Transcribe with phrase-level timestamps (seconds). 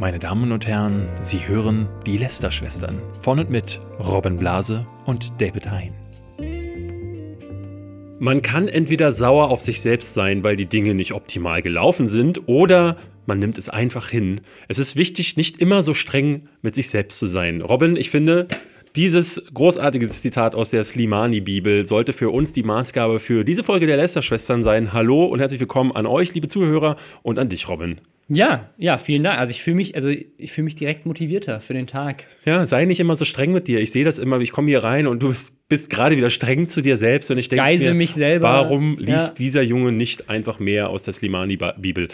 [0.00, 5.70] Meine Damen und Herren, Sie hören die Lester-Schwestern von und mit Robin Blase und David
[5.70, 5.92] Hein.
[8.18, 12.48] Man kann entweder sauer auf sich selbst sein, weil die Dinge nicht optimal gelaufen sind,
[12.48, 14.40] oder man nimmt es einfach hin.
[14.68, 17.60] Es ist wichtig, nicht immer so streng mit sich selbst zu sein.
[17.60, 18.48] Robin, ich finde,
[18.96, 23.98] dieses großartige Zitat aus der Slimani-Bibel sollte für uns die Maßgabe für diese Folge der
[23.98, 24.94] Lester-Schwestern sein.
[24.94, 28.00] Hallo und herzlich willkommen an euch, liebe Zuhörer, und an dich, Robin.
[28.32, 29.38] Ja, ja, vielen Dank.
[29.38, 32.26] Also ich fühle mich, also ich fühle mich direkt motivierter für den Tag.
[32.44, 33.80] Ja, sei nicht immer so streng mit dir.
[33.80, 36.68] Ich sehe das immer, ich komme hier rein und du bist bist gerade wieder streng
[36.68, 38.48] zu dir selbst und ich denke Geise mir, mich selber.
[38.48, 39.34] warum liest ja.
[39.38, 42.08] dieser Junge nicht einfach mehr aus der Slimani-Bibel?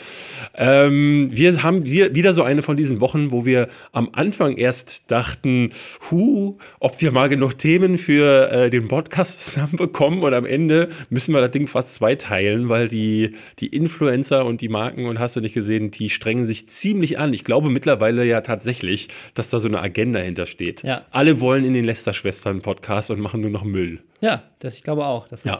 [0.54, 5.70] Ähm, wir haben wieder so eine von diesen Wochen, wo wir am Anfang erst dachten,
[6.10, 11.32] hu, ob wir mal genug Themen für äh, den Podcast zusammenbekommen und am Ende müssen
[11.32, 15.40] wir das Ding fast zweiteilen, weil die, die Influencer und die Marken und hast du
[15.40, 17.32] nicht gesehen, die strengen sich ziemlich an.
[17.32, 20.82] Ich glaube mittlerweile ja tatsächlich, dass da so eine Agenda hintersteht.
[20.82, 21.06] Ja.
[21.10, 24.00] Alle wollen in den Lester-Schwestern-Podcast und machen nur noch Müll.
[24.20, 25.28] Ja, das, ich glaube auch.
[25.28, 25.58] Das ja.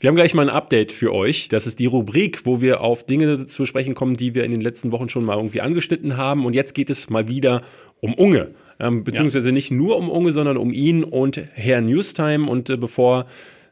[0.00, 1.48] Wir haben gleich mal ein Update für euch.
[1.48, 4.60] Das ist die Rubrik, wo wir auf Dinge zu sprechen kommen, die wir in den
[4.60, 6.46] letzten Wochen schon mal irgendwie angeschnitten haben.
[6.46, 7.62] Und jetzt geht es mal wieder
[8.00, 8.54] um Unge.
[8.80, 9.52] Ähm, beziehungsweise ja.
[9.52, 12.48] nicht nur um Unge, sondern um ihn und Herr Newstime.
[12.48, 13.26] Und äh, bevor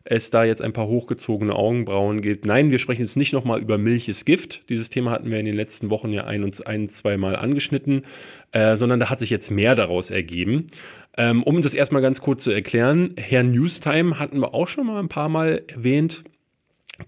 [0.08, 2.46] es da jetzt ein paar hochgezogene Augenbrauen gibt.
[2.46, 4.68] Nein, wir sprechen jetzt nicht nochmal über Milch ist Gift.
[4.68, 8.04] Dieses Thema hatten wir in den letzten Wochen ja ein, und ein zwei Mal angeschnitten,
[8.52, 10.68] äh, sondern da hat sich jetzt mehr daraus ergeben.
[11.16, 15.00] Ähm, um das erstmal ganz kurz zu erklären, Herr Newstime hatten wir auch schon mal
[15.00, 16.24] ein paar Mal erwähnt.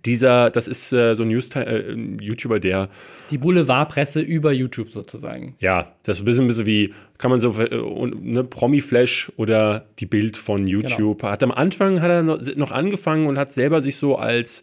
[0.05, 2.89] Dieser, das ist äh, so ein News äh, YouTuber, der.
[3.31, 5.55] Die Boulevardpresse über YouTube sozusagen.
[5.61, 9.87] Ja, das ist ein bisschen, ein bisschen wie, kann man so, äh, ne, Promi-Flash oder
[9.99, 11.21] die Bild von YouTube.
[11.21, 11.33] Genau.
[11.33, 14.63] Hat am Anfang hat er noch angefangen und hat selber sich so als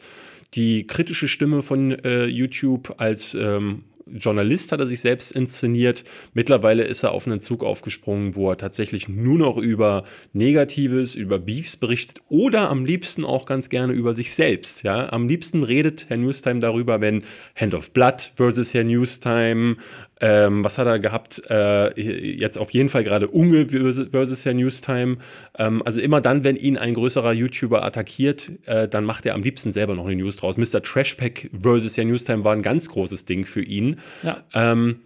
[0.54, 6.03] die kritische Stimme von äh, YouTube, als ähm, Journalist hat er sich selbst inszeniert.
[6.34, 11.39] Mittlerweile ist er auf einen Zug aufgesprungen, wo er tatsächlich nur noch über Negatives, über
[11.39, 14.83] Beefs berichtet oder am liebsten auch ganz gerne über sich selbst.
[14.83, 15.11] Ja?
[15.11, 17.23] Am liebsten redet Herr Newstime darüber, wenn
[17.55, 19.77] Hand of Blood versus Herr Newstime,
[20.21, 21.42] ähm, was hat er gehabt?
[21.49, 25.17] Äh, jetzt auf jeden Fall gerade Unge versus Herr Newstime.
[25.58, 29.43] Ähm, also immer dann, wenn ihn ein größerer YouTuber attackiert, äh, dann macht er am
[29.43, 30.58] liebsten selber noch eine News draus.
[30.58, 30.81] Mr.
[30.81, 33.99] Trashpack versus Herr Newstime war ein ganz großes Ding für ihn.
[34.23, 34.43] Ja.
[34.54, 35.02] Ähm,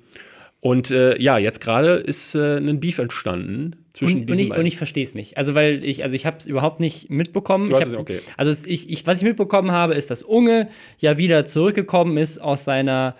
[0.62, 4.50] und äh, ja, jetzt gerade ist äh, ein Beef entstanden zwischen und, diesen und ich,
[4.50, 4.62] beiden.
[4.62, 5.38] Und ich verstehe es nicht.
[5.38, 7.70] Also, weil ich, also ich habe es überhaupt nicht mitbekommen.
[7.70, 8.20] Du hast ich hab, es okay.
[8.36, 10.68] Also, ich, ich, was ich mitbekommen habe, ist, dass Unge
[10.98, 13.16] ja wieder zurückgekommen ist aus seiner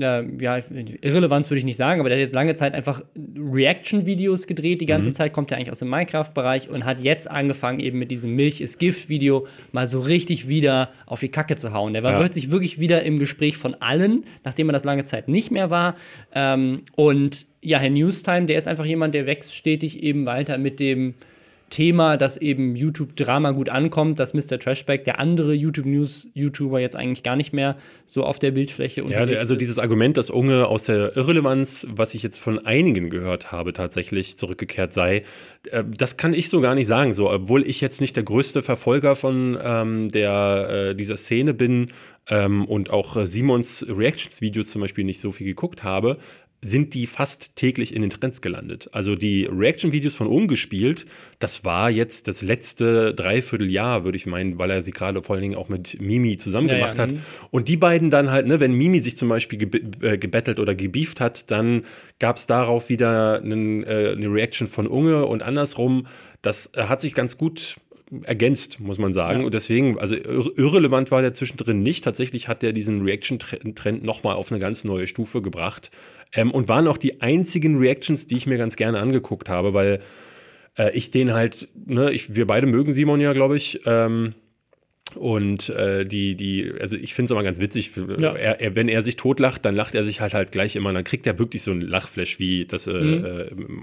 [0.00, 0.58] äh, ja,
[1.00, 3.02] Irrelevanz würde ich nicht sagen, aber der hat jetzt lange Zeit einfach
[3.36, 4.80] Reaction-Videos gedreht.
[4.80, 5.14] Die ganze mhm.
[5.14, 8.60] Zeit kommt er eigentlich aus dem Minecraft-Bereich und hat jetzt angefangen, eben mit diesem Milch
[8.60, 11.92] ist Gift-Video mal so richtig wieder auf die Kacke zu hauen.
[11.92, 12.18] Der war ja.
[12.18, 15.96] plötzlich wirklich wieder im Gespräch von allen, nachdem er das lange Zeit nicht mehr war.
[16.34, 20.78] Ähm, und ja, Herr Newstime, der ist einfach jemand, der wächst stetig eben weiter mit
[20.78, 21.14] dem
[21.70, 24.58] Thema, dass eben YouTube-Drama gut ankommt, dass Mr.
[24.58, 29.38] Trashback, der andere YouTube-News-YouTuber, jetzt eigentlich gar nicht mehr so auf der Bildfläche unterwegs Ja,
[29.38, 29.60] also ist.
[29.60, 34.38] dieses Argument, dass Unge aus der Irrelevanz, was ich jetzt von einigen gehört habe, tatsächlich
[34.38, 35.24] zurückgekehrt sei,
[35.70, 37.14] äh, das kann ich so gar nicht sagen.
[37.14, 41.88] So, obwohl ich jetzt nicht der größte Verfolger von ähm, der, äh, dieser Szene bin
[42.28, 46.18] ähm, und auch äh, Simons Reactions-Videos zum Beispiel nicht so viel geguckt habe,
[46.62, 48.88] sind die fast täglich in den Trends gelandet.
[48.92, 51.06] Also die Reaction-Videos von Ungespielt,
[51.38, 55.42] das war jetzt das letzte Dreivierteljahr, würde ich meinen, weil er sie gerade vor allen
[55.42, 57.12] Dingen auch mit Mimi zusammen ja, gemacht ja, hat.
[57.12, 57.20] Mhm.
[57.50, 60.74] Und die beiden dann halt, ne, wenn Mimi sich zum Beispiel ge äh, gebettelt oder
[60.74, 61.84] gebieft hat, dann
[62.18, 66.06] gab es darauf wieder einen, äh, eine Reaction von Unge und andersrum.
[66.42, 67.76] Das äh, hat sich ganz gut
[68.22, 69.40] ergänzt, muss man sagen.
[69.40, 69.46] Ja.
[69.46, 72.04] Und deswegen, also irrelevant war der zwischendrin nicht.
[72.04, 75.90] Tatsächlich hat er diesen Reaction-Trend nochmal auf eine ganz neue Stufe gebracht.
[76.32, 80.00] Ähm, und waren auch die einzigen Reactions, die ich mir ganz gerne angeguckt habe, weil
[80.78, 83.80] äh, ich den halt, ne, ich, wir beide mögen Simon ja, glaube ich.
[83.86, 84.34] Ähm,
[85.16, 88.32] und äh, die, die, also ich finde es immer ganz witzig, ja.
[88.32, 91.04] er, er, wenn er sich totlacht, dann lacht er sich halt halt gleich immer, dann
[91.04, 93.24] kriegt er wirklich so ein Lachflash, wie das äh, mhm.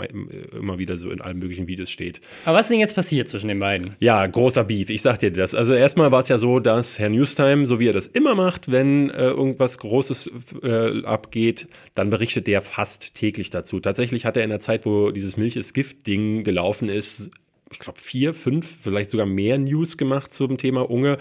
[0.02, 2.22] äh, immer wieder so in allen möglichen Videos steht.
[2.46, 3.96] Aber was ist denn jetzt passiert zwischen den beiden?
[4.00, 5.56] Ja, großer Beef, ich sag dir das.
[5.56, 8.72] Also erstmal war es ja so, dass Herr Newstime, so wie er das immer macht,
[8.72, 10.32] wenn äh, irgendwas Großes
[10.62, 13.80] äh, abgeht, dann berichtet der fast täglich dazu.
[13.80, 17.32] Tatsächlich hat er in der Zeit, wo dieses Milch ist Gift-Ding gelaufen ist,
[17.74, 21.18] ich glaube, vier, fünf, vielleicht sogar mehr News gemacht zum Thema Unge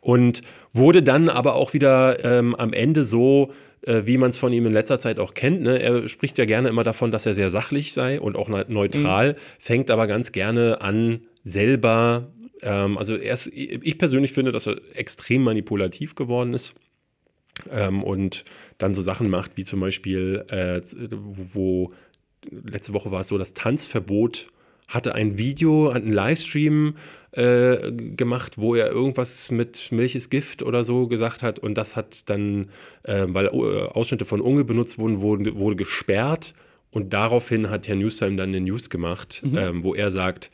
[0.00, 0.42] und
[0.72, 3.52] wurde dann aber auch wieder ähm, am Ende so,
[3.82, 5.62] äh, wie man es von ihm in letzter Zeit auch kennt.
[5.62, 5.80] Ne?
[5.80, 9.36] Er spricht ja gerne immer davon, dass er sehr sachlich sei und auch neutral, mhm.
[9.58, 15.42] fängt aber ganz gerne an, selber, ähm, also ist, ich persönlich finde, dass er extrem
[15.42, 16.74] manipulativ geworden ist.
[17.70, 18.44] ähm, und
[18.78, 20.80] dann so Sachen macht, wie zum Beispiel, äh,
[21.10, 21.92] wo, wo
[22.50, 24.48] letzte Woche war es so, das Tanzverbot
[24.88, 26.96] hatte ein Video, einen Livestream
[27.32, 31.96] äh, gemacht, wo er irgendwas mit Milch ist Gift oder so gesagt hat und das
[31.96, 32.70] hat dann,
[33.02, 36.54] äh, weil Ausschnitte von Unge benutzt wurden, wurde, wurde gesperrt
[36.90, 39.58] und daraufhin hat Herr Newstime dann eine News gemacht, mhm.
[39.58, 40.50] ähm, wo er sagt,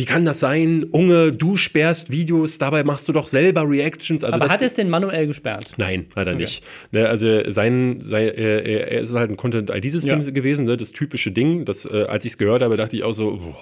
[0.00, 0.84] wie kann das sein?
[0.92, 4.24] Unge, du sperrst Videos, dabei machst du doch selber Reactions.
[4.24, 5.74] Also Aber hat er es denn manuell gesperrt?
[5.76, 6.40] Nein, hat er okay.
[6.40, 6.64] nicht.
[6.90, 10.30] Ne, also sein, sein äh, er ist halt ein Content-ID-System ja.
[10.30, 11.66] gewesen, ne, das typische Ding.
[11.66, 13.58] Das, äh, als ich es gehört habe, dachte ich auch so, boah,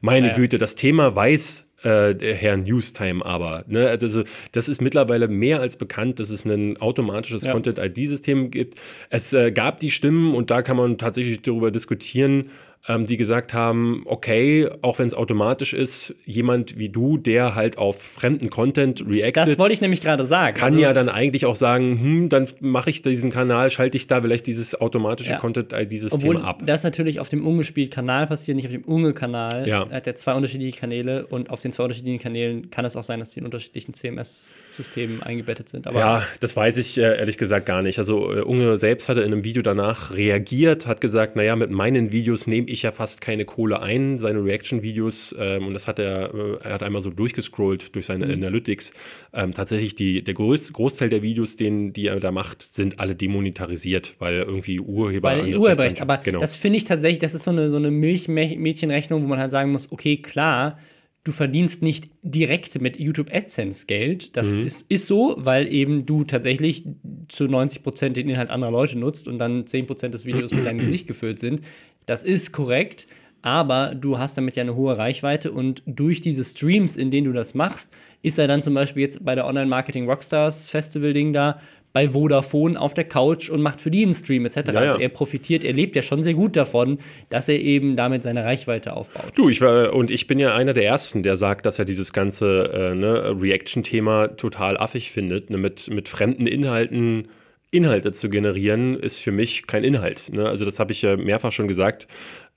[0.00, 3.64] meine ja, Güte, das Thema weiß äh, Herr Newstime aber.
[3.66, 3.88] Ne?
[3.88, 4.22] Also,
[4.52, 7.50] das ist mittlerweile mehr als bekannt, dass es ein automatisches ja.
[7.50, 8.78] Content-ID-System gibt.
[9.10, 12.50] Es äh, gab die Stimmen und da kann man tatsächlich darüber diskutieren,
[12.88, 17.78] ähm, die gesagt haben, okay, auch wenn es automatisch ist, jemand wie du, der halt
[17.78, 19.48] auf fremden Content reactet.
[19.48, 20.56] Das wollte ich nämlich gerade sagen.
[20.56, 24.06] Kann also, ja dann eigentlich auch sagen, hm, dann mache ich diesen Kanal, schalte ich
[24.06, 25.38] da vielleicht dieses automatische ja.
[25.38, 26.62] Content-ID-System ab.
[26.64, 29.66] das natürlich auf dem ungespielt Kanal passiert, nicht auf dem Unge-Kanal.
[29.66, 29.86] Ja.
[29.88, 33.02] Er hat ja zwei unterschiedliche Kanäle und auf den zwei unterschiedlichen Kanälen kann es auch
[33.02, 35.86] sein, dass die in unterschiedlichen CMS-Systemen eingebettet sind.
[35.86, 37.98] Aber ja, das weiß ich äh, ehrlich gesagt gar nicht.
[37.98, 42.12] Also äh, Unge selbst hatte in einem Video danach reagiert, hat gesagt, naja, mit meinen
[42.12, 45.98] Videos nehme ich ich ja fast keine Kohle ein, seine Reaction-Videos, ähm, und das hat
[45.98, 48.32] er, äh, er hat einmal so durchgescrollt durch seine mhm.
[48.32, 48.92] Analytics.
[49.32, 53.16] Ähm, tatsächlich, die, der Groß, Großteil der Videos, den, die er da macht, sind alle
[53.16, 55.30] demonetarisiert, weil irgendwie Urheber.
[55.30, 56.40] Weil Urheberrecht, aber genau.
[56.40, 59.72] das finde ich tatsächlich, das ist so eine, so eine Milchmädchenrechnung, wo man halt sagen
[59.72, 60.78] muss, okay, klar,
[61.26, 64.36] du verdienst nicht direkt mit YouTube AdSense Geld.
[64.36, 64.64] Das mhm.
[64.64, 66.84] ist, ist so, weil eben du tatsächlich
[67.28, 70.64] zu 90 Prozent den Inhalt anderer Leute nutzt und dann 10 Prozent des Videos mit
[70.64, 71.62] deinem Gesicht gefüllt sind.
[72.06, 73.06] Das ist korrekt,
[73.42, 77.32] aber du hast damit ja eine hohe Reichweite und durch diese Streams, in denen du
[77.32, 77.92] das machst,
[78.22, 81.60] ist er dann zum Beispiel jetzt bei der Online-Marketing Rockstars Festival-Ding da
[81.92, 84.56] bei Vodafone auf der Couch und macht für die einen Stream etc.
[84.66, 86.98] Ja, also er profitiert, er lebt ja schon sehr gut davon,
[87.30, 89.32] dass er eben damit seine Reichweite aufbaut.
[89.34, 92.12] Du, ich war, und ich bin ja einer der Ersten, der sagt, dass er dieses
[92.12, 97.28] ganze äh, ne, Reaction-Thema total affig findet, ne, mit, mit fremden Inhalten
[97.76, 100.32] Inhalte zu generieren, ist für mich kein Inhalt.
[100.32, 100.48] Ne?
[100.48, 102.08] Also das habe ich ja mehrfach schon gesagt.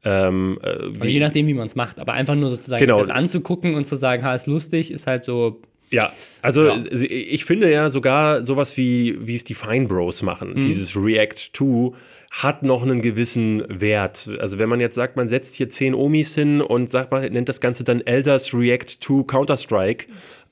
[0.03, 1.99] Ähm, äh, je nachdem, wie man es macht.
[1.99, 2.99] Aber einfach nur sozusagen genau.
[2.99, 5.61] das anzugucken und zu sagen, ha, ist lustig, ist halt so.
[5.91, 6.11] Ja,
[6.41, 6.79] also ja.
[6.91, 10.59] ich finde ja sogar sowas wie, wie es die Fine Bros machen, mhm.
[10.61, 11.95] dieses React to,
[12.31, 14.29] hat noch einen gewissen Wert.
[14.39, 17.49] Also wenn man jetzt sagt, man setzt hier zehn Omis hin und sagt, man nennt
[17.49, 20.05] das Ganze dann Elders React to Counter-Strike,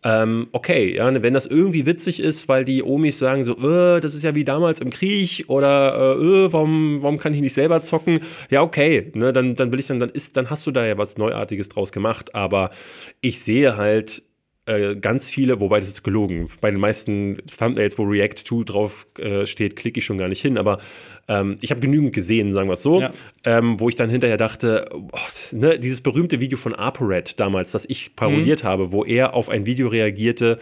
[0.08, 4.00] ähm, okay, ja, ne, wenn das irgendwie witzig ist, weil die Omis sagen so, äh,
[4.00, 7.54] das ist ja wie damals im Krieg oder äh, äh, warum, warum kann ich nicht
[7.54, 8.22] selber zocken?
[8.50, 10.98] Ja, okay, ne, dann, dann will ich dann, dann ist, dann hast du da ja
[10.98, 12.36] was Neuartiges draus gemacht.
[12.36, 12.72] Aber
[13.20, 14.24] ich sehe halt
[14.68, 16.50] äh, ganz viele, wobei das ist gelogen.
[16.62, 20.42] Bei den meisten Thumbnails, wo React 2 drauf äh, steht, klicke ich schon gar nicht
[20.42, 20.58] hin.
[20.58, 20.80] Aber
[21.28, 23.12] ähm, ich habe genügend gesehen, sagen wir es so, ja.
[23.46, 25.10] ähm, wo ich dann hinterher dachte, oh,
[25.54, 28.68] ne, dieses berühmte Video von ApoRed damals, das ich parodiert mhm.
[28.68, 30.60] habe, wo er auf ein Video reagierte,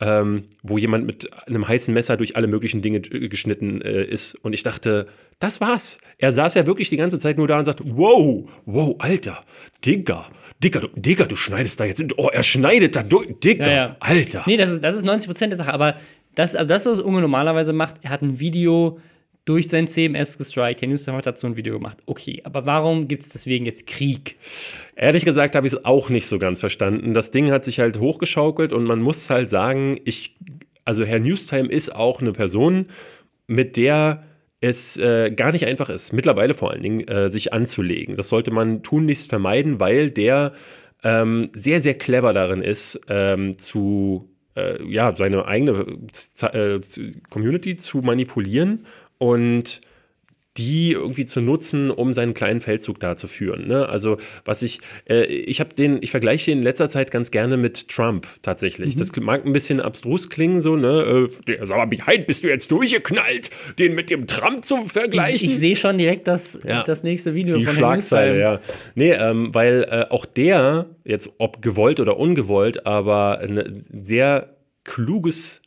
[0.00, 4.34] ähm, wo jemand mit einem heißen Messer durch alle möglichen Dinge geschnitten äh, ist.
[4.34, 5.06] Und ich dachte,
[5.38, 5.98] das war's.
[6.18, 9.44] Er saß ja wirklich die ganze Zeit nur da und sagt, wow, wow, Alter,
[9.84, 10.26] Digga,
[10.62, 13.96] Digga, du, Digga, du schneidest da jetzt, oh, er schneidet da durch, Digga, ja, ja.
[14.00, 14.42] Alter.
[14.46, 15.96] Nee, das ist, das ist 90 Prozent der Sache, aber
[16.34, 18.98] das, also das, was Unge normalerweise macht, er hat ein Video
[19.44, 20.82] durch sein CMS gestrikt.
[20.82, 21.96] Herr Newsom hat dazu ein Video gemacht.
[22.04, 24.36] Okay, aber warum gibt es deswegen jetzt Krieg?
[24.94, 27.14] Ehrlich gesagt habe ich es auch nicht so ganz verstanden.
[27.14, 30.36] Das Ding hat sich halt hochgeschaukelt und man muss halt sagen, ich,
[30.84, 32.88] also Herr Newstime ist auch eine Person,
[33.46, 34.22] mit der
[34.60, 38.16] es äh, gar nicht einfach ist, mittlerweile vor allen Dingen, äh, sich anzulegen.
[38.16, 40.52] Das sollte man tunlichst vermeiden, weil der
[41.04, 45.86] ähm, sehr, sehr clever darin ist, ähm, zu, äh, ja, seine eigene
[46.52, 46.80] äh,
[47.30, 48.84] Community zu manipulieren
[49.18, 49.80] und
[50.58, 53.68] die irgendwie zu nutzen, um seinen kleinen Feldzug da zu führen.
[53.68, 53.88] Ne?
[53.88, 57.56] Also was ich, äh, ich habe den, ich vergleiche den in letzter Zeit ganz gerne
[57.56, 58.96] mit Trump tatsächlich.
[58.96, 58.98] Mhm.
[58.98, 61.28] Das mag ein bisschen abstrus klingen, so, ne?
[61.46, 65.36] Äh, sag mal, behind bist du jetzt durchgeknallt, den mit dem Trump zu vergleichen.
[65.36, 66.82] Ich, ich sehe schon direkt das, ja.
[66.82, 68.60] das nächste Video Die von Schlagzeile, ja.
[68.96, 75.62] Nee, ähm, weil äh, auch der, jetzt ob gewollt oder ungewollt, aber ein sehr kluges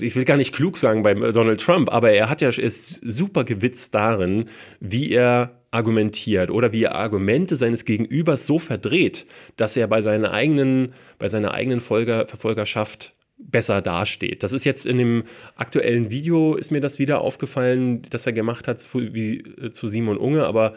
[0.00, 3.44] ich will gar nicht klug sagen bei Donald Trump, aber er hat ja ist super
[3.44, 4.46] gewitzt darin,
[4.80, 10.32] wie er argumentiert oder wie er Argumente seines Gegenübers so verdreht, dass er bei seiner
[10.32, 14.42] eigenen, bei seiner eigenen Folger, Verfolgerschaft besser dasteht.
[14.42, 15.24] Das ist jetzt in dem
[15.56, 20.18] aktuellen Video, ist mir das wieder aufgefallen, das er gemacht hat zu, wie, zu Simon
[20.18, 20.74] Unge, aber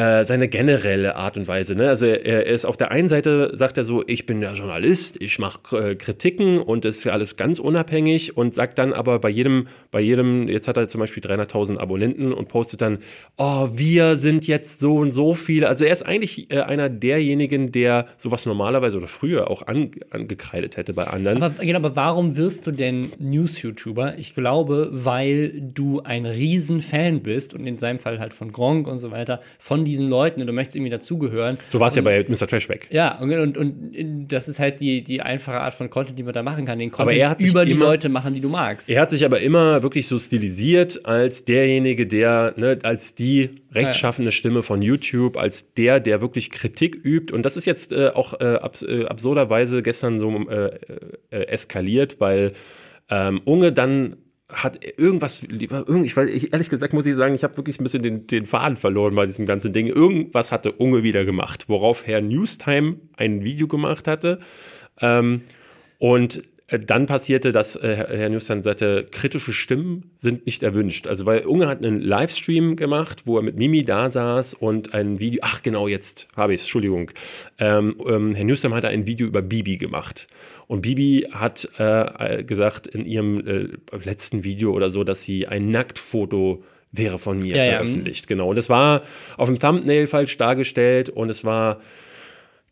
[0.00, 1.74] äh, seine generelle Art und Weise.
[1.74, 1.86] Ne?
[1.90, 5.20] Also er, er, ist auf der einen Seite, sagt er so, ich bin der Journalist,
[5.20, 9.28] ich mache äh, Kritiken und ist ja alles ganz unabhängig und sagt dann aber bei
[9.28, 13.00] jedem, bei jedem, jetzt hat er zum Beispiel 300.000 Abonnenten und postet dann,
[13.36, 15.68] oh, wir sind jetzt so und so viele.
[15.68, 20.78] Also er ist eigentlich äh, einer derjenigen, der sowas normalerweise oder früher auch an, angekreidet
[20.78, 21.42] hätte bei anderen.
[21.42, 24.16] Aber, genau, aber warum wirst du denn News-YouTuber?
[24.16, 28.96] Ich glaube, weil du ein Riesenfan bist und in seinem Fall halt von Gronk und
[28.96, 31.58] so weiter, von diesen Leuten und du möchtest irgendwie dazugehören.
[31.68, 32.46] So war es ja bei Mr.
[32.46, 32.88] Trashback.
[32.90, 36.32] Ja, und, und, und, das ist halt die, die einfache Art von Content, die man
[36.32, 36.78] da machen kann.
[36.78, 38.88] Den Content aber er hat über die immer, Leute machen, die du magst.
[38.88, 44.32] Er hat sich aber immer wirklich so stilisiert als derjenige, der, ne, als die rechtschaffende
[44.32, 47.32] Stimme von YouTube, als der, der wirklich Kritik übt.
[47.32, 50.78] Und das ist jetzt äh, auch äh, abs äh, absurderweise gestern so äh,
[51.30, 52.52] äh, eskaliert, weil
[53.10, 54.16] ähm, Unge dann
[54.52, 58.26] hat irgendwas, ich weiß, ehrlich gesagt muss ich sagen, ich habe wirklich ein bisschen den,
[58.26, 59.86] den Faden verloren bei diesem ganzen Ding.
[59.86, 64.40] Irgendwas hatte Unge wieder gemacht, worauf Herr Newstime ein Video gemacht hatte.
[65.00, 65.42] Ähm,
[65.98, 66.42] und
[66.78, 71.06] dann passierte, dass äh, Herr Newstime sagte, kritische Stimmen sind nicht erwünscht.
[71.06, 75.18] Also, weil Unge hat einen Livestream gemacht, wo er mit Mimi da saß und ein
[75.18, 77.10] Video, ach genau, jetzt habe ich es, Entschuldigung.
[77.58, 80.28] Ähm, ähm, Herr Newstime hatte ein Video über Bibi gemacht.
[80.68, 83.68] Und Bibi hat äh, gesagt in ihrem äh,
[84.04, 86.62] letzten Video oder so, dass sie ein Nacktfoto
[86.92, 88.26] wäre von mir ja, veröffentlicht.
[88.26, 88.28] Ja.
[88.28, 88.50] Genau.
[88.50, 89.02] Und es war
[89.36, 91.80] auf dem Thumbnail falsch dargestellt und es war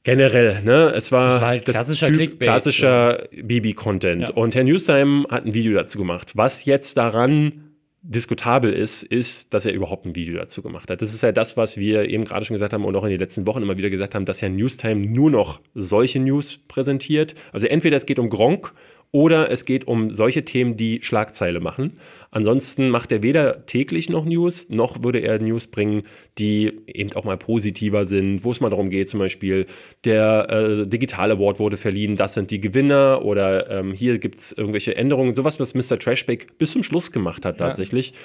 [0.09, 0.93] generell, ne?
[0.95, 4.23] Es war, das war halt klassischer, typ, klassischer Bibi-Content.
[4.23, 4.31] Ja.
[4.31, 6.33] Und Herr Newstime hat ein Video dazu gemacht.
[6.35, 7.65] Was jetzt daran
[8.03, 11.03] diskutabel ist, ist, dass er überhaupt ein Video dazu gemacht hat.
[11.03, 13.21] Das ist ja das, was wir eben gerade schon gesagt haben und auch in den
[13.21, 17.35] letzten Wochen immer wieder gesagt haben, dass ja Newstime nur noch solche News präsentiert.
[17.53, 18.73] Also entweder es geht um Gronk
[19.11, 21.99] oder es geht um solche Themen, die Schlagzeile machen.
[22.31, 26.03] Ansonsten macht er weder täglich noch News, noch würde er News bringen,
[26.37, 29.65] die eben auch mal positiver sind, wo es mal darum geht, zum Beispiel,
[30.05, 34.53] der äh, Digital Award wurde verliehen, das sind die Gewinner oder ähm, hier gibt es
[34.53, 35.33] irgendwelche Änderungen.
[35.33, 35.99] Sowas, was Mr.
[35.99, 38.17] Trashback bis zum Schluss gemacht hat tatsächlich, ja.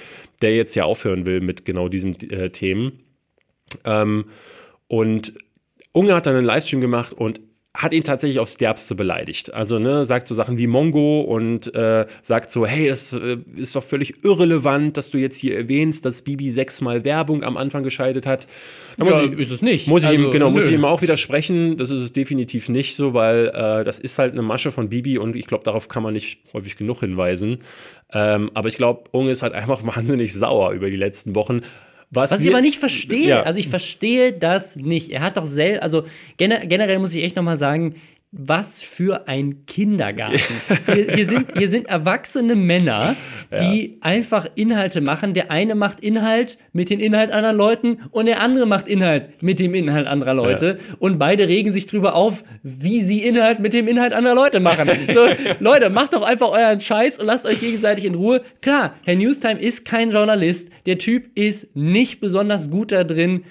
[0.42, 3.00] der jetzt ja aufhören will mit genau diesen äh, Themen.
[3.86, 4.26] Ähm,
[4.88, 5.34] und
[5.94, 7.40] Unge hat dann einen Livestream gemacht und
[7.76, 9.52] hat ihn tatsächlich aufs Derbste beleidigt.
[9.52, 13.76] Also, ne, sagt so Sachen wie Mongo und äh, sagt so, hey, das äh, ist
[13.76, 18.28] doch völlig irrelevant, dass du jetzt hier erwähnst, dass Bibi sechsmal Werbung am Anfang geschaltet
[18.28, 18.46] hat.
[18.98, 19.88] Da ja, ich, ist es nicht.
[19.88, 20.58] Muss ich also, ihm, genau, nö.
[20.58, 21.78] muss ich ihm auch widersprechen.
[21.78, 25.18] Das ist es definitiv nicht so, weil äh, das ist halt eine Masche von Bibi
[25.18, 27.64] und ich glaube, darauf kann man nicht häufig genug hinweisen.
[28.14, 31.62] Ähm, aber ich glaube, Unge ist halt einfach wahnsinnig sauer über die letzten Wochen.
[32.14, 33.42] Was, Was ich aber nicht verstehe, ja.
[33.42, 35.10] also ich verstehe das nicht.
[35.10, 36.04] Er hat doch selber, also
[36.38, 37.96] generell muss ich echt nochmal sagen,
[38.36, 40.40] was für ein Kindergarten.
[40.88, 43.16] hier, hier, sind, hier sind erwachsene Männer,
[43.52, 43.98] die ja.
[44.02, 45.36] einfach Inhalte machen.
[45.36, 49.60] Der eine macht Inhalt mit dem Inhalt anderer Leuten und der andere macht Inhalt mit
[49.60, 50.80] dem Inhalt anderer Leute.
[50.80, 50.96] Ja.
[50.98, 54.90] Und beide regen sich drüber auf, wie sie Inhalt mit dem Inhalt anderer Leute machen.
[55.14, 55.28] So,
[55.60, 58.42] Leute, macht doch einfach euren Scheiß und lasst euch gegenseitig in Ruhe.
[58.62, 60.70] Klar, Herr Newstime ist kein Journalist.
[60.88, 63.44] Der Typ ist nicht besonders gut da drin,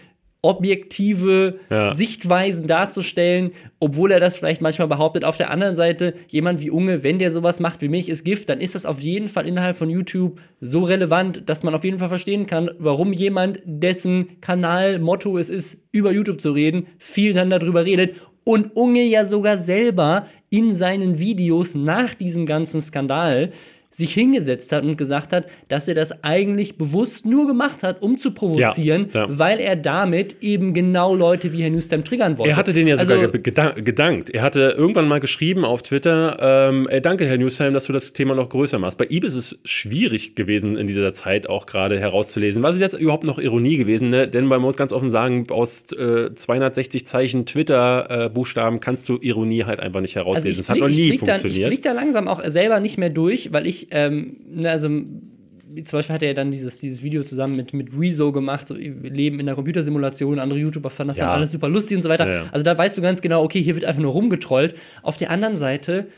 [0.43, 1.95] objektive ja.
[1.95, 5.25] Sichtweisen darzustellen, obwohl er das vielleicht manchmal behauptet.
[5.25, 8.49] Auf der anderen Seite, jemand wie Unge, wenn der sowas macht wie Milch ist Gift,
[8.49, 12.01] dann ist das auf jeden Fall innerhalb von YouTube so relevant, dass man auf jeden
[12.01, 17.35] Fall verstehen kann, warum jemand, dessen Kanal Motto es ist, über YouTube zu reden, viel
[17.35, 18.17] dann darüber redet.
[18.45, 23.53] Und Unge ja sogar selber in seinen Videos nach diesem ganzen Skandal
[23.95, 28.17] sich hingesetzt hat und gesagt hat, dass er das eigentlich bewusst nur gemacht hat, um
[28.17, 29.39] zu provozieren, ja, ja.
[29.39, 32.51] weil er damit eben genau Leute wie Herr Newstam triggern wollte.
[32.51, 34.31] Er hatte den ja also, sogar gedankt.
[34.31, 38.35] Er hatte irgendwann mal geschrieben auf Twitter, ähm, danke Herr Newstam, dass du das Thema
[38.35, 38.97] noch größer machst.
[38.97, 42.63] Bei ihm ist es schwierig gewesen in dieser Zeit auch gerade herauszulesen.
[42.63, 44.09] Was ist jetzt überhaupt noch Ironie gewesen?
[44.09, 44.27] Ne?
[44.27, 49.65] Denn man muss ganz offen sagen, aus äh, 260 Zeichen Twitter-Buchstaben äh, kannst du Ironie
[49.65, 50.49] halt einfach nicht herauslesen.
[50.49, 51.45] Also das hat noch nie funktioniert.
[51.45, 54.89] Dann, ich blick da langsam auch selber nicht mehr durch, weil ich ähm, ne, also
[54.89, 58.77] zum Beispiel hat er ja dann dieses, dieses Video zusammen mit, mit Rezo gemacht, so
[58.77, 61.27] wir leben in der Computersimulation, andere YouTuber fanden das ja.
[61.27, 62.29] dann alles super lustig und so weiter.
[62.31, 62.45] Ja.
[62.53, 64.75] Also da weißt du ganz genau, okay, hier wird einfach nur rumgetrollt.
[65.03, 66.09] Auf der anderen Seite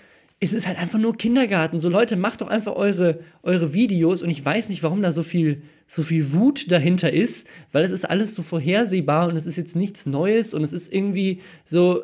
[0.41, 1.81] ist es halt einfach nur Kindergarten.
[1.81, 5.23] So Leute, macht doch einfach eure, eure Videos und ich weiß nicht, warum da so
[5.23, 9.57] viel, so viel Wut dahinter ist, weil es ist alles so vorhersehbar und es ist
[9.57, 12.03] jetzt nichts Neues und es ist irgendwie so,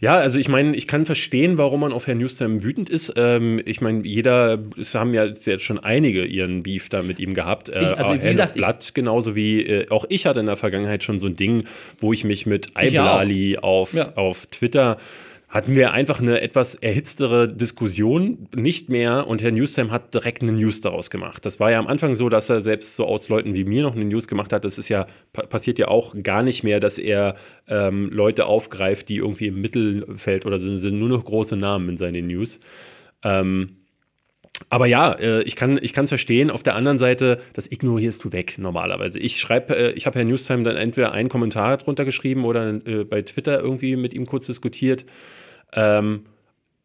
[0.00, 3.14] ja, also ich meine, ich kann verstehen, warum man auf Herrn Newstam wütend ist.
[3.16, 7.34] Ähm, ich meine, jeder, es haben ja jetzt schon einige ihren Beef da mit ihm
[7.34, 7.68] gehabt.
[7.68, 11.02] Äh, ich, also, wie gesagt, Blatt genauso wie äh, auch ich hatte in der Vergangenheit
[11.02, 11.64] schon so ein Ding,
[11.98, 14.12] wo ich mich mit Iblali auf, ja.
[14.14, 14.98] auf Twitter
[15.48, 19.28] hatten wir einfach eine etwas erhitztere Diskussion, nicht mehr.
[19.28, 21.46] Und Herr Newstime hat direkt eine News daraus gemacht.
[21.46, 23.94] Das war ja am Anfang so, dass er selbst so aus Leuten wie mir noch
[23.94, 24.64] eine News gemacht hat.
[24.64, 27.36] Das ist ja, passiert ja auch gar nicht mehr, dass er
[27.68, 31.96] ähm, Leute aufgreift, die irgendwie im Mittelfeld oder sind, sind nur noch große Namen in
[31.96, 32.58] seinen News.
[33.22, 33.85] Ähm,
[34.68, 36.50] aber ja, äh, ich kann es verstehen.
[36.50, 39.18] Auf der anderen Seite, das ignorierst du weg normalerweise.
[39.18, 43.04] Ich schreibe, äh, ich habe Herr Newstime dann entweder einen Kommentar drunter geschrieben oder äh,
[43.04, 45.04] bei Twitter irgendwie mit ihm kurz diskutiert.
[45.74, 46.24] Ähm,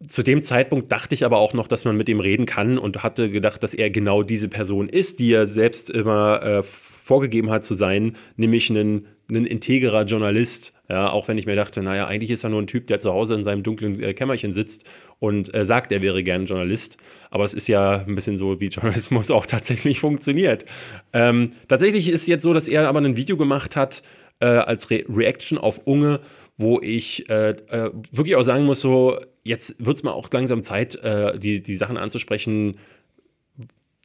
[0.08, 3.02] zu dem Zeitpunkt dachte ich aber auch noch, dass man mit ihm reden kann und
[3.02, 7.64] hatte gedacht, dass er genau diese Person ist, die er selbst immer äh, vorgegeben hat
[7.64, 10.74] zu sein, nämlich ein, ein integrer Journalist.
[10.88, 13.12] Ja, auch wenn ich mir dachte, naja, eigentlich ist er nur ein Typ, der zu
[13.12, 14.84] Hause in seinem dunklen äh, Kämmerchen sitzt
[15.18, 16.98] und äh, sagt, er wäre gern Journalist.
[17.30, 20.64] Aber es ist ja ein bisschen so, wie Journalismus auch tatsächlich funktioniert.
[21.12, 24.02] Ähm, tatsächlich ist es jetzt so, dass er aber ein Video gemacht hat
[24.40, 26.20] äh, als Re Reaction auf Unge,
[26.56, 30.62] wo ich äh, äh, wirklich auch sagen muss, so, jetzt wird es mal auch langsam
[30.62, 32.78] Zeit, äh, die, die Sachen anzusprechen,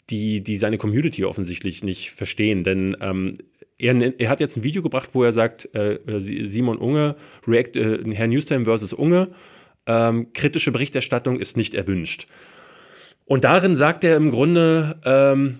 [0.10, 2.64] die, die seine Community offensichtlich nicht verstehen.
[2.64, 3.38] Denn ähm,
[3.78, 7.16] er, er, hat jetzt ein Video gebracht, wo er sagt, äh, Simon Unge,
[7.48, 9.30] React, äh, Herr Newstime versus Unge,
[9.86, 12.28] ähm, kritische Berichterstattung ist nicht erwünscht.
[13.26, 15.60] Und darin sagt er im Grunde, ähm,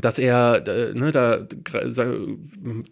[0.00, 1.46] dass er, äh, ne, da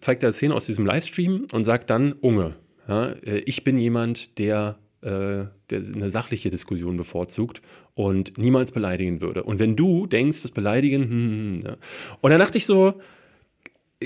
[0.01, 2.55] zeigt er Szene aus diesem Livestream und sagt dann, Unge,
[2.87, 7.61] ja, äh, ich bin jemand, der, äh, der eine sachliche Diskussion bevorzugt
[7.93, 9.43] und niemals beleidigen würde.
[9.43, 11.77] Und wenn du denkst, das Beleidigen, hm, hm, hm, ja.
[12.21, 12.99] und dann dachte ich so,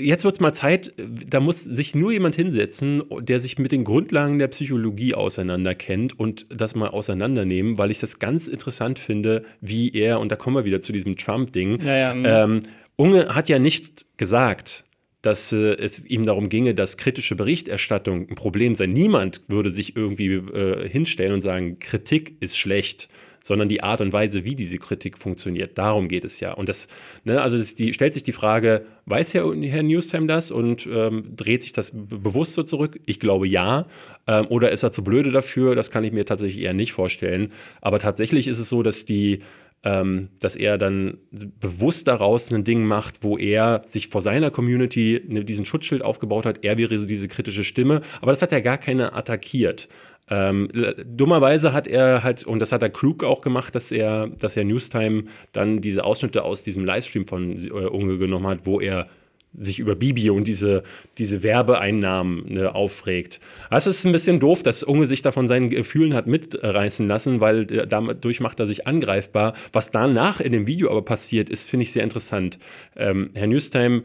[0.00, 3.84] jetzt wird es mal Zeit, da muss sich nur jemand hinsetzen, der sich mit den
[3.84, 9.92] Grundlagen der Psychologie auseinanderkennt und das mal auseinandernehmen, weil ich das ganz interessant finde, wie
[9.92, 12.24] er, und da kommen wir wieder zu diesem Trump-Ding, ja, ja, mhm.
[12.26, 12.60] ähm,
[12.96, 14.84] Unge hat ja nicht gesagt,
[15.22, 18.86] dass äh, es ihm darum ginge, dass kritische Berichterstattung ein Problem sei.
[18.86, 23.08] Niemand würde sich irgendwie äh, hinstellen und sagen, Kritik ist schlecht,
[23.42, 25.78] sondern die Art und Weise, wie diese Kritik funktioniert.
[25.78, 26.52] Darum geht es ja.
[26.52, 26.88] Und das,
[27.24, 31.24] ne, also das, die, stellt sich die Frage, weiß Herr, Herr Newstime das und ähm,
[31.36, 33.00] dreht sich das bewusst so zurück?
[33.06, 33.86] Ich glaube ja.
[34.26, 35.74] Ähm, oder ist er zu blöde dafür?
[35.74, 37.52] Das kann ich mir tatsächlich eher nicht vorstellen.
[37.80, 39.40] Aber tatsächlich ist es so, dass die
[39.82, 45.22] ähm, dass er dann bewusst daraus ein Ding macht, wo er sich vor seiner Community
[45.26, 46.64] ne, diesen Schutzschild aufgebaut hat.
[46.64, 49.88] Er wäre diese kritische Stimme, aber das hat er gar keiner attackiert.
[50.30, 50.68] Ähm,
[51.04, 54.64] dummerweise hat er halt, und das hat er klug auch gemacht, dass er, dass er
[54.64, 59.08] Newstime dann diese Ausschnitte aus diesem Livestream von äh, Unge genommen hat, wo er
[59.58, 60.84] sich über Bibi und diese,
[61.18, 63.40] diese Werbeeinnahmen ne, aufregt.
[63.70, 67.40] Das ist ein bisschen doof, dass Unge sich da von seinen Gefühlen hat mitreißen lassen,
[67.40, 69.54] weil dadurch macht er sich angreifbar.
[69.72, 72.58] Was danach in dem Video aber passiert, ist, finde ich, sehr interessant.
[72.96, 74.04] Ähm, Herr Newstime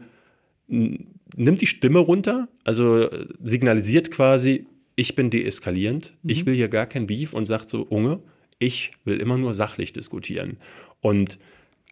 [0.66, 6.30] nimmt die Stimme runter, also äh, signalisiert quasi, ich bin deeskalierend, mhm.
[6.30, 8.20] ich will hier gar kein Beef und sagt so, Unge,
[8.58, 10.56] ich will immer nur sachlich diskutieren.
[11.00, 11.38] Und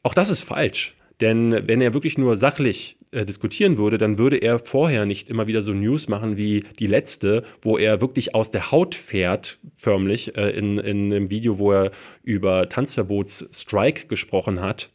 [0.02, 0.94] auch das ist falsch.
[1.20, 5.46] Denn wenn er wirklich nur sachlich äh, diskutieren würde, dann würde er vorher nicht immer
[5.46, 10.36] wieder so News machen wie die letzte, wo er wirklich aus der Haut fährt, förmlich,
[10.36, 14.90] äh, in, in einem Video, wo er über Tanzverbots-Strike gesprochen hat.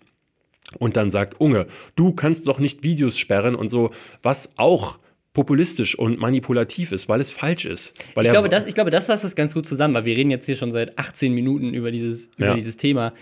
[0.77, 3.91] Und dann sagt, Unge, du kannst doch nicht Videos sperren und so,
[4.21, 4.99] was auch
[5.33, 7.97] populistisch und manipulativ ist, weil es falsch ist.
[8.15, 10.45] ich, glaube, das, ich glaube, das fasst das ganz gut zusammen, weil wir reden jetzt
[10.45, 12.55] hier schon seit 18 Minuten über dieses, über ja.
[12.55, 13.13] dieses Thema.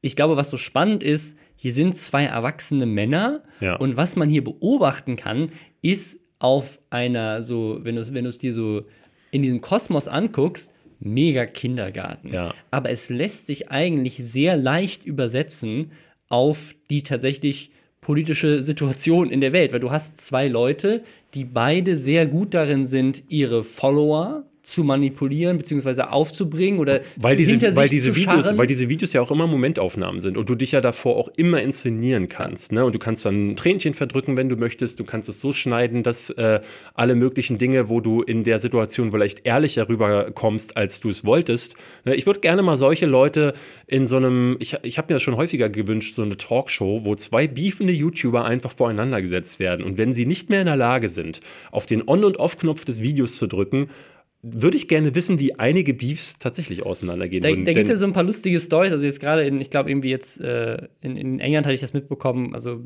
[0.00, 3.76] Ich glaube, was so spannend ist, hier sind zwei erwachsene Männer ja.
[3.76, 8.52] und was man hier beobachten kann, ist auf einer so, wenn du wenn es dir
[8.52, 8.82] so
[9.30, 12.32] in diesem Kosmos anguckst, mega Kindergarten.
[12.32, 12.54] Ja.
[12.72, 15.92] Aber es lässt sich eigentlich sehr leicht übersetzen
[16.28, 17.70] auf die tatsächlich
[18.00, 22.86] politische Situation in der Welt, weil du hast zwei Leute, die beide sehr gut darin
[22.86, 26.02] sind, ihre Follower zu manipulieren bzw.
[26.02, 30.20] aufzubringen oder weil diese, hinter weil diese Videos, weil diese Videos ja auch immer Momentaufnahmen
[30.20, 32.70] sind und du dich ja davor auch immer inszenieren kannst.
[32.70, 32.84] Ne?
[32.84, 35.00] Und du kannst dann ein Tränchen verdrücken, wenn du möchtest.
[35.00, 36.60] Du kannst es so schneiden, dass äh,
[36.94, 41.74] alle möglichen Dinge, wo du in der Situation vielleicht ehrlicher rüberkommst, als du es wolltest.
[42.04, 42.14] Ne?
[42.14, 43.54] Ich würde gerne mal solche Leute
[43.88, 47.16] in so einem, ich, ich habe mir das schon häufiger gewünscht, so eine Talkshow, wo
[47.16, 49.84] zwei beefende YouTuber einfach voreinander gesetzt werden.
[49.84, 51.40] Und wenn sie nicht mehr in der Lage sind,
[51.72, 53.88] auf den On- und Off-Knopf des Videos zu drücken,
[54.44, 57.42] würde ich gerne wissen, wie einige Beefs tatsächlich auseinandergehen.
[57.42, 58.90] Da, da gibt es ja so ein paar lustige Stories.
[58.90, 61.92] Also jetzt gerade in, ich glaube irgendwie jetzt äh, in, in, England hatte ich das
[61.92, 62.52] mitbekommen.
[62.52, 62.80] Also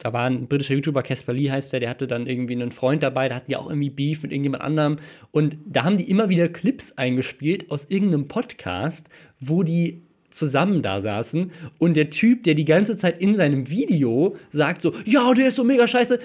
[0.00, 3.02] da war ein britischer YouTuber, Casper Lee heißt der, der hatte dann irgendwie einen Freund
[3.02, 4.96] dabei, da hatten die auch irgendwie Beef mit irgendjemand anderem.
[5.30, 9.08] Und da haben die immer wieder Clips eingespielt aus irgendeinem Podcast,
[9.40, 10.07] wo die
[10.38, 14.92] zusammen da saßen und der Typ, der die ganze Zeit in seinem Video sagt so,
[15.04, 16.20] ja, der ist so mega scheiße,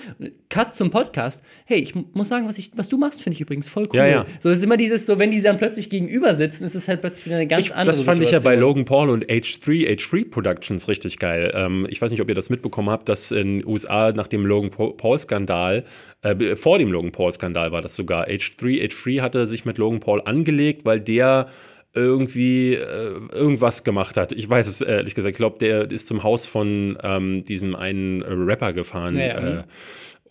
[0.49, 1.43] Cut zum Podcast.
[1.65, 3.97] Hey, ich muss sagen, was, ich, was du machst, finde ich übrigens voll cool.
[3.97, 4.25] Ja, ja.
[4.39, 7.01] So, es ist immer dieses, so, wenn die dann plötzlich gegenüber sitzen, ist es halt
[7.01, 8.59] plötzlich wieder eine ganz Ich, andere das fand ich ja bei Situation.
[8.61, 11.51] Logan Paul und H3, H3 Productions richtig geil.
[11.55, 14.45] Ähm, ich weiß nicht, ob ihr das mitbekommen habt, dass in den USA nach dem
[14.45, 15.83] Logan Paul-Skandal,
[16.21, 20.21] äh, vor dem Logan Paul-Skandal war das sogar, H3, H3 hatte sich mit Logan Paul
[20.23, 21.47] angelegt, weil der
[21.93, 24.31] irgendwie äh, irgendwas gemacht hat.
[24.31, 25.31] Ich weiß es ehrlich gesagt.
[25.31, 29.17] Ich glaube, der ist zum Haus von ähm, diesem einen Rapper gefahren.
[29.17, 29.59] Ja, ja.
[29.59, 29.63] Äh,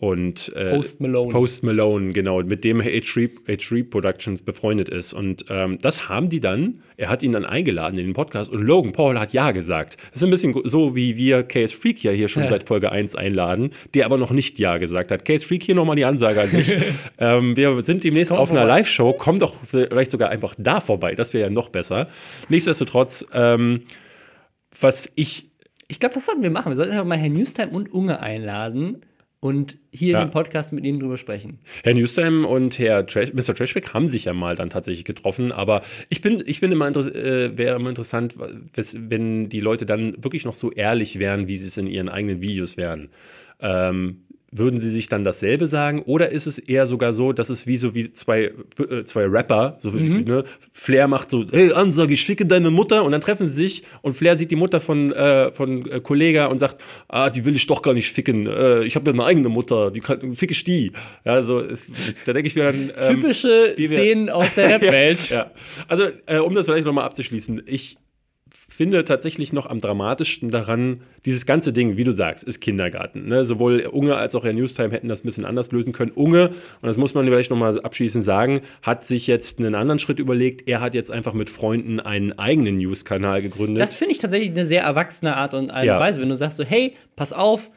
[0.03, 1.31] und äh, Post Malone.
[1.31, 5.13] Post Malone, genau, mit dem H3, H3 Productions befreundet ist.
[5.13, 8.61] Und ähm, das haben die dann, er hat ihn dann eingeladen in den Podcast und
[8.63, 9.95] Logan Paul hat Ja gesagt.
[10.11, 12.49] Das ist ein bisschen so, wie wir Case Freak ja hier schon Ja.
[12.49, 15.23] seit Folge 1 einladen, der aber noch nicht Ja gesagt hat.
[15.23, 16.75] Case Freak, hier nochmal die Ansage an dich.
[17.17, 18.79] ähm, wir sind demnächst Komm auf einer vorbei.
[18.79, 22.09] Live-Show, komm doch vielleicht sogar einfach da vorbei, das wäre ja noch besser.
[22.49, 23.83] Nichtsdestotrotz, ähm,
[24.81, 25.49] was ich
[25.87, 26.71] Ich glaube, das sollten wir machen.
[26.73, 28.97] Wir sollten einfach mal Herrn Newstime und Unge einladen
[29.43, 30.21] und hier Ja.
[30.21, 31.59] in dem Podcast mit ihnen drüber sprechen.
[31.83, 33.53] Herr Newsam und Herr Trash, Mr.
[33.53, 37.57] Trashback haben sich ja mal dann tatsächlich getroffen, aber ich bin, ich bin immer, äh,
[37.57, 41.77] wäre immer interessant, wenn die Leute dann wirklich noch so ehrlich wären, wie sie es
[41.77, 43.09] in ihren eigenen Videos wären.
[43.59, 44.21] Ähm,
[44.55, 46.01] würden sie sich dann dasselbe sagen?
[46.03, 48.51] Oder ist es eher sogar so, dass es wie so wie zwei,
[48.89, 53.03] äh, zwei Rapper, so wie, ne, Flair macht so, hey, Ansage, ich ficke deine Mutter
[53.03, 56.45] und dann treffen sie sich und Flair sieht die Mutter von, äh, von äh, Kollega
[56.47, 59.25] und sagt, ah, die will ich doch gar nicht ficken, äh, ich habe ja eine
[59.25, 60.91] eigene Mutter, die kann, fick ich die.
[61.25, 61.87] Ja, so, es,
[62.25, 65.29] da denke ich mir dann, ähm, Typische wir- Szenen aus der Rap-Welt.
[65.29, 65.51] ja.
[65.87, 67.97] Also, äh, um das vielleicht nochmal abzuschließen, ich
[68.67, 73.27] finde tatsächlich noch am dramatischsten daran, dieses ganze Ding, wie du sagst, ist Kindergarten.
[73.27, 73.45] Ne?
[73.45, 76.11] Sowohl Unge als auch Herr Newstime hätten das ein bisschen anders lösen können.
[76.11, 80.19] Unge, und das muss man vielleicht nochmal abschließend sagen, hat sich jetzt einen anderen Schritt
[80.19, 80.67] überlegt.
[80.67, 83.81] Er hat jetzt einfach mit Freunden einen eigenen News-Kanal gegründet.
[83.81, 85.99] Das finde ich tatsächlich eine sehr erwachsene Art und Ja.
[85.99, 87.69] Weise, wenn du sagst so, hey, pass auf,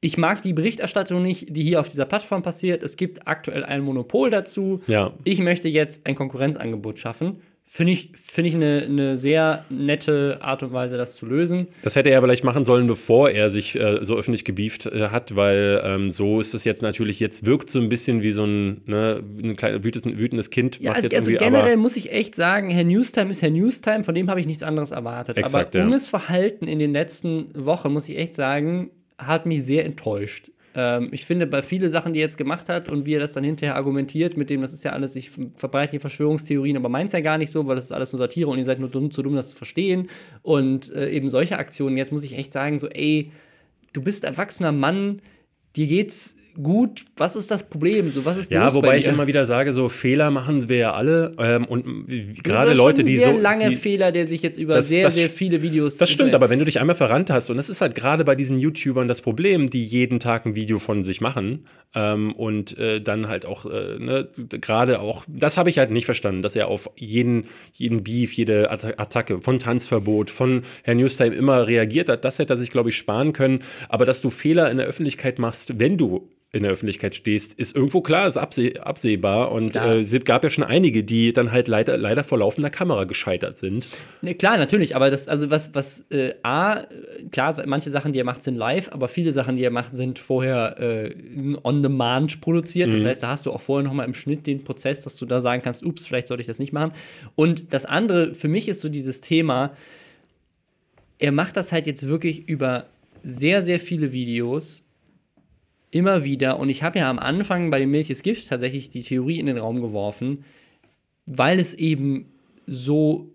[0.00, 2.82] ich mag die Berichterstattung nicht, die hier auf dieser Plattform passiert.
[2.82, 4.80] Es gibt aktuell ein Monopol dazu.
[4.86, 5.12] Ja.
[5.24, 7.42] Ich möchte jetzt ein Konkurrenzangebot schaffen.
[7.72, 11.68] Finde ich, finde ich eine, eine sehr nette Art und Weise, das zu lösen.
[11.82, 15.36] Das hätte er vielleicht machen sollen, bevor er sich äh, so öffentlich gebieft äh, hat,
[15.36, 18.80] weil ähm, so ist es jetzt natürlich, jetzt wirkt so ein bisschen wie so ein,
[18.86, 20.80] ne, ein kleines wütendes, wütendes Kind.
[20.80, 24.02] Ja, macht also, jetzt also generell muss ich echt sagen, Herr Newstime ist Herr Newstime,
[24.02, 25.36] von dem habe ich nichts anderes erwartet.
[25.36, 25.84] Exakt, Aber ja.
[25.84, 30.50] Unges Verhalten in den letzten Wochen, muss ich echt sagen, hat mich sehr enttäuscht.
[30.80, 33.34] Ähm, ich finde, bei viele Sachen, die er jetzt gemacht hat und wie er das
[33.34, 37.08] dann hinterher argumentiert, mit dem, das ist ja alles, ich verbreite hier Verschwörungstheorien, aber meint
[37.08, 38.88] es ja gar nicht so, weil das ist alles nur Satire und ihr seid nur
[38.88, 40.08] dumm, zu dumm, das zu verstehen.
[40.40, 43.30] Und äh, eben solche Aktionen, jetzt muss ich echt sagen, so, ey,
[43.92, 45.20] du bist erwachsener Mann,
[45.76, 48.10] dir geht's gut, was ist das Problem?
[48.10, 50.92] So, was ist Ja, wobei bei ich immer wieder sage, so Fehler machen wir ja
[50.94, 51.34] alle.
[51.38, 53.38] Ähm, und m- Das gerade war Leute, schon ein die sehr so.
[53.40, 55.96] lange die, Fehler, der sich jetzt über Das- sehr, das- sehr viele Videos.
[55.98, 58.34] das stimmt, aber wenn du dich einmal verrannt hast, und das ist halt gerade bei
[58.34, 63.00] diesen YouTubern das Problem, die jeden Tag ein Video von sich machen ähm, und äh,
[63.00, 66.68] dann halt auch, äh, ne, gerade auch, das habe ich halt nicht verstanden, dass er
[66.68, 72.24] auf jeden, jeden Beef, jede Atta- Attacke von Tanzverbot, von Herrn Newstime immer reagiert hat.
[72.24, 73.58] Das hätte er sich, glaube ich, sparen können.
[73.88, 77.76] Aber dass du Fehler in der Öffentlichkeit machst, wenn du in der Öffentlichkeit stehst, ist
[77.76, 79.52] irgendwo klar, ist abseh absehbar.
[79.52, 83.04] Und äh, es gab ja schon einige, die dann halt leider, leider vor laufender Kamera
[83.04, 83.86] gescheitert sind.
[84.20, 86.86] Ne, klar, natürlich, aber das, also was, was, äh, A,
[87.30, 90.18] klar, manche Sachen, die er macht, sind live, aber viele Sachen, die er macht, sind
[90.18, 91.14] vorher äh,
[91.62, 92.88] on demand produziert.
[92.88, 92.96] Mhm.
[92.96, 95.40] Das heißt, da hast du auch vorher nochmal im Schnitt den Prozess, dass du da
[95.40, 96.92] sagen kannst, ups, vielleicht sollte ich das nicht machen.
[97.36, 99.70] Und das andere, für mich ist so dieses Thema,
[101.20, 102.86] er macht das halt jetzt wirklich über
[103.22, 104.82] sehr, sehr viele Videos
[105.90, 106.58] immer wieder.
[106.58, 109.46] Und ich habe ja am Anfang bei dem Milch ist Gift tatsächlich die Theorie in
[109.46, 110.44] den Raum geworfen,
[111.26, 112.26] weil es eben
[112.66, 113.30] so,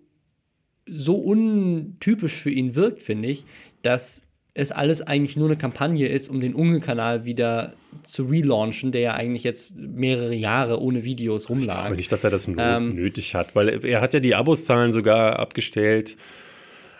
[0.88, 3.44] so untypisch für ihn wirkt, finde ich,
[3.82, 4.22] dass
[4.54, 9.14] es alles eigentlich nur eine Kampagne ist, um den Unge-Kanal wieder zu relaunchen, der ja
[9.14, 11.84] eigentlich jetzt mehrere Jahre ohne Videos rumlag.
[11.84, 12.94] Aber nicht, dass er das Ähm.
[12.94, 16.16] nötig hat, weil er- hat ja die Abozahlen sogar abgestellt.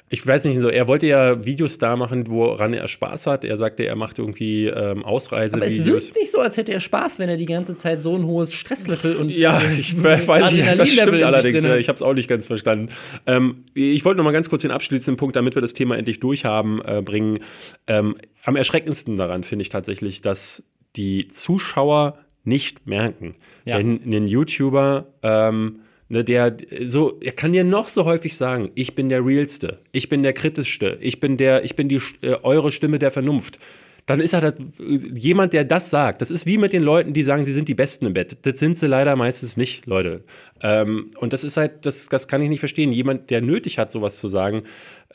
[0.08, 3.44] Ich weiß nicht, so, er wollte ja Videos da machen, woran er Spaß hat.
[3.44, 5.86] Er sagte, er macht irgendwie ähm, Aber es Ausreisevideos.
[6.06, 8.52] wirkt nicht so, als hätte er Spaß, wenn er die ganze Zeit so ein hohes
[8.52, 11.64] Stresslevel und Ja, ich weiß nicht, das stimmt allerdings.
[11.64, 12.90] Ja, ich habe es auch nicht ganz verstanden.
[13.26, 16.20] Ähm, ich wollte noch mal ganz kurz den abschließenden Punkt, damit wir das Thema endlich
[16.20, 17.40] durchhaben, äh, bringen.
[17.88, 20.62] Ähm, am erschreckendsten daran finde ich tatsächlich, dass
[20.94, 23.76] die Zuschauer nicht merken, Ja.
[23.78, 28.94] wenn ein YouTuber ähm, Ne, der so, er kann dir noch so häufig sagen, ich
[28.94, 32.70] bin der realste, ich bin der kritischste, ich bin der, ich bin die äh, eure
[32.70, 33.58] Stimme der Vernunft.
[34.06, 36.20] dann ist er das, jemand, der das sagt.
[36.22, 38.36] Das ist wie mit den Leuten, die sagen, sie sind die Besten im Bett.
[38.42, 40.22] Das sind sie leider meistens nicht, Leute.
[40.62, 42.92] Ähm, und das ist halt, das, das kann ich nicht verstehen.
[42.92, 44.62] Jemand, der nötig hat, sowas zu sagen,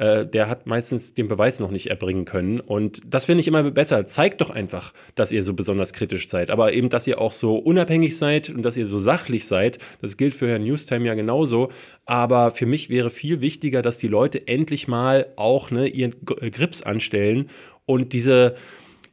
[0.02, 2.60] äh, der hat meistens den Beweis noch nicht erbringen können.
[2.60, 4.04] Und das finde ich immer besser.
[4.08, 6.50] Zeigt doch einfach, dass ihr so besonders kritisch seid.
[6.50, 9.78] Aber eben, dass ihr auch so unabhängig seid und dass ihr so sachlich seid.
[10.02, 11.70] Das gilt für Herrn Newstime ja genauso.
[12.08, 16.50] Aber für mich wäre viel wichtiger, dass die Leute endlich mal auch ne, ihren äh,
[16.50, 17.52] Grips anstellen
[17.86, 18.56] und diese,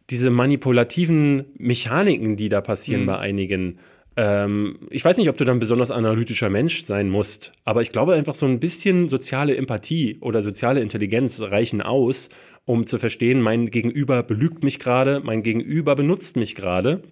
[0.08, 3.06] diese manipulativen Mechaniken, die da passieren mhm.
[3.06, 3.78] bei einigen,
[4.18, 8.14] ähm, ich weiß nicht, ob du dann besonders analytischer Mensch sein musst, aber ich glaube
[8.14, 12.28] einfach so ein bisschen soziale Empathie oder soziale Intelligenz reichen aus,
[12.64, 17.04] um zu verstehen, mein Gegenüber belügt mich gerade, mein Gegenüber benutzt mich gerade.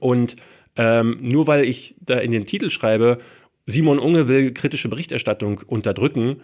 [0.00, 0.34] Und
[0.74, 3.18] ähm, nur weil ich da in den Titel schreibe,
[3.66, 6.40] Simon Unge will kritische Berichterstattung unterdrücken,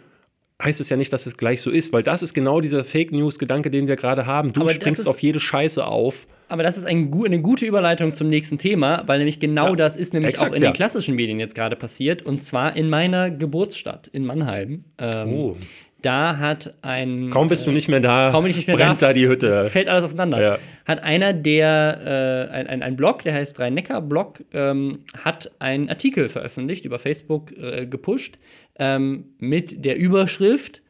[0.63, 3.13] heißt es ja nicht, dass es gleich so ist, weil das ist genau dieser Fake
[3.13, 4.53] News-Gedanke, den wir gerade haben.
[4.53, 6.27] Du aber springst auf jede Scheiße auf.
[6.49, 9.97] Aber das ist ein, eine gute Überleitung zum nächsten Thema, weil nämlich genau ja, das
[9.97, 10.71] ist nämlich exakt, auch in ja.
[10.71, 14.85] den klassischen Medien jetzt gerade passiert und zwar in meiner Geburtsstadt in Mannheim.
[14.99, 15.57] Ähm, oh.
[16.03, 17.31] Da hat ein.
[17.31, 19.29] Kaum bist du nicht mehr da, kaum bin ich nicht mehr brennt da, da die
[19.29, 19.49] Hütte.
[19.49, 20.41] Es fällt alles auseinander.
[20.41, 20.59] Ja.
[20.87, 26.29] Hat einer, der, äh, ein, ein, ein, Blog, der heißt Rhein-Neckar-Blog, ähm, hat einen Artikel
[26.29, 28.39] veröffentlicht, über Facebook äh, gepusht,
[28.79, 30.83] ähm, mit der Überschrift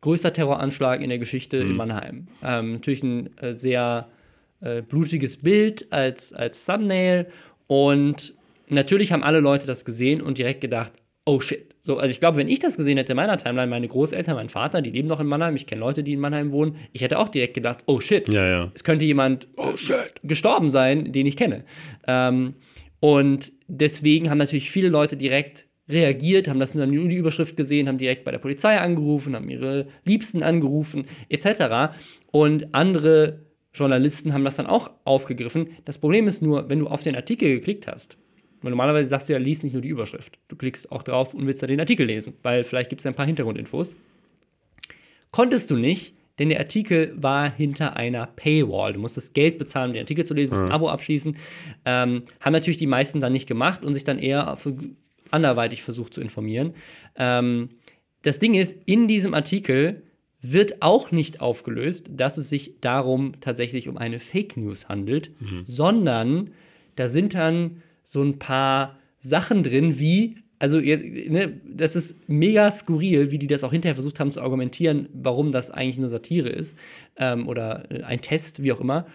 [0.00, 1.70] größter Terroranschlag in der Geschichte mhm.
[1.70, 2.28] in Mannheim.
[2.42, 4.08] Ähm, natürlich ein äh, sehr
[4.60, 7.26] äh, blutiges Bild als, als Thumbnail
[7.66, 8.34] und
[8.68, 10.92] natürlich haben alle Leute das gesehen und direkt gedacht,
[11.26, 11.74] oh shit.
[11.80, 14.48] So, also ich glaube, wenn ich das gesehen hätte in meiner Timeline, meine Großeltern, mein
[14.48, 17.18] Vater, die leben noch in Mannheim, ich kenne Leute, die in Mannheim wohnen, ich hätte
[17.18, 18.32] auch direkt gedacht, oh shit.
[18.32, 18.72] Ja, ja.
[18.74, 19.72] Es könnte jemand oh,
[20.22, 21.64] gestorben sein, den ich kenne.
[22.06, 22.54] Ähm,
[23.00, 27.98] und deswegen haben natürlich viele Leute direkt reagiert, haben das nur die Überschrift gesehen, haben
[27.98, 31.94] direkt bei der Polizei angerufen, haben ihre Liebsten angerufen, etc.
[32.30, 33.40] Und andere
[33.74, 35.68] Journalisten haben das dann auch aufgegriffen.
[35.84, 38.16] Das Problem ist nur, wenn du auf den Artikel geklickt hast,
[38.62, 40.38] weil normalerweise sagst du ja, lies nicht nur die Überschrift.
[40.48, 43.14] Du klickst auch drauf und willst da den Artikel lesen, weil vielleicht gibt es ein
[43.14, 43.94] paar Hintergrundinfos.
[45.32, 48.92] Konntest du nicht, denn der Artikel war hinter einer Paywall.
[48.92, 51.36] Du musstest Geld bezahlen, um den Artikel zu lesen, musst ein Abo abschließen.
[51.84, 54.48] Ähm, haben natürlich die meisten dann nicht gemacht und sich dann eher
[55.34, 56.74] anderweitig versucht zu informieren.
[57.16, 57.70] Ähm,
[58.22, 60.02] das Ding ist, in diesem Artikel
[60.40, 65.62] wird auch nicht aufgelöst, dass es sich darum tatsächlich um eine Fake News handelt, mhm.
[65.64, 66.50] sondern
[66.96, 73.30] da sind dann so ein paar Sachen drin, wie, also ne, das ist mega skurril,
[73.30, 76.76] wie die das auch hinterher versucht haben zu argumentieren, warum das eigentlich nur Satire ist
[77.16, 79.06] ähm, oder ein Test, wie auch immer.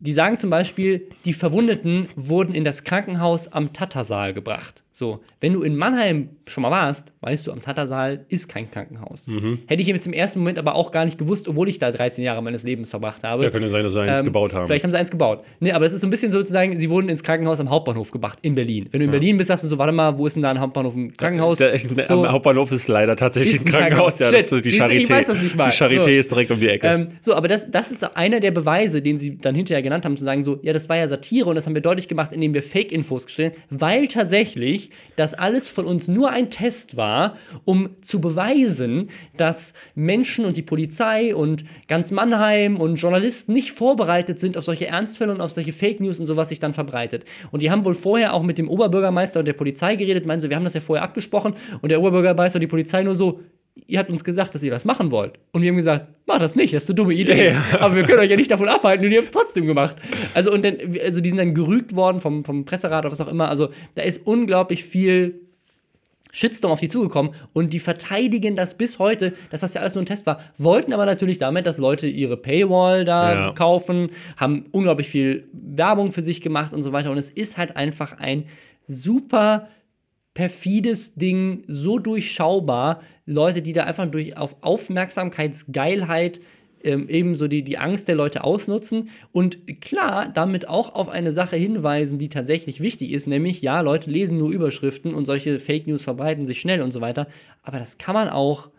[0.00, 4.84] Die sagen zum Beispiel, die Verwundeten wurden in das Krankenhaus am Tattersaal gebracht.
[4.98, 9.28] So, wenn du in Mannheim schon mal warst, weißt du, am Tattersaal ist kein Krankenhaus.
[9.28, 9.60] Mhm.
[9.68, 12.24] Hätte ich jetzt im ersten Moment aber auch gar nicht gewusst, obwohl ich da 13
[12.24, 13.44] Jahre meines Lebens verbracht habe.
[13.44, 14.66] Ja, könnte sein, dass sie eins ähm, gebaut haben.
[14.66, 15.44] Vielleicht haben sie eins gebaut.
[15.60, 18.40] Nee, aber es ist so ein bisschen sozusagen, sie wurden ins Krankenhaus am Hauptbahnhof gebracht,
[18.42, 18.88] in Berlin.
[18.90, 19.18] Wenn du in ja.
[19.18, 21.58] Berlin bist, sagst du so, warte mal, wo ist denn da ein Hauptbahnhof, ein Krankenhaus?
[21.58, 24.16] Der, der, so, am Hauptbahnhof ist leider tatsächlich ein Krankenhaus.
[24.16, 24.32] Krankenhaus.
[24.32, 25.02] Ja, das ist die Charité.
[25.02, 25.70] Ich weiß das nicht mal.
[25.70, 26.08] Die Charité so.
[26.08, 26.88] ist direkt um die Ecke.
[26.88, 30.16] Ähm, so, aber das, das ist einer der Beweise, den sie dann hinterher genannt haben,
[30.16, 32.52] zu sagen so, ja, das war ja Satire und das haben wir deutlich gemacht, indem
[32.52, 37.90] wir Fake-Infos gestellt haben, weil tatsächlich das alles von uns nur ein Test war, um
[38.00, 44.56] zu beweisen, dass Menschen und die Polizei und ganz Mannheim und Journalisten nicht vorbereitet sind
[44.56, 47.24] auf solche Ernstfälle und auf solche Fake News und so, was sich dann verbreitet.
[47.50, 50.48] Und die haben wohl vorher auch mit dem Oberbürgermeister und der Polizei geredet, meinen so,
[50.48, 53.40] wir haben das ja vorher abgesprochen und der Oberbürgermeister und die Polizei nur so,
[53.86, 55.38] ihr habt uns gesagt, dass ihr das machen wollt.
[55.52, 57.50] Und wir haben gesagt, mach das nicht, das ist eine dumme Idee.
[57.50, 57.62] Ja.
[57.80, 59.96] Aber wir können euch ja nicht davon abhalten und ihr habt es trotzdem gemacht.
[60.34, 63.28] Also, und dann, also die sind dann gerügt worden vom, vom Presserat oder was auch
[63.28, 63.48] immer.
[63.48, 65.40] Also, da ist unglaublich viel
[66.30, 70.02] Shitstorm auf die zugekommen und die verteidigen das bis heute, dass das ja alles nur
[70.02, 73.52] ein Test war, wollten aber natürlich damit, dass Leute ihre Paywall da ja.
[73.52, 77.76] kaufen, haben unglaublich viel Werbung für sich gemacht und so weiter und es ist halt
[77.76, 78.44] einfach ein
[78.86, 79.68] super
[80.38, 86.38] perfides Ding, so durchschaubar, Leute, die da einfach durch auf Aufmerksamkeitsgeilheit
[86.84, 91.56] ähm, ebenso die, die Angst der Leute ausnutzen und klar damit auch auf eine Sache
[91.56, 96.04] hinweisen, die tatsächlich wichtig ist, nämlich ja, Leute lesen nur Überschriften und solche Fake News
[96.04, 97.26] verbreiten sich schnell und so weiter,
[97.64, 98.70] aber das kann man auch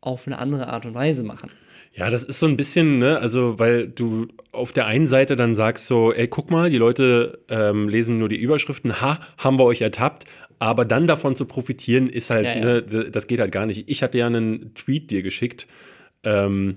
[0.00, 1.50] auf eine andere Art und Weise machen.
[1.94, 5.56] Ja, das ist so ein bisschen, ne, also weil du auf der einen Seite dann
[5.56, 9.64] sagst so, ey, guck mal, die Leute ähm, lesen nur die Überschriften, ha, haben wir
[9.64, 10.24] euch ertappt,
[10.58, 12.64] aber dann davon zu profitieren, ist halt, ja, ja.
[12.64, 13.88] Ne, das geht halt gar nicht.
[13.88, 15.66] Ich hatte ja einen Tweet dir geschickt,
[16.22, 16.76] ähm,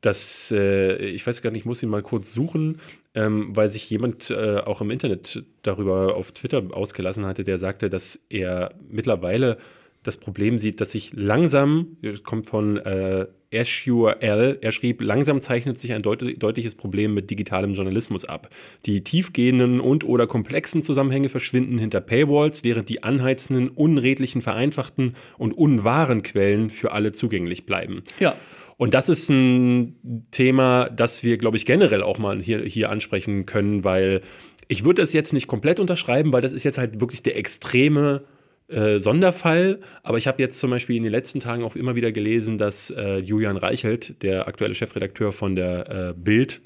[0.00, 2.80] dass, äh, ich weiß gar nicht, ich muss ihn mal kurz suchen,
[3.14, 7.88] ähm, weil sich jemand äh, auch im Internet darüber auf Twitter ausgelassen hatte, der sagte,
[7.88, 9.58] dass er mittlerweile
[10.02, 14.58] das Problem sieht, dass sich langsam, kommt von äh, L.
[14.60, 18.48] Er schrieb, langsam zeichnet sich ein deut deutliches Problem mit digitalem Journalismus ab.
[18.86, 25.52] Die tiefgehenden und oder komplexen Zusammenhänge verschwinden hinter Paywalls, während die anheizenden, unredlichen, vereinfachten und
[25.52, 28.02] unwahren Quellen für alle zugänglich bleiben.
[28.18, 28.34] Ja.
[28.78, 33.46] Und das ist ein Thema, das wir, glaube ich, generell auch mal hier, hier ansprechen
[33.46, 34.22] können, weil
[34.68, 38.24] ich würde das jetzt nicht komplett unterschreiben, weil das ist jetzt halt wirklich der extreme
[38.68, 39.80] äh, Sonderfall.
[40.02, 42.90] Aber ich habe jetzt zum Beispiel in den letzten Tagen auch immer wieder gelesen, dass
[42.90, 46.60] äh, Julian Reichelt, der aktuelle Chefredakteur von der äh, Bild,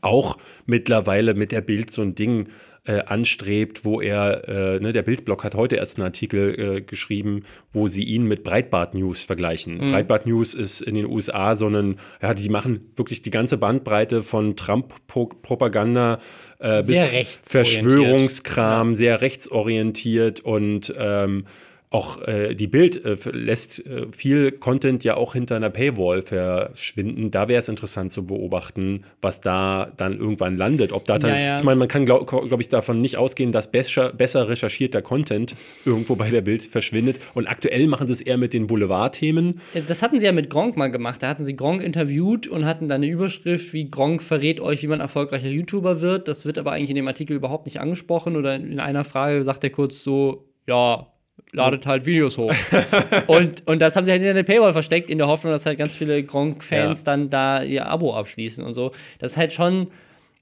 [0.00, 2.48] auch mittlerweile mit der Bild so ein Ding
[2.86, 7.44] äh, anstrebt, wo er, äh, ne, der Bildblock hat heute erst einen Artikel äh, geschrieben,
[7.72, 9.78] wo sie ihn mit Breitbart News vergleichen.
[9.78, 9.92] Mhm.
[9.92, 14.22] Breitbart News ist in den USA so ein, ja, die machen wirklich die ganze Bandbreite
[14.22, 16.18] von Trump-Propaganda
[16.64, 18.94] äh, bis Verschwörungskram, ja.
[18.96, 21.46] sehr rechtsorientiert und ähm,
[21.94, 27.30] auch äh, die Bild äh, lässt äh, viel Content ja auch hinter einer Paywall verschwinden.
[27.30, 30.92] Da wäre es interessant zu beobachten, was da dann irgendwann landet.
[30.92, 31.56] Ob da dann, ja, ja.
[31.56, 35.54] ich meine, man kann, glaube glaub ich, davon nicht ausgehen, dass besser, besser recherchierter Content
[35.84, 37.20] irgendwo bei der Bild verschwindet.
[37.32, 39.60] Und aktuell machen sie es eher mit den Boulevardthemen.
[39.86, 41.22] Das hatten sie ja mit Gronk mal gemacht.
[41.22, 44.88] Da hatten sie Gronk interviewt und hatten dann eine Überschrift, wie Gronk verrät euch, wie
[44.88, 46.26] man erfolgreicher YouTuber wird.
[46.26, 48.34] Das wird aber eigentlich in dem Artikel überhaupt nicht angesprochen.
[48.34, 51.13] Oder in einer Frage sagt er kurz so, ja,
[51.54, 52.52] ladet halt Videos hoch.
[53.26, 55.78] und, und das haben sie halt in der Paywall versteckt, in der Hoffnung, dass halt
[55.78, 57.04] ganz viele Gronk-Fans ja.
[57.04, 58.92] dann da ihr Abo abschließen und so.
[59.18, 59.88] Das ist halt schon,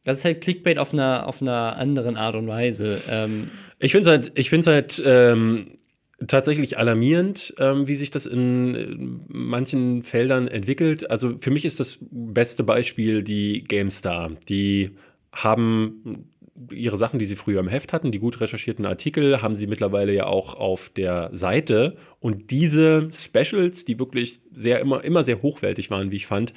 [0.04, 3.00] das ist halt Clickbait auf einer, auf einer anderen Art und Weise.
[3.10, 5.78] Ähm, ich finde es halt, halt ähm,
[6.26, 11.10] tatsächlich alarmierend, ähm, wie sich das in manchen Feldern entwickelt.
[11.10, 14.30] Also für mich ist das beste Beispiel die GameStar.
[14.48, 14.92] Die
[15.32, 16.31] haben
[16.70, 20.12] ihre Sachen, die sie früher im Heft hatten, die gut recherchierten Artikel, haben sie mittlerweile
[20.12, 21.96] ja auch auf der Seite.
[22.20, 26.52] Und diese Specials, die wirklich sehr immer, immer sehr hochwertig waren, wie ich fand,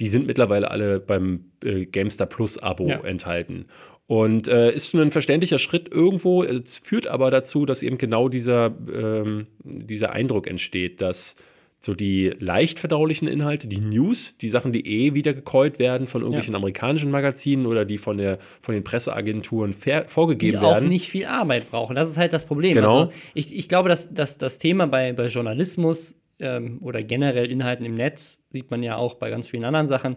[0.00, 3.00] die sind mittlerweile alle beim äh, GameStar Plus Abo ja.
[3.04, 3.66] enthalten.
[4.06, 6.42] Und äh, ist ein verständlicher Schritt irgendwo.
[6.42, 11.36] Es führt aber dazu, dass eben genau dieser, ähm, dieser Eindruck entsteht, dass
[11.84, 16.22] so die leicht verdaulichen Inhalte, die News, die Sachen, die eh wieder gecallt werden von
[16.22, 16.58] irgendwelchen ja.
[16.58, 20.80] amerikanischen Magazinen oder die von, der, von den Presseagenturen vorgegeben die werden.
[20.80, 21.94] Die auch nicht viel Arbeit brauchen.
[21.94, 22.74] Das ist halt das Problem.
[22.74, 23.00] Genau.
[23.00, 27.84] Also ich, ich glaube, dass, dass das Thema bei, bei Journalismus ähm, oder generell Inhalten
[27.84, 30.16] im Netz, sieht man ja auch bei ganz vielen anderen Sachen,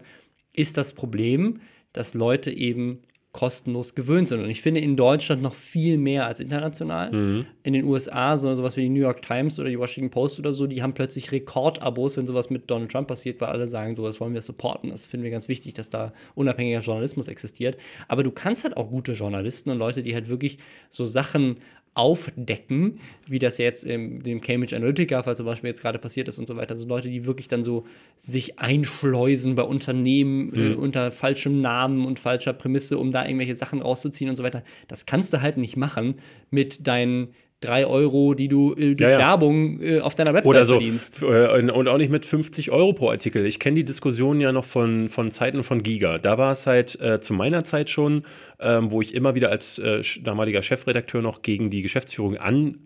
[0.54, 1.60] ist das Problem,
[1.92, 4.40] dass Leute eben kostenlos gewöhnt sind.
[4.40, 7.12] Und ich finde in Deutschland noch viel mehr als international.
[7.12, 7.46] Mhm.
[7.62, 10.52] In den USA, so sowas wie die New York Times oder die Washington Post oder
[10.52, 14.18] so, die haben plötzlich Rekordabos, wenn sowas mit Donald Trump passiert, weil alle sagen, sowas
[14.20, 14.90] wollen wir supporten.
[14.90, 17.76] Das finden wir ganz wichtig, dass da unabhängiger Journalismus existiert.
[18.08, 21.58] Aber du kannst halt auch gute Journalisten und Leute, die halt wirklich so Sachen
[21.98, 26.38] aufdecken, wie das jetzt im dem Cambridge Analytica Fall zum Beispiel jetzt gerade passiert ist
[26.38, 26.74] und so weiter.
[26.74, 30.72] Also Leute, die wirklich dann so sich einschleusen bei Unternehmen äh, mhm.
[30.72, 34.62] äh, unter falschem Namen und falscher Prämisse, um da irgendwelche Sachen rauszuziehen und so weiter.
[34.86, 36.14] Das kannst du halt nicht machen
[36.50, 39.18] mit deinen drei Euro, die du äh, durch ja, ja.
[39.18, 41.22] Werbung äh, auf deiner Website Oder so, verdienst.
[41.22, 43.46] Äh, und auch nicht mit 50 Euro pro Artikel.
[43.46, 46.18] Ich kenne die Diskussion ja noch von, von Zeiten von Giga.
[46.18, 48.22] Da war es halt äh, zu meiner Zeit schon,
[48.60, 52.78] ähm, wo ich immer wieder als äh, damaliger Chefredakteur noch gegen die Geschäftsführung an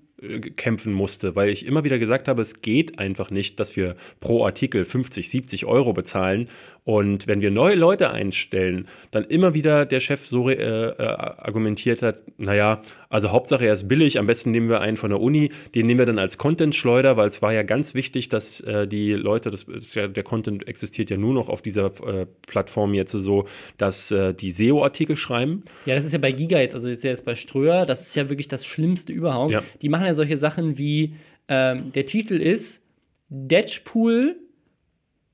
[0.56, 4.44] kämpfen musste, weil ich immer wieder gesagt habe, es geht einfach nicht, dass wir pro
[4.44, 6.48] Artikel 50, 70 Euro bezahlen
[6.84, 12.02] und wenn wir neue Leute einstellen, dann immer wieder der Chef so äh, äh, argumentiert
[12.02, 15.52] hat, naja, also Hauptsache er ist billig, am besten nehmen wir einen von der Uni,
[15.76, 19.12] den nehmen wir dann als Content-Schleuder, weil es war ja ganz wichtig, dass äh, die
[19.12, 23.46] Leute, das, ja, der Content existiert ja nur noch auf dieser äh, Plattform jetzt so,
[23.76, 25.62] dass äh, die SEO-Artikel schreiben.
[25.86, 28.28] Ja, das ist ja bei Giga jetzt, also jetzt, jetzt bei Ströer, das ist ja
[28.28, 29.52] wirklich das Schlimmste überhaupt.
[29.52, 29.62] Ja.
[29.82, 31.14] Die machen ja solche Sachen wie,
[31.46, 32.82] ähm, der Titel ist
[33.28, 34.36] Deadpool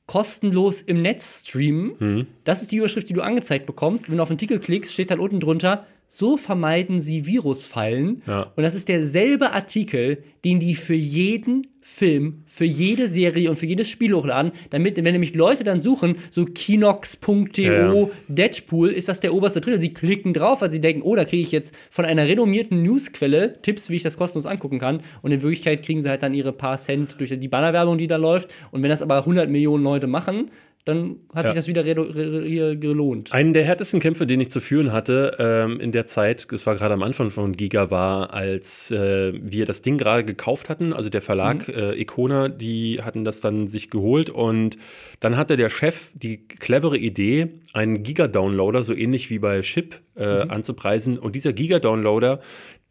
[0.09, 1.93] kostenlos im Netz streamen.
[1.99, 2.27] Mhm.
[2.43, 4.09] Das ist die Überschrift, die du angezeigt bekommst.
[4.09, 8.23] Wenn du auf den Artikel klickst, steht dann unten drunter, so vermeiden sie Virusfallen.
[8.27, 8.53] Ja.
[8.57, 13.67] Und das ist derselbe Artikel, den die für jeden Film, für jede Serie und für
[13.67, 18.11] jedes Spiel hochladen, damit, wenn nämlich Leute dann suchen, so kinox.to, ja.
[18.29, 19.79] Deadpool, ist das der oberste Trailer.
[19.79, 23.61] Sie klicken drauf, weil sie denken, oh, da kriege ich jetzt von einer renommierten Newsquelle
[23.63, 25.01] Tipps, wie ich das kostenlos angucken kann.
[25.23, 28.17] Und in Wirklichkeit kriegen sie halt dann ihre paar Cent durch die Bannerwerbung, die da
[28.17, 28.53] läuft.
[28.71, 30.51] Und wenn das aber 100 Millionen Leute machen,
[30.89, 31.53] dann hat ja.
[31.53, 33.33] sich das wieder gelohnt.
[33.33, 36.77] Einen der härtesten Kämpfe, den ich zu führen hatte ähm, in der Zeit, das war
[36.77, 41.11] gerade am Anfang von Giga, war, als äh, wir das Ding gerade gekauft hatten, also
[41.11, 41.75] der Verlag mhm.
[41.75, 44.79] äh, Icona, die hatten das dann sich geholt und
[45.21, 50.45] dann hatte der Chef die clevere Idee, einen Giga-Downloader, so ähnlich wie bei Chip, äh,
[50.45, 50.51] mhm.
[50.51, 51.19] anzupreisen.
[51.19, 52.41] Und dieser Giga-Downloader,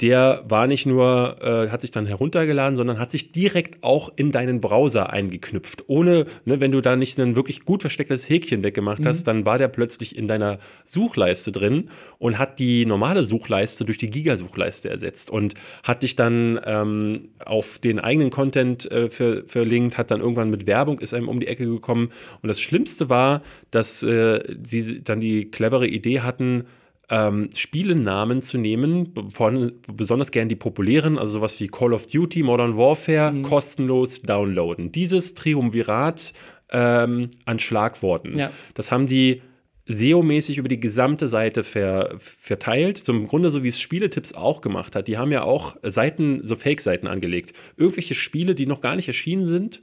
[0.02, 4.32] der war nicht nur, äh, hat sich dann heruntergeladen, sondern hat sich direkt auch in
[4.32, 5.86] deinen Browser eingeknüpft.
[5.88, 9.08] Ohne, ne, wenn du da nicht ein wirklich gut verstecktes Häkchen weggemacht mhm.
[9.08, 11.90] hast, dann war der plötzlich in deiner Suchleiste drin
[12.20, 17.80] und hat die normale Suchleiste durch die Giga-Suchleiste ersetzt und hat dich dann ähm, auf
[17.80, 21.48] den eigenen Content äh, ver verlinkt, hat dann irgendwann mit Werbung, ist einem um die
[21.48, 22.12] Ecke gekommen.
[22.44, 23.42] Und das Schlimmste war,
[23.72, 26.66] dass äh, sie dann die clevere Idee hatten,
[27.10, 32.44] ähm, Spielenamen zu nehmen, von, besonders gern die populären, also sowas wie Call of Duty,
[32.44, 33.44] Modern Warfare, mhm.
[33.44, 34.92] kostenlos downloaden.
[34.92, 36.34] Dieses Triumvirat
[36.72, 38.38] ähm, an Schlagworten.
[38.38, 38.52] Ja.
[38.74, 39.42] Das haben die
[39.88, 42.98] SEO-mäßig über die gesamte Seite ver, verteilt.
[43.04, 45.08] So im Grunde so wie es Spieletipps auch gemacht hat.
[45.08, 47.54] Die haben ja auch Seiten, so Fake-Seiten angelegt.
[47.78, 49.82] Irgendwelche Spiele, die noch gar nicht erschienen sind,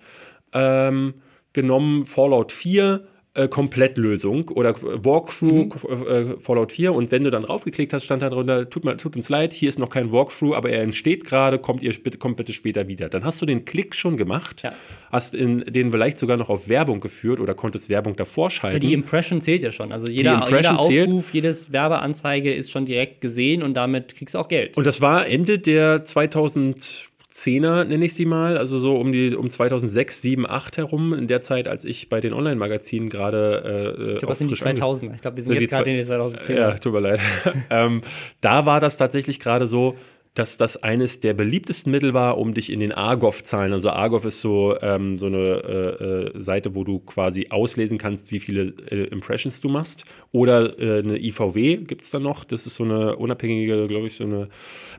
[0.53, 1.14] ähm,
[1.55, 6.07] genommen Fallout 4 äh, Komplettlösung oder Walkthrough mhm.
[6.07, 9.16] äh, Fallout 4 und wenn du dann raufgeklickt hast, stand da drunter, tut, mir, tut
[9.16, 12.53] uns leid, hier ist noch kein Walkthrough, aber er entsteht gerade, kommt ihr kommt bitte
[12.53, 13.09] später wieder.
[13.09, 14.72] Dann hast du den Klick schon gemacht, ja.
[15.11, 18.76] hast in, den vielleicht sogar noch auf Werbung geführt oder konntest Werbung davor schalten.
[18.76, 19.91] Ja, die Impression zählt ja schon.
[19.91, 20.89] Also jeder, jeder Aufruf,
[21.24, 21.35] zählt.
[21.35, 24.76] jedes Werbeanzeige ist schon direkt gesehen und damit kriegst du auch Geld.
[24.76, 29.35] Und das war Ende der 2000 Zehner, nenne ich sie mal, also so um die
[29.35, 33.97] um 2006, 7, 8 herum, in der Zeit, als ich bei den Online-Magazinen gerade.
[33.99, 35.16] Äh, ich glaube, das sind die 2000er.
[35.16, 36.55] Ich glaube, wir sind jetzt gerade in den 2010er.
[36.55, 37.18] Ja, tut mir leid.
[37.70, 38.03] ähm,
[38.41, 39.97] da war das tatsächlich gerade so,
[40.35, 44.41] dass das eines der beliebtesten Mittel war, um dich in den Argov-Zahlen, also Argov ist
[44.41, 49.05] so, ähm, so eine äh, äh, Seite, wo du quasi auslesen kannst, wie viele äh,
[49.05, 50.05] Impressions du machst.
[50.32, 54.16] Oder äh, eine IVW gibt es da noch, das ist so eine unabhängige, glaube ich,
[54.16, 54.49] so eine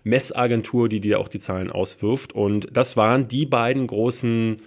[0.05, 2.31] Messagentur, die dir auch die Zahlen auswirft.
[2.33, 4.61] Und das waren die beiden großen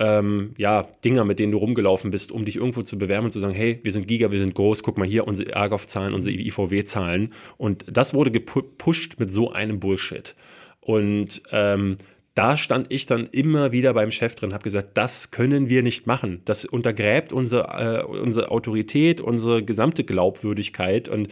[0.00, 3.38] ähm, ja, Dinger, mit denen du rumgelaufen bist, um dich irgendwo zu bewerben und zu
[3.38, 7.34] sagen, hey, wir sind Giga, wir sind groß, guck mal hier, unsere Argov-Zahlen, unsere IVW-Zahlen.
[7.58, 10.34] Und das wurde gepusht mit so einem Bullshit.
[10.80, 11.98] Und ähm,
[12.34, 16.06] da stand ich dann immer wieder beim Chef drin, habe gesagt, das können wir nicht
[16.06, 16.40] machen.
[16.46, 21.28] Das untergräbt unsere, äh, unsere Autorität, unsere gesamte Glaubwürdigkeit und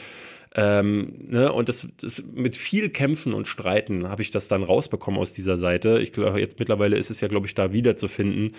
[0.55, 5.21] ähm, ne, und das, das, mit viel Kämpfen und Streiten habe ich das dann rausbekommen
[5.21, 5.99] aus dieser Seite.
[6.01, 8.53] Ich glaube, jetzt mittlerweile ist es ja, glaube ich, da wiederzufinden.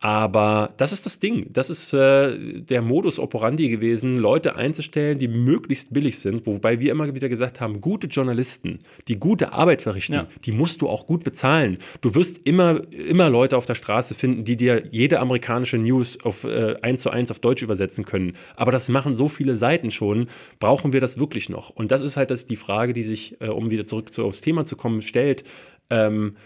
[0.00, 1.46] Aber das ist das Ding.
[1.50, 6.46] Das ist äh, der Modus operandi gewesen, Leute einzustellen, die möglichst billig sind.
[6.46, 10.26] Wobei wir immer wieder gesagt haben, gute Journalisten, die gute Arbeit verrichten, ja.
[10.44, 11.78] die musst du auch gut bezahlen.
[12.02, 16.44] Du wirst immer, immer Leute auf der Straße finden, die dir jede amerikanische News auf
[16.44, 18.34] äh, eins zu eins auf Deutsch übersetzen können.
[18.56, 20.28] Aber das machen so viele Seiten schon.
[20.58, 21.70] Brauchen wir das wirklich noch?
[21.70, 24.42] Und das ist halt das, die Frage, die sich, äh, um wieder zurück zu, aufs
[24.42, 25.44] Thema zu kommen, stellt.
[25.88, 26.36] Ähm,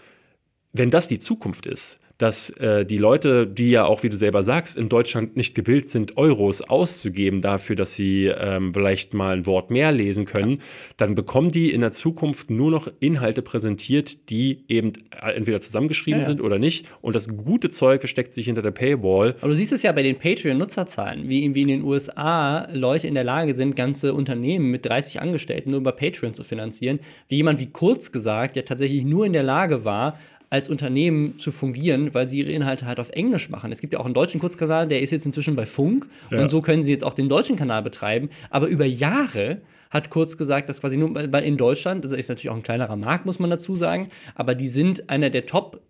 [0.71, 4.43] wenn das die Zukunft ist, dass äh, die Leute, die ja auch, wie du selber
[4.43, 9.45] sagst, in Deutschland nicht gewillt sind, Euros auszugeben dafür, dass sie ähm, vielleicht mal ein
[9.45, 10.57] Wort mehr lesen können, ja.
[10.97, 16.19] dann bekommen die in der Zukunft nur noch Inhalte präsentiert, die eben äh, entweder zusammengeschrieben
[16.19, 16.25] ja, ja.
[16.25, 16.87] sind oder nicht.
[17.01, 19.35] Und das gute Zeug versteckt sich hinter der Paywall.
[19.39, 23.13] Aber du siehst es ja bei den Patreon-Nutzerzahlen, wie, wie in den USA Leute in
[23.13, 26.99] der Lage sind, ganze Unternehmen mit 30 Angestellten nur über Patreon zu finanzieren.
[27.29, 30.19] Wie jemand wie Kurz gesagt, der tatsächlich nur in der Lage war,
[30.49, 33.71] als Unternehmen zu fungieren, weil sie ihre Inhalte halt auf Englisch machen.
[33.71, 36.41] Es gibt ja auch einen deutschen Kurzkanal, der ist jetzt inzwischen bei Funk ja.
[36.41, 38.29] und so können sie jetzt auch den deutschen Kanal betreiben.
[38.49, 42.49] Aber über Jahre hat kurz gesagt, dass quasi nur weil in Deutschland, das ist natürlich
[42.49, 45.81] auch ein kleinerer Markt, muss man dazu sagen, aber die sind einer der Top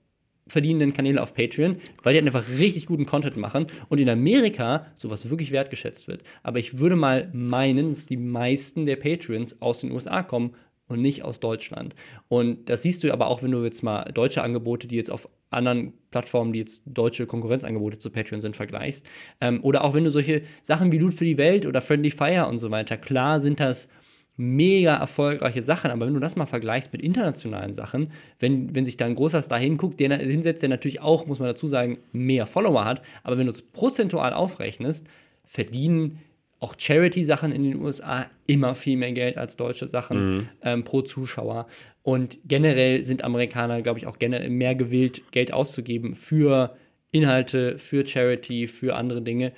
[0.47, 4.88] verdienenden Kanäle auf Patreon, weil die halt einfach richtig guten Content machen und in Amerika
[4.95, 6.24] sowas wirklich wertgeschätzt wird.
[6.43, 10.55] Aber ich würde mal meinen, dass die meisten der Patreons aus den USA kommen,
[10.89, 11.95] und nicht aus Deutschland.
[12.27, 15.29] Und das siehst du aber auch, wenn du jetzt mal deutsche Angebote, die jetzt auf
[15.51, 19.05] anderen Plattformen, die jetzt deutsche Konkurrenzangebote zu Patreon sind, vergleichst.
[19.39, 22.47] Ähm, oder auch wenn du solche Sachen wie Loot für die Welt oder Friendly Fire
[22.47, 23.89] und so weiter, klar sind das
[24.35, 28.95] mega erfolgreiche Sachen, aber wenn du das mal vergleichst mit internationalen Sachen, wenn, wenn sich
[28.95, 32.45] da ein großer Star hinguckt, der hinsetzt, der natürlich auch, muss man dazu sagen, mehr
[32.45, 35.07] Follower hat, aber wenn du es prozentual aufrechnest,
[35.43, 36.19] verdienen
[36.60, 40.49] auch Charity-Sachen in den USA immer viel mehr Geld als deutsche Sachen mhm.
[40.64, 41.68] ähm, pro Zuschauer.
[42.03, 46.76] Und generell sind Amerikaner, glaube ich, auch generell mehr gewillt, Geld auszugeben für
[47.12, 49.51] Inhalte, für Charity, für andere Dinge.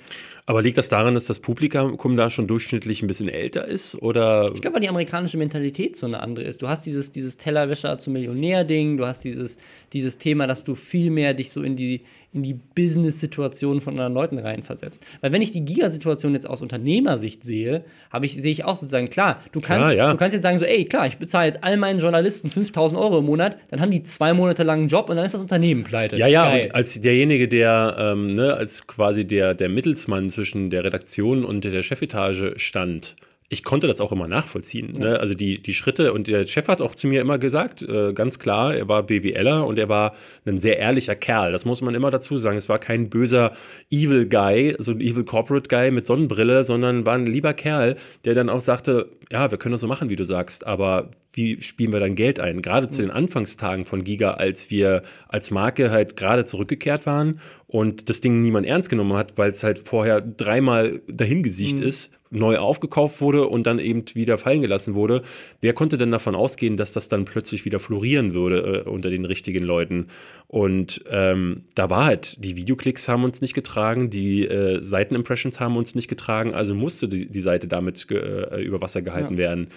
[0.46, 4.00] Aber liegt das daran, dass das Publikum da schon durchschnittlich ein bisschen älter ist?
[4.00, 4.50] Oder?
[4.54, 6.62] Ich glaube, weil die amerikanische Mentalität so eine andere ist.
[6.62, 9.58] Du hast dieses, dieses Tellerwäscher zum Millionär-Ding, du hast dieses,
[9.92, 14.14] dieses Thema, dass du viel mehr dich so in die, in die Business-Situation von anderen
[14.14, 15.04] Leuten reinversetzt.
[15.20, 17.84] Weil wenn ich die Giga-Situation jetzt aus Unternehmersicht sehe,
[18.22, 20.10] ich, sehe ich auch sozusagen, klar, du kannst, ja, ja.
[20.10, 23.18] du kannst jetzt sagen so, ey, klar, ich bezahle jetzt all meinen Journalisten 5000 Euro
[23.18, 25.84] im Monat, dann haben die zwei Monate lang einen Job und dann ist das Unternehmen
[25.84, 26.16] pleite.
[26.16, 26.66] Ja, ja, Geil.
[26.66, 31.64] und als derjenige, der, ähm, ne, als quasi der, der Mittelsmann zwischen der Redaktion und
[31.64, 33.16] der Chefetage stand,
[33.52, 34.98] ich konnte das auch immer nachvollziehen.
[34.98, 35.20] Ne?
[35.20, 38.38] Also die, die Schritte und der Chef hat auch zu mir immer gesagt, äh, ganz
[38.38, 40.14] klar, er war BWLer und er war
[40.46, 41.52] ein sehr ehrlicher Kerl.
[41.52, 42.56] Das muss man immer dazu sagen.
[42.56, 43.52] Es war kein böser
[43.90, 48.34] Evil Guy, so ein Evil Corporate Guy mit Sonnenbrille, sondern war ein lieber Kerl, der
[48.34, 51.92] dann auch sagte, ja, wir können das so machen, wie du sagst, aber wie spielen
[51.92, 52.60] wir dann Geld ein?
[52.62, 58.10] Gerade zu den Anfangstagen von Giga, als wir als Marke halt gerade zurückgekehrt waren und
[58.10, 61.86] das Ding niemand ernst genommen hat, weil es halt vorher dreimal dahingesicht mhm.
[61.86, 65.22] ist, neu aufgekauft wurde und dann eben wieder fallen gelassen wurde.
[65.60, 69.24] Wer konnte denn davon ausgehen, dass das dann plötzlich wieder florieren würde äh, unter den
[69.24, 70.08] richtigen Leuten?
[70.48, 75.76] Und ähm, da war halt, die Videoklicks haben uns nicht getragen, die äh, Seitenimpressions haben
[75.76, 79.38] uns nicht getragen, also musste die, die Seite damit äh, über Wasser gehalten ja.
[79.38, 79.68] werden.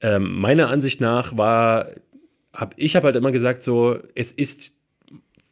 [0.00, 1.88] Ähm, meiner Ansicht nach war,
[2.52, 4.74] hab, ich habe halt immer gesagt, so, es ist,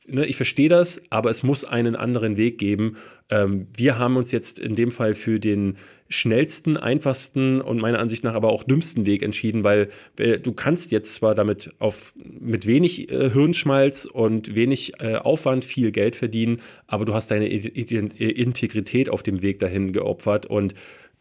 [0.06, 2.96] ne, ich verstehe das, aber es muss einen anderen Weg geben.
[3.28, 5.76] Ähm, wir haben uns jetzt in dem Fall für den
[6.08, 9.88] schnellsten, einfachsten und meiner Ansicht nach aber auch dümmsten Weg entschieden, weil
[10.18, 15.64] äh, du kannst jetzt zwar damit auf mit wenig äh, Hirnschmalz und wenig äh, Aufwand
[15.64, 20.74] viel Geld verdienen, aber du hast deine Integrität auf dem Weg dahin geopfert und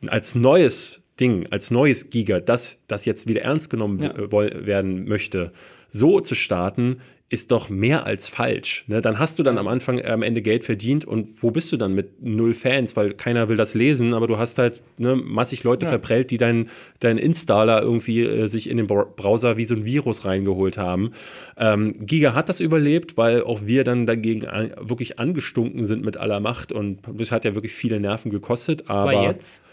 [0.05, 4.32] als neues Ding, als neues Giga, das, das jetzt wieder ernst genommen ja.
[4.32, 5.51] werden möchte,
[5.89, 6.97] so zu starten,
[7.28, 8.86] ist doch mehr als falsch.
[8.88, 9.01] Ne?
[9.01, 11.95] Dann hast du dann am Anfang am Ende Geld verdient und wo bist du dann
[11.95, 15.86] mit null Fans, weil keiner will das lesen, aber du hast halt ne, massig Leute
[15.86, 15.89] ja.
[15.89, 20.24] verprellt, die deinen dein Installer irgendwie äh, sich in den Browser wie so ein Virus
[20.24, 21.13] reingeholt haben.
[21.57, 26.18] Ähm, Giga hat das überlebt, weil auch wir dann dagegen an, wirklich angestunken sind mit
[26.18, 28.84] aller Macht und das hat ja wirklich viele Nerven gekostet.
[28.88, 29.63] Aber, aber jetzt?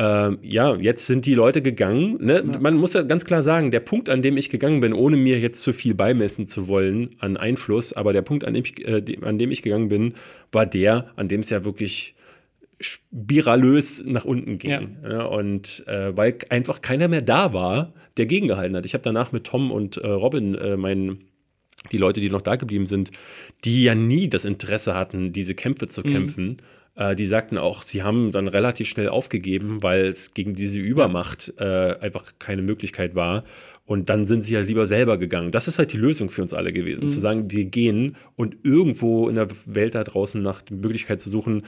[0.00, 2.16] Ähm, ja, jetzt sind die Leute gegangen.
[2.24, 2.36] Ne?
[2.36, 2.58] Ja.
[2.58, 5.38] Man muss ja ganz klar sagen, der Punkt, an dem ich gegangen bin, ohne mir
[5.38, 9.02] jetzt zu viel beimessen zu wollen an Einfluss, aber der Punkt, an dem ich, äh,
[9.20, 10.14] an dem ich gegangen bin,
[10.52, 12.14] war der, an dem es ja wirklich
[12.80, 14.96] spiralös nach unten ging.
[15.06, 18.86] Ja, und äh, weil einfach keiner mehr da war, der gegengehalten hat.
[18.86, 21.26] Ich habe danach mit Tom und äh, Robin, äh, meinen
[21.92, 23.10] die Leute, die noch da geblieben sind,
[23.64, 26.06] die ja nie das Interesse hatten, diese Kämpfe zu mhm.
[26.06, 26.56] kämpfen,
[27.00, 31.54] äh, die sagten auch, sie haben dann relativ schnell aufgegeben, weil es gegen diese Übermacht
[31.58, 33.44] äh, einfach keine Möglichkeit war.
[33.86, 35.50] Und dann sind sie ja lieber selber gegangen.
[35.50, 37.04] Das ist halt die Lösung für uns alle gewesen.
[37.04, 37.08] Mhm.
[37.08, 41.30] Zu sagen, wir gehen und irgendwo in der Welt da draußen nach der Möglichkeit zu
[41.30, 41.62] suchen,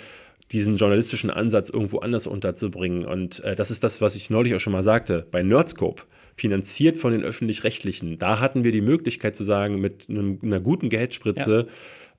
[0.52, 3.06] diesen journalistischen Ansatz irgendwo anders unterzubringen.
[3.06, 5.26] Und äh, das ist das, was ich neulich auch schon mal sagte.
[5.30, 6.02] Bei Nerdscope,
[6.34, 10.88] finanziert von den Öffentlich-Rechtlichen, da hatten wir die Möglichkeit zu sagen, mit einem, einer guten
[10.88, 11.74] Geldspritze, ja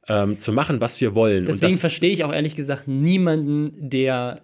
[0.08, 1.46] ähm, zu machen, was wir wollen.
[1.46, 4.42] Deswegen verstehe ich auch ehrlich gesagt niemanden, der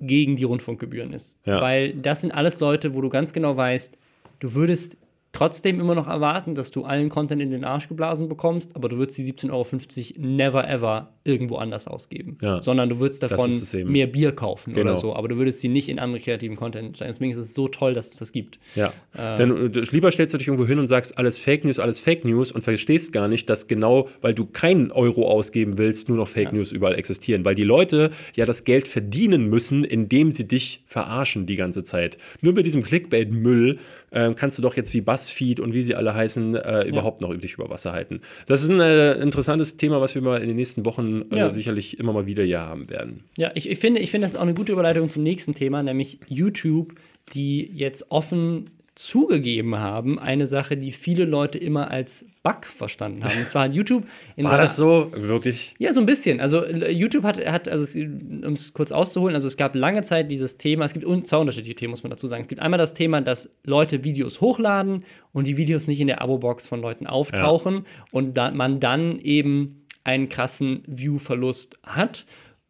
[0.00, 1.40] gegen die Rundfunkgebühren ist.
[1.46, 1.60] Ja.
[1.60, 3.96] Weil das sind alles Leute, wo du ganz genau weißt,
[4.40, 4.98] du würdest
[5.32, 8.96] trotzdem immer noch erwarten, dass du allen Content in den Arsch geblasen bekommst, aber du
[8.96, 12.38] würdest die 17,50 Euro never ever irgendwo anders ausgeben.
[12.40, 12.62] Ja.
[12.62, 13.50] Sondern du würdest davon
[13.84, 14.92] mehr Bier kaufen genau.
[14.92, 17.10] oder so, aber du würdest sie nicht in andere kreativen Content stellen.
[17.10, 18.58] Deswegen ist es so toll, dass es das gibt.
[18.74, 18.92] Ja.
[19.12, 22.00] Äh, Denn äh, lieber stellst du dich irgendwo hin und sagst, alles Fake News, alles
[22.00, 26.16] Fake News und verstehst gar nicht, dass genau, weil du keinen Euro ausgeben willst, nur
[26.16, 26.54] noch Fake ja.
[26.54, 27.44] News überall existieren.
[27.44, 32.16] Weil die Leute ja das Geld verdienen müssen, indem sie dich verarschen die ganze Zeit.
[32.40, 33.78] Nur mit diesem Clickbait-Müll
[34.10, 37.30] äh, kannst du doch jetzt wie BuzzFeed und wie sie alle heißen, äh, überhaupt noch
[37.30, 38.20] üblich über Wasser halten.
[38.46, 41.50] Das ist ein äh, interessantes Thema, was wir mal in den nächsten Wochen äh, ja.
[41.50, 43.24] sicherlich immer mal wieder hier haben werden.
[43.36, 45.82] Ja, ich, ich, finde, ich finde das ist auch eine gute Überleitung zum nächsten Thema,
[45.82, 46.94] nämlich YouTube,
[47.34, 53.38] die jetzt offen zugegeben haben, eine Sache, die viele Leute immer als Bug verstanden haben.
[53.38, 54.04] Und zwar hat YouTube
[54.36, 55.10] War das so?
[55.12, 55.74] Wirklich?
[55.78, 56.40] Ja, so ein bisschen.
[56.40, 60.30] Also äh, YouTube hat, hat also um es kurz auszuholen, also es gab lange Zeit
[60.30, 62.42] dieses Thema, es gibt zwei unterschiedliche Themen, muss man dazu sagen.
[62.42, 66.22] Es gibt einmal das Thema, dass Leute Videos hochladen und die Videos nicht in der
[66.22, 67.82] Abo-Box von Leuten auftauchen ja.
[68.12, 72.26] und da, man dann eben einen krassen View-Verlust hat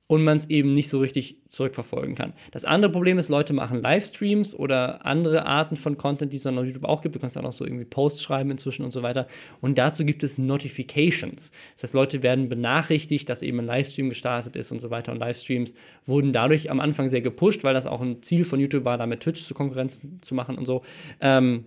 [0.08, 2.32] und man es eben nicht so richtig zurückverfolgen kann.
[2.52, 6.58] Das andere Problem ist, Leute machen Livestreams oder andere Arten von Content, die es dann
[6.58, 7.14] auf YouTube auch gibt.
[7.14, 9.26] Du kannst auch noch so irgendwie Posts schreiben inzwischen und so weiter.
[9.60, 11.50] Und dazu gibt es Notifications.
[11.74, 15.10] Das heißt, Leute werden benachrichtigt, dass eben ein Livestream gestartet ist und so weiter.
[15.10, 18.84] Und Livestreams wurden dadurch am Anfang sehr gepusht, weil das auch ein Ziel von YouTube
[18.84, 20.82] war, da mit Twitch zu Konkurrenz zu machen und so.
[21.20, 21.64] Ähm,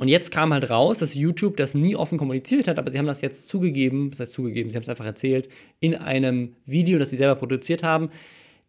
[0.00, 3.04] und jetzt kam halt raus, dass YouTube das nie offen kommuniziert hat, aber sie haben
[3.04, 7.10] das jetzt zugegeben, das heißt zugegeben, sie haben es einfach erzählt, in einem Video, das
[7.10, 8.08] sie selber produziert haben,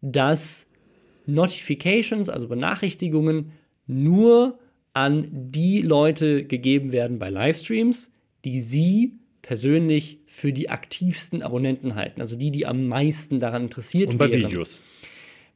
[0.02, 0.66] dass
[1.24, 3.52] Notifications, also Benachrichtigungen,
[3.86, 4.58] nur
[4.92, 8.12] an die Leute gegeben werden bei Livestreams,
[8.44, 14.10] die sie persönlich für die aktivsten Abonnenten halten, also die, die am meisten daran interessiert
[14.10, 14.50] Und bei wären.
[14.50, 14.82] Videos.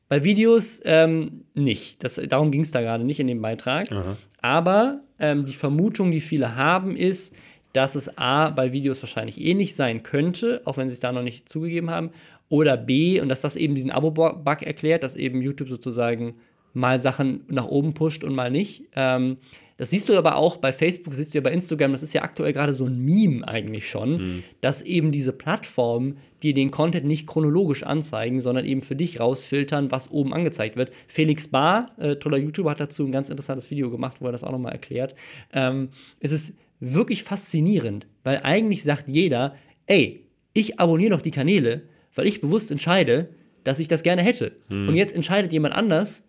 [0.09, 2.03] Bei Videos ähm, nicht.
[2.03, 3.93] Das, darum ging es da gerade nicht in dem Beitrag.
[3.93, 4.17] Aha.
[4.47, 7.35] Aber ähm, die Vermutung, die viele haben, ist,
[7.73, 11.25] dass es A, bei Videos wahrscheinlich ähnlich sein könnte, auch wenn sie es da noch
[11.25, 12.11] nicht zugegeben haben,
[12.49, 16.37] oder B, und dass das eben diesen Abo-Bug erklärt, dass eben YouTube sozusagen
[16.75, 18.85] mal Sachen nach oben pusht und mal nicht.
[18.95, 19.39] Ähm,
[19.77, 22.15] das siehst du aber auch bei Facebook, das siehst du ja bei Instagram, das ist
[22.15, 24.43] ja aktuell gerade so ein Meme eigentlich schon, mhm.
[24.61, 29.91] dass eben diese Plattformen dir den Content nicht chronologisch anzeigen, sondern eben für dich rausfiltern,
[29.91, 30.93] was oben angezeigt wird.
[31.07, 34.45] Felix Bar, äh, toller YouTuber, hat dazu ein ganz interessantes Video gemacht, wo er das
[34.45, 35.15] auch nochmal erklärt.
[35.53, 39.57] Ähm, es ist wirklich faszinierend, weil eigentlich sagt jeder,
[39.87, 41.83] ey, ich abonniere doch die Kanäle,
[42.15, 43.29] weil ich bewusst entscheide,
[43.63, 44.53] dass ich das gerne hätte.
[44.69, 44.89] Mhm.
[44.89, 46.25] Und jetzt entscheidet jemand anders,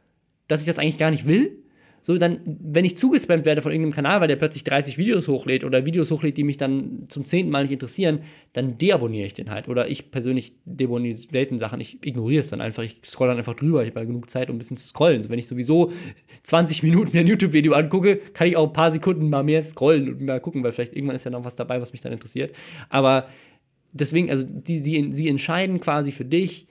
[0.50, 1.64] dass ich das eigentlich gar nicht will
[2.02, 5.64] so, dann, wenn ich zugespammt werde von irgendeinem Kanal, weil der plötzlich 30 Videos hochlädt
[5.64, 8.20] oder Videos hochlädt, die mich dann zum zehnten Mal nicht interessieren,
[8.54, 9.68] dann deabonniere ich den halt.
[9.68, 11.82] Oder ich persönlich deabonniere selten Sachen.
[11.82, 12.84] Ich ignoriere es dann einfach.
[12.84, 13.84] Ich scroll dann einfach drüber.
[13.84, 15.22] Ich habe halt genug Zeit, um ein bisschen zu scrollen.
[15.22, 15.92] So, wenn ich sowieso
[16.44, 20.14] 20 Minuten mir ein YouTube-Video angucke, kann ich auch ein paar Sekunden mal mehr scrollen
[20.14, 22.56] und mal gucken, weil vielleicht irgendwann ist ja noch was dabei, was mich dann interessiert.
[22.90, 23.28] Aber
[23.92, 26.68] deswegen, also die, sie, sie entscheiden quasi für dich,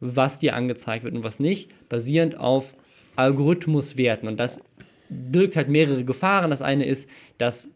[0.00, 2.74] was dir angezeigt wird und was nicht, basierend auf
[3.16, 4.28] Algorithmuswerten.
[4.28, 4.62] Und das
[5.08, 6.50] birgt halt mehrere Gefahren.
[6.50, 7.08] Das eine ist,
[7.38, 7.70] dass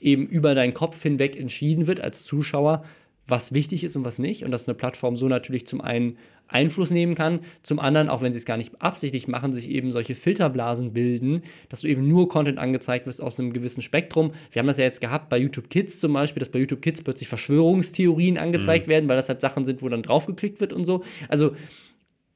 [0.00, 2.84] eben über deinen Kopf hinweg entschieden wird als Zuschauer,
[3.26, 4.44] was wichtig ist und was nicht.
[4.44, 6.18] Und dass eine Plattform so natürlich zum einen
[6.48, 9.90] Einfluss nehmen kann, zum anderen, auch wenn sie es gar nicht absichtlich machen, sich eben
[9.90, 14.32] solche Filterblasen bilden, dass du eben nur Content angezeigt wirst aus einem gewissen Spektrum.
[14.50, 17.00] Wir haben das ja jetzt gehabt bei YouTube Kids zum Beispiel, dass bei YouTube Kids
[17.00, 18.90] plötzlich Verschwörungstheorien angezeigt mhm.
[18.90, 21.02] werden, weil das halt Sachen sind, wo dann draufgeklickt wird und so.
[21.28, 21.54] Also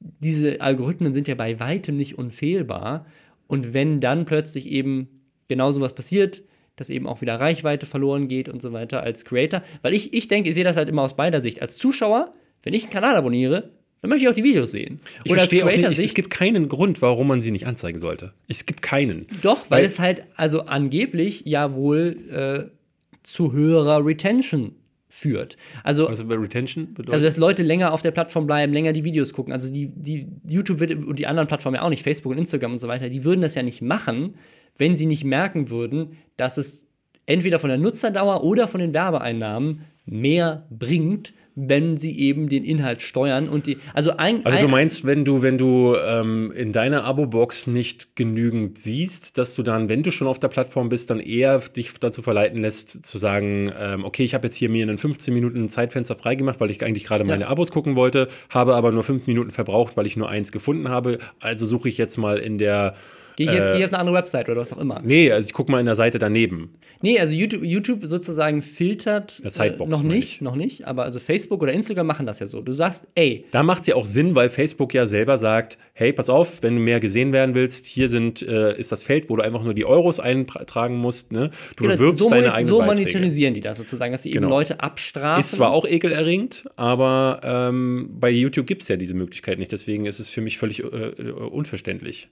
[0.00, 3.06] diese Algorithmen sind ja bei weitem nicht unfehlbar.
[3.46, 5.08] Und wenn dann plötzlich eben
[5.48, 6.42] genau so was passiert,
[6.76, 9.62] dass eben auch wieder Reichweite verloren geht und so weiter als Creator.
[9.82, 11.62] Weil ich, ich denke, ich sehe das halt immer aus beider Sicht.
[11.62, 12.32] Als Zuschauer,
[12.62, 13.70] wenn ich einen Kanal abonniere,
[14.02, 15.00] dann möchte ich auch die Videos sehen.
[15.24, 18.34] Ich Oder als Creator nicht, es gibt keinen Grund, warum man sie nicht anzeigen sollte.
[18.46, 19.26] Es gibt keinen.
[19.42, 22.76] Doch, weil, weil es halt also angeblich ja wohl äh,
[23.22, 24.74] zu höherer Retention
[25.16, 25.56] führt.
[25.82, 27.14] Also, also bei Retention bedeutet?
[27.14, 29.52] Also, dass Leute länger auf der Plattform bleiben, länger die Videos gucken.
[29.52, 32.78] Also, die, die YouTube und die anderen Plattformen ja auch nicht, Facebook und Instagram und
[32.78, 34.34] so weiter, die würden das ja nicht machen,
[34.76, 36.86] wenn sie nicht merken würden, dass es
[37.24, 43.00] entweder von der Nutzerdauer oder von den Werbeeinnahmen mehr bringt, wenn sie eben den Inhalt
[43.00, 47.04] steuern und die also ein also du meinst wenn du wenn du ähm, in deiner
[47.04, 51.18] Abo-Box nicht genügend siehst dass du dann wenn du schon auf der Plattform bist dann
[51.18, 54.98] eher dich dazu verleiten lässt zu sagen ähm, okay ich habe jetzt hier mir einen
[54.98, 57.48] 15 Minuten Zeitfenster freigemacht weil ich eigentlich gerade meine ja.
[57.48, 61.18] Abos gucken wollte habe aber nur fünf Minuten verbraucht weil ich nur eins gefunden habe
[61.40, 62.94] also suche ich jetzt mal in der
[63.36, 65.00] Gehe ich jetzt äh, geh auf eine andere Website oder was auch immer?
[65.04, 66.72] Nee, also ich gucke mal in der Seite daneben.
[67.02, 71.72] Nee, also YouTube, YouTube sozusagen filtert äh, noch nicht, noch nicht, aber also Facebook oder
[71.72, 72.62] Instagram machen das ja so.
[72.62, 73.44] Du sagst, ey.
[73.50, 76.76] Da macht es ja auch Sinn, weil Facebook ja selber sagt, hey, pass auf, wenn
[76.76, 79.74] du mehr gesehen werden willst, hier sind, äh, ist das Feld, wo du einfach nur
[79.74, 81.32] die Euros eintragen musst.
[81.32, 81.50] Ne?
[81.76, 84.46] Du genau, bewirbst so deine eigenen So monetarisieren die das sozusagen, dass sie genau.
[84.46, 85.40] eben Leute abstrafen.
[85.40, 89.72] Ist zwar auch ekelerregend, aber ähm, bei YouTube gibt es ja diese Möglichkeit nicht.
[89.72, 92.28] Deswegen ist es für mich völlig äh, unverständlich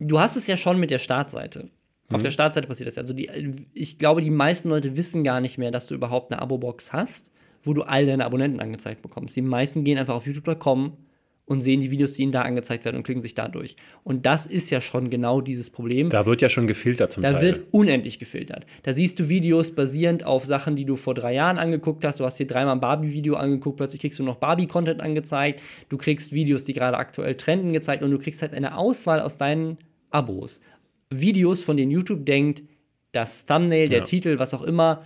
[0.00, 1.64] du hast es ja schon mit der Startseite.
[2.08, 2.16] Mhm.
[2.16, 3.02] Auf der Startseite passiert das ja.
[3.02, 3.30] Also die,
[3.72, 7.30] ich glaube, die meisten Leute wissen gar nicht mehr, dass du überhaupt eine Abo-Box hast,
[7.62, 9.36] wo du all deine Abonnenten angezeigt bekommst.
[9.36, 10.96] Die meisten gehen einfach auf youtube.com
[11.50, 13.74] und sehen die Videos, die ihnen da angezeigt werden und klicken sich da durch.
[14.04, 16.08] Und das ist ja schon genau dieses Problem.
[16.08, 17.40] Da wird ja schon gefiltert zum da Teil.
[17.40, 18.66] Da wird unendlich gefiltert.
[18.84, 22.20] Da siehst du Videos basierend auf Sachen, die du vor drei Jahren angeguckt hast.
[22.20, 25.60] Du hast dir dreimal ein Barbie-Video angeguckt, plötzlich kriegst du noch Barbie-Content angezeigt.
[25.88, 29.36] Du kriegst Videos, die gerade aktuell trenden, gezeigt und du kriegst halt eine Auswahl aus
[29.36, 29.78] deinen
[30.10, 30.60] Abos.
[31.10, 32.62] Videos, von denen YouTube denkt,
[33.12, 34.04] das Thumbnail, der ja.
[34.04, 35.04] Titel, was auch immer,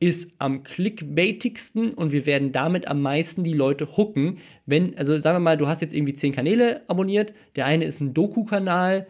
[0.00, 4.38] ist am clickbaitigsten und wir werden damit am meisten die Leute hooken.
[4.66, 8.00] Wenn, also sagen wir mal, du hast jetzt irgendwie zehn Kanäle abonniert, der eine ist
[8.00, 9.06] ein Doku-Kanal,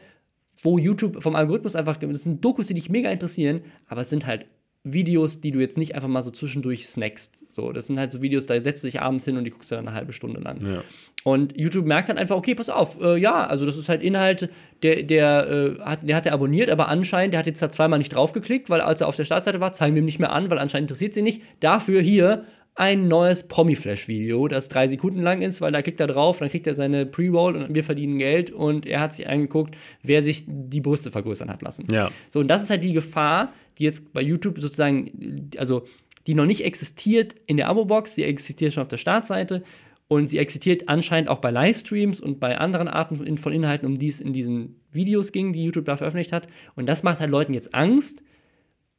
[0.63, 4.27] wo YouTube vom Algorithmus einfach, das sind Dokus, die dich mega interessieren, aber es sind
[4.27, 4.47] halt
[4.85, 7.39] Videos, die du jetzt nicht einfach mal so zwischendurch snackst.
[7.51, 9.71] So, das sind halt so Videos, da setzt du dich abends hin und die guckst
[9.71, 10.61] du dann eine halbe Stunde lang.
[10.65, 10.83] Ja.
[11.23, 14.51] Und YouTube merkt dann einfach, okay, pass auf, äh, ja, also das ist halt Inhalt,
[14.83, 17.99] der, der, äh, hat, der hat er abonniert, aber anscheinend, der hat jetzt da zweimal
[17.99, 20.51] nicht draufgeklickt, weil als er auf der Startseite war, zeigen wir ihm nicht mehr an,
[20.51, 21.41] weil anscheinend interessiert sie nicht.
[21.61, 22.45] Dafür hier
[22.77, 26.67] ein neues Promi-Flash-Video, das drei Sekunden lang ist, weil da klickt er drauf, dann kriegt
[26.67, 30.81] er seine Pre-Roll und wir verdienen Geld und er hat sich angeguckt, wer sich die
[30.81, 31.87] Brüste vergrößern hat lassen.
[31.93, 32.11] Ja.
[32.29, 35.87] So, und das ist halt die Gefahr, die jetzt bei YouTube sozusagen, also
[36.27, 39.63] die noch nicht existiert in der Abo-Box, die existiert schon auf der Startseite
[40.09, 44.09] und sie existiert anscheinend auch bei Livestreams und bei anderen Arten von Inhalten, um die
[44.09, 46.47] es in diesen Videos ging, die YouTube da veröffentlicht hat.
[46.77, 48.23] Und das macht halt Leuten jetzt Angst.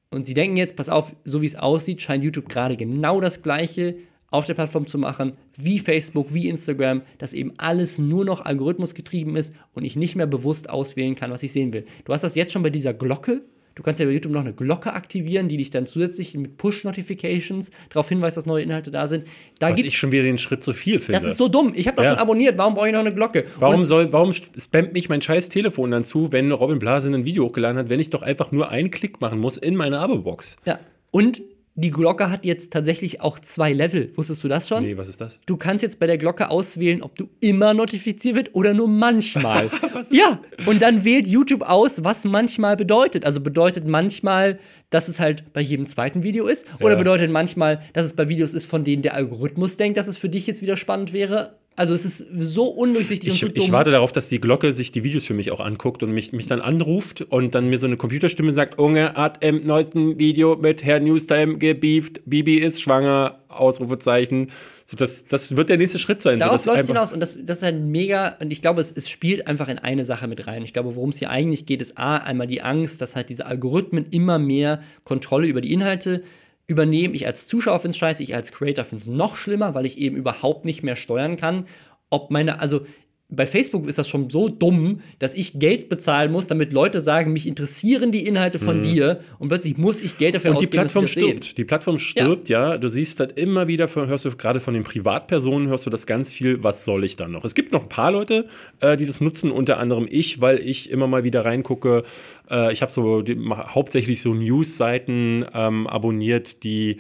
[0.10, 3.42] Und sie denken jetzt, pass auf, so wie es aussieht, scheint YouTube gerade genau das
[3.44, 3.96] Gleiche
[4.32, 9.36] auf der Plattform zu machen, wie Facebook, wie Instagram, dass eben alles nur noch algorithmusgetrieben
[9.36, 11.86] ist und ich nicht mehr bewusst auswählen kann, was ich sehen will.
[12.04, 13.44] Du hast das jetzt schon bei dieser Glocke,
[13.76, 17.72] Du kannst ja bei YouTube noch eine Glocke aktivieren, die dich dann zusätzlich mit Push-Notifications
[17.90, 19.26] darauf hinweist, dass neue Inhalte da sind.
[19.60, 21.20] Da Was ich schon wieder den Schritt zu viel finde.
[21.20, 21.74] Das ist so dumm.
[21.76, 22.12] Ich habe das Ja.
[22.12, 22.58] schon abonniert.
[22.58, 23.46] Warum brauche ich noch eine Glocke?
[23.60, 27.26] Warum Und soll, warum spammt mich mein scheiß Telefon dann zu, wenn Robin Blase ein
[27.26, 30.58] Video hochgeladen hat, wenn ich doch einfach nur einen Klick machen muss in meine Abo-Box?
[30.66, 30.80] ja.
[31.12, 31.42] Und
[31.78, 34.10] die Glocke hat jetzt tatsächlich auch zwei Level.
[34.16, 34.84] Wusstest du das schon?
[34.84, 35.40] Nee, was ist das?
[35.46, 39.70] Du kannst jetzt bei der Glocke auswählen, ob du immer notifiziert wird oder nur manchmal.
[40.10, 43.26] ja, und dann wählt YouTube aus, was manchmal bedeutet.
[43.26, 44.58] Also bedeutet manchmal,
[44.90, 46.98] dass es halt bei jedem zweiten Video ist oder Ja.
[46.98, 50.30] bedeutet manchmal, dass es bei Videos ist, von denen der Algorithmus denkt, dass es für
[50.30, 51.58] dich jetzt wieder spannend wäre.
[51.78, 54.94] Also es ist so undurchsichtig Ich, und so ich warte darauf, dass die Glocke sich
[54.94, 57.86] die Videos für mich auch anguckt und mich, mich dann anruft und dann mir so
[57.86, 63.40] eine Computerstimme sagt, Unge hat im neuesten Video mit Herr Newstime gebieft, Bibi ist schwanger,
[63.50, 64.52] Ausrufezeichen.
[64.86, 66.40] So, das, das wird der nächste Schritt sein.
[66.40, 68.92] Darauf so, läuft es hinaus und das, das ist halt mega, und ich glaube, es,
[68.92, 70.64] es spielt einfach in eine Sache mit rein.
[70.64, 73.46] Ich glaube, worum es hier eigentlich geht, ist A, einmal die Angst, dass halt diese
[73.48, 76.24] Algorithmen immer mehr Kontrolle über die Inhalte
[76.68, 77.14] übernehmen.
[77.14, 79.98] Ich als Zuschauer finde es scheiße, ich als Creator finde es noch schlimmer, weil ich
[79.98, 81.68] eben überhaupt nicht mehr steuern kann,
[82.10, 82.86] ob meine, also
[83.30, 87.34] bei Facebook ist das schon so dumm, dass ich Geld bezahlen muss, damit Leute sagen,
[87.34, 90.58] mich interessieren die Inhalte von dir und plötzlich muss ich Geld dafür Mhm.
[90.58, 91.42] Und die ausgeben, dass sie Plattform das sehen.
[91.42, 91.58] stirbt.
[91.58, 92.78] Die Plattform stirbt, ja.
[92.78, 96.06] Du siehst halt immer wieder, von, hörst du gerade von den Privatpersonen, hörst du das
[96.06, 97.44] ganz viel, was soll ich dann noch?
[97.44, 98.48] Es gibt noch ein paar Leute,
[98.80, 102.04] äh, die das nutzen, unter anderem ich, weil ich immer mal wieder reingucke.
[102.50, 106.98] Äh, ich habe so die, mach hauptsächlich so News-Seiten ähm, abonniert, die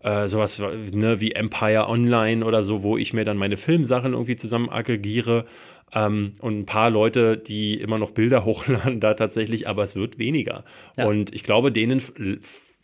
[0.00, 0.60] äh, sowas
[0.92, 5.46] ne, wie Empire Online oder so, wo ich mir dann meine Filmsachen irgendwie zusammen aggregiere.
[5.94, 10.18] Ähm, und ein paar Leute, die immer noch Bilder hochladen da tatsächlich, aber es wird
[10.18, 10.64] weniger.
[10.96, 11.06] Ja.
[11.06, 12.02] Und ich glaube, denen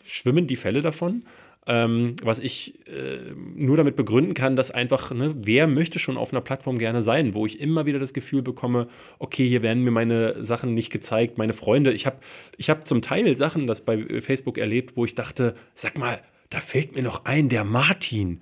[0.05, 1.25] schwimmen die Fälle davon.
[1.65, 3.21] Ähm, was ich äh,
[3.55, 7.35] nur damit begründen kann, dass einfach, ne, wer möchte schon auf einer Plattform gerne sein,
[7.35, 8.89] wo ich immer wieder das Gefühl bekomme,
[9.21, 11.93] okay, hier werden mir meine Sachen nicht gezeigt, meine Freunde.
[11.93, 12.17] Ich habe
[12.57, 16.19] ich hab zum Teil Sachen, das bei äh, Facebook erlebt, wo ich dachte, sag mal,
[16.53, 18.40] da fällt mir noch ein, der Martin.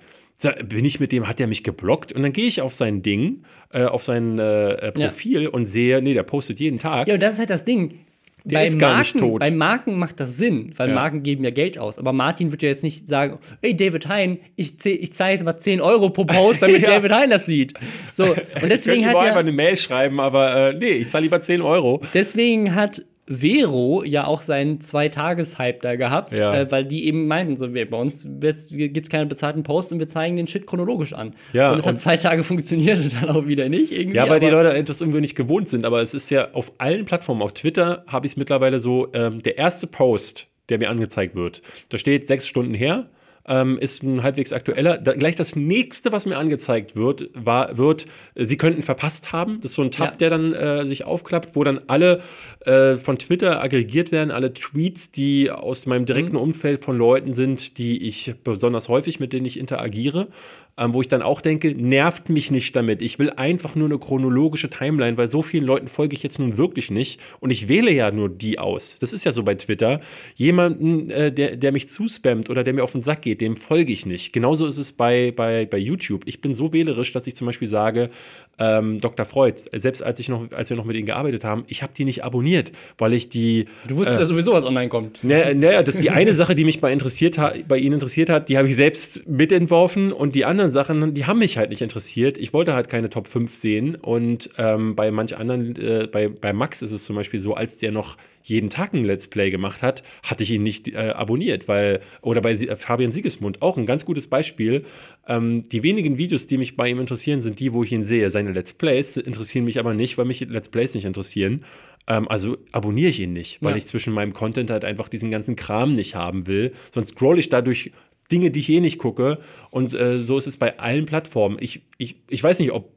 [0.65, 2.13] Bin ich mit dem, hat der mich geblockt?
[2.13, 3.43] Und dann gehe ich auf sein Ding,
[3.73, 5.09] äh, auf sein äh, äh, Ja.
[5.09, 7.09] Profil und sehe, nee, der postet jeden Tag.
[7.09, 8.01] Ja, und das ist halt das Ding.
[8.45, 9.41] Der bei, ist gar Marken, nicht tot.
[9.41, 10.95] bei Marken macht das Sinn, weil Ja.
[10.95, 11.99] Marken geben ja Geld aus.
[11.99, 15.59] Aber Martin wird ja jetzt nicht sagen, hey David Hein, ich, ich zahle jetzt mal
[15.59, 16.89] 10 Euro pro Post, damit Ja.
[16.89, 17.75] David Hein das sieht.
[18.11, 18.25] So,
[18.63, 21.43] und deswegen ich hat ja, einfach eine Mail schreiben, aber äh, nee, ich zahle lieber
[21.43, 22.01] 10 Euro.
[22.15, 26.53] deswegen hat Vero ja auch seinen Zwei-Tages-Hype da gehabt, Ja.
[26.55, 29.99] äh, weil die eben meinten, so, wir, bei uns gibt es keine bezahlten Posts und
[30.01, 31.35] wir zeigen den Shit chronologisch an.
[31.53, 34.17] Ja, und es hat zwei Tage funktioniert und dann auch wieder nicht irgendwie.
[34.17, 35.85] Ja, weil die Leute etwas irgendwie nicht gewohnt sind.
[35.87, 37.41] Aber es ist ja auf allen Plattformen.
[37.43, 41.63] Auf Twitter habe ich es mittlerweile so, ähm, der erste Post, der mir angezeigt wird,
[41.89, 43.09] da steht sechs Stunden her,
[43.47, 44.99] ähm, ist ein halbwegs aktueller.
[44.99, 49.61] Da, gleich das nächste, was mir angezeigt wird, war, wird, äh, sie könnten verpasst haben.
[49.63, 50.17] Das ist so ein Tab, Ja.
[50.17, 52.21] der dann äh, sich aufklappt, wo dann alle
[52.61, 57.79] äh, von Twitter aggregiert werden, alle Tweets, die aus meinem direkten Umfeld von Leuten sind,
[57.79, 60.29] die ich besonders häufig, mit denen ich interagiere.
[60.77, 63.03] Ähm, wo ich dann auch denke, nervt mich nicht damit.
[63.03, 66.57] Ich will einfach nur eine chronologische Timeline, weil so vielen Leuten folge ich jetzt nun
[66.57, 67.21] wirklich nicht.
[67.41, 68.99] Und ich wähle ja nur die aus.
[68.99, 70.01] Das ist ja so bei Twitter.
[70.35, 73.93] Jemanden, äh, der, der mich zuspammt oder der mir auf den Sack geht, dem folge
[73.93, 74.33] ich nicht.
[74.33, 76.23] Genauso ist es bei, bei, bei YouTube.
[76.27, 78.11] Ich bin so wählerisch, dass ich zum Beispiel sage,
[78.59, 79.25] ähm, Dr.
[79.25, 82.05] Freud, selbst als, ich noch, als wir noch mit ihnen gearbeitet haben, ich habe die
[82.05, 85.25] nicht abonniert, weil ich die Du wusstest ja sowieso, was online kommt.
[85.25, 88.29] naja, naja, das ist die eine Sache, die mich bei, interessiert ha bei Ihnen interessiert
[88.29, 91.83] hat, die habe ich selbst mitentworfen und die anderen Sachen, die haben mich halt nicht
[91.83, 92.39] interessiert.
[92.39, 96.53] Ich wollte halt keine Top 5 sehen und ähm, bei manch anderen, äh, bei, bei
[96.53, 99.83] Max ist es zum Beispiel so, als der noch jeden Tag ein Let's Play gemacht
[99.83, 103.85] hat, hatte ich ihn nicht äh, abonniert, weil, oder bei äh, Fabian Siegesmund, auch ein
[103.87, 104.85] ganz gutes Beispiel.
[105.29, 108.31] Ähm, die wenigen Videos, die mich bei ihm interessieren, sind die, wo ich ihn sehe.
[108.31, 111.65] Seine Let's Plays interessieren mich aber nicht, weil mich Let's Plays nicht interessieren.
[112.07, 113.77] Ähm, also abonniere ich ihn nicht, weil Ja.
[113.77, 116.73] ich zwischen meinem Content halt einfach diesen ganzen Kram nicht haben will.
[116.93, 117.93] Sonst scroll ich dadurch
[118.31, 119.39] Dinge, die ich eh nicht gucke.
[119.71, 121.57] Und äh, so ist es bei allen Plattformen.
[121.61, 122.91] Ich, ich, ich weiß nicht, ob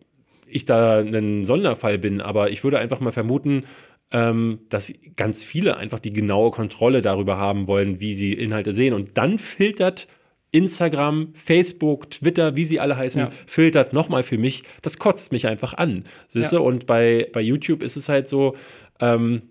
[0.48, 3.64] ich da ein Sonderfall bin, aber ich würde einfach mal vermuten,
[4.12, 8.94] ähm, dass ganz viele einfach die genaue Kontrolle darüber haben wollen, wie sie Inhalte sehen.
[8.94, 10.08] Und dann filtert
[10.52, 13.30] Instagram, Facebook, Twitter, wie sie alle heißen, Ja.
[13.48, 14.64] filtert nochmal für mich.
[14.84, 16.06] Das kotzt mich einfach an.
[16.34, 16.60] Ja.
[16.60, 18.56] Und bei, bei YouTube ist es halt so,
[19.00, 19.42] ähm,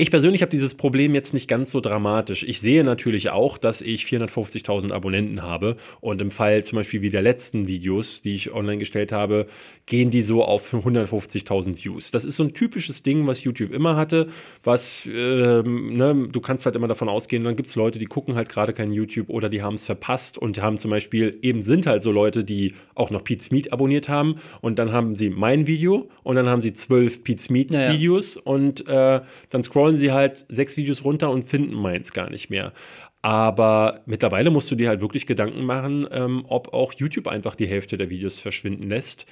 [0.00, 2.44] ich persönlich habe dieses Problem jetzt nicht ganz so dramatisch.
[2.44, 7.10] Ich sehe natürlich auch, dass ich 450.000 Abonnenten habe und im Fall zum Beispiel wie
[7.10, 9.48] der letzten Videos, die ich online gestellt habe,
[9.86, 12.12] gehen die so auf 150.000 Views.
[12.12, 14.28] Das ist so ein typisches Ding, was YouTube immer hatte,
[14.62, 18.36] was, ähm, ne, du kannst halt immer davon ausgehen, dann gibt es Leute, die gucken
[18.36, 21.86] halt gerade kein YouTube oder die haben es verpasst und haben zum Beispiel, eben sind
[21.86, 25.66] halt so Leute, die auch noch Pete's Meat abonniert haben und dann haben sie mein
[25.66, 27.72] Video und dann haben sie zwölf Pete's Meat.
[27.72, 29.20] Videos und äh,
[29.50, 32.72] dann scrollen scrollen sie halt sechs Videos runter und finden meins gar nicht mehr.
[33.22, 37.66] Aber mittlerweile musst du dir halt wirklich Gedanken machen, ähm, ob auch YouTube einfach die
[37.66, 39.26] Hälfte der Videos verschwinden lässt.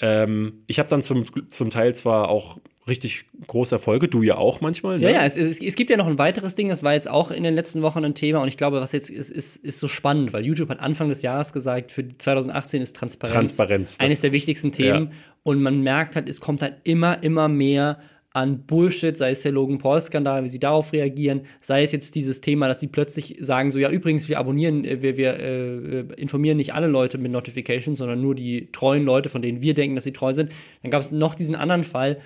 [0.00, 2.58] Ähm, ich habe dann zum, zum Teil zwar auch
[2.88, 4.98] richtig große Erfolge, du ja auch manchmal.
[4.98, 5.04] Ne?
[5.04, 7.30] Ja, ja, es, es, es, gibt ja noch ein weiteres Ding, das war jetzt auch
[7.30, 9.86] in den letzten Wochen ein Thema und ich glaube, was jetzt ist, ist, ist so
[9.86, 14.32] spannend, weil YouTube hat Anfang des Jahres gesagt, für 2018 ist Transparenz, Transparenz eines der
[14.32, 15.16] wichtigsten Themen ja.
[15.44, 17.98] und man merkt halt, es kommt halt immer, immer mehr
[18.32, 22.40] an Bullshit, sei es der Logan Paul-Skandal, wie sie darauf reagieren, sei es jetzt dieses
[22.40, 26.56] Thema, dass sie plötzlich sagen, so ja, übrigens, wir abonnieren, äh, wir, wir äh, informieren
[26.56, 30.04] nicht alle Leute mit Notifications, sondern nur die treuen Leute, von denen wir denken, dass
[30.04, 30.50] sie treu sind.
[30.82, 32.18] Dann gab es noch diesen anderen Fall,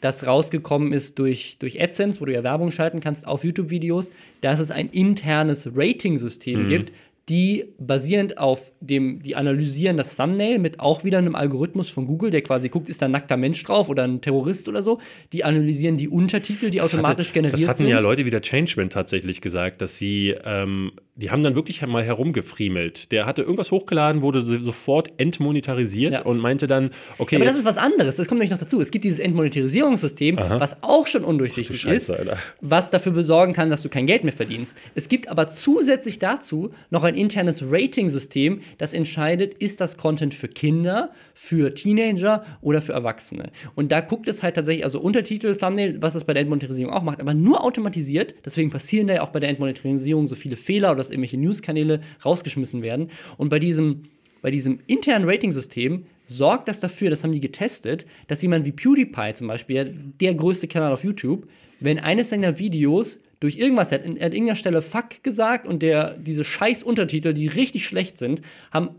[0.00, 4.60] das rausgekommen ist durch, durch AdSense, wo du ja Werbung schalten kannst auf YouTube-Videos, dass
[4.60, 6.68] es ein internes Rating-System mhm.
[6.68, 6.92] gibt,
[7.30, 12.30] die basierend auf dem, die analysieren das Thumbnail mit auch wieder einem Algorithmus von Google,
[12.30, 15.00] der quasi guckt, ist da ein nackter Mensch drauf oder ein Terrorist oder so.
[15.32, 17.68] Die analysieren die Untertitel, die das automatisch hatte, generiert sind.
[17.68, 17.96] Das hatten sind.
[17.96, 22.02] ja Leute wie der Changeman tatsächlich gesagt, dass sie, ähm, die haben dann wirklich mal
[22.02, 23.12] herumgefriemelt.
[23.12, 26.22] Der hatte irgendwas hochgeladen, wurde sofort entmonetarisiert ja.
[26.22, 27.36] und meinte dann, okay.
[27.36, 28.80] Aber das ist was anderes, das kommt nämlich noch dazu.
[28.80, 30.60] Es gibt dieses Entmonetarisierungssystem, Aha.
[30.60, 32.38] was auch schon undurchsichtig Scheiße, ist, Alter.
[32.60, 34.76] was dafür besorgen kann, dass du kein Geld mehr verdienst.
[34.94, 40.48] Es gibt aber zusätzlich dazu noch ein internes Rating-System, das entscheidet, ist das Content für
[40.48, 43.50] Kinder, für Teenager oder für Erwachsene.
[43.74, 47.02] Und da guckt es halt tatsächlich, also Untertitel, Thumbnail, was es bei der Entmonetarisierung auch
[47.02, 48.34] macht, aber nur automatisiert.
[48.44, 52.00] Deswegen passieren da ja auch bei der Entmonetarisierung so viele Fehler oder dass irgendwelche News-Kanäle
[52.24, 53.10] rausgeschmissen werden.
[53.36, 54.04] Und bei diesem,
[54.42, 59.34] bei diesem internen Rating-System sorgt das dafür, das haben die getestet, dass jemand wie PewDiePie
[59.34, 61.48] zum Beispiel, der größte Kanal auf YouTube,
[61.80, 66.16] wenn eines seiner Videos durch irgendwas, er hat an irgendeiner Stelle Fuck gesagt und der,
[66.18, 68.90] diese scheiß Untertitel, die richtig schlecht sind, haben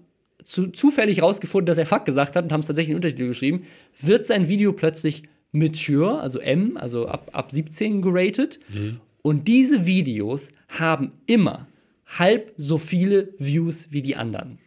[0.43, 3.27] zu, zufällig rausgefunden, dass er Fuck gesagt hat und haben es tatsächlich in den Untertitel
[3.27, 3.65] geschrieben,
[3.99, 8.59] wird sein Video plötzlich mature, also M, also ab, ab 17 geratet.
[8.69, 8.99] Mhm.
[9.21, 11.67] Und diese Videos haben immer
[12.17, 14.59] halb so viele Views wie die anderen.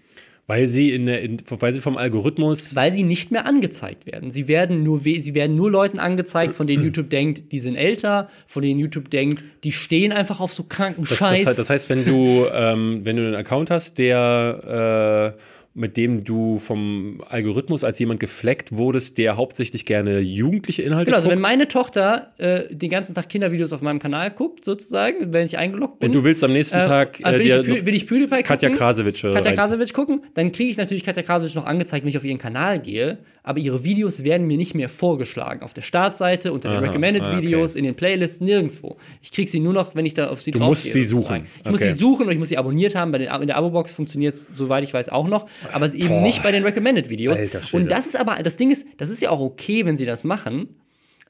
[0.47, 2.77] Weil sie, in der, in, weil sie vom Algorithmus.
[2.77, 4.31] Weil sie nicht mehr angezeigt werden.
[4.31, 8.29] Sie werden, nur, sie werden nur Leuten angezeigt, von denen YouTube denkt, die sind älter,
[8.47, 11.45] von denen YouTube denkt, die stehen einfach auf so kranken das, Scheiß.
[11.45, 15.41] Das, das, heißt, wenn du, ähm, wenn du einen Account hast, der äh,
[15.77, 21.17] mit dem du vom Algorithmus als jemand gefleckt wurdest, der hauptsächlich gerne jugendliche Inhalte genau,
[21.19, 21.25] guckt.
[21.25, 25.33] Genau, also wenn meine Tochter äh, den ganzen Tag Kindervideos auf meinem Kanal guckt, sozusagen,
[25.33, 26.09] wenn ich eingeloggt bin.
[26.09, 28.79] Wenn du willst am nächsten äh, Tag äh, will, ich, will ich PewDiePie Katja gucken,
[28.79, 32.25] Krasowitsch, Katja Krasowitsch gucken, dann kriege ich natürlich Katja Krasowitsch noch angezeigt, wenn ich auf
[32.25, 35.63] ihren Kanal gehe aber ihre Videos werden mir nicht mehr vorgeschlagen.
[35.63, 37.79] Auf der Startseite, unter den Recommended-Videos, okay.
[37.79, 38.97] in den Playlists, nirgendwo.
[39.21, 41.45] Ich kriege sie nur noch, wenn ich da auf sie drauf Du musst sie suchen.
[41.57, 41.71] Ich okay.
[41.71, 43.13] muss sie suchen und ich muss sie abonniert haben.
[43.13, 45.47] Bei den, in der Abo-Box funktioniert es, soweit ich weiß, auch noch.
[45.73, 46.23] Aber eben Boah.
[46.23, 47.39] nicht bei den Recommended-Videos.
[47.73, 50.25] Und das ist aber, das Ding ist, das ist ja auch okay, wenn sie das
[50.25, 50.77] machen.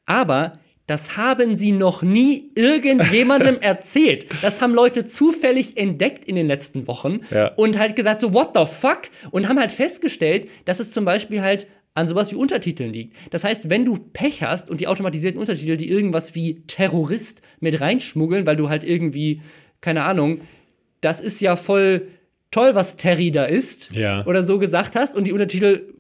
[0.07, 4.27] Aber das haben sie noch nie irgendjemandem erzählt.
[4.43, 7.49] Das haben Leute zufällig entdeckt in den letzten Wochen ja.
[7.55, 9.03] und halt gesagt so, what the fuck?
[9.31, 13.17] Und haben halt festgestellt, dass es zum Beispiel halt an sowas wie Untertiteln liegt.
[13.31, 17.81] Das heißt, wenn du Pech hast und die automatisierten Untertitel, die irgendwas wie Terrorist mit
[17.81, 19.41] reinschmuggeln, weil du halt irgendwie,
[19.81, 20.41] keine Ahnung,
[21.01, 22.09] das ist ja voll
[22.55, 24.25] toll, was Terry da ist, ja.
[24.27, 25.93] oder so gesagt hast und die Untertitel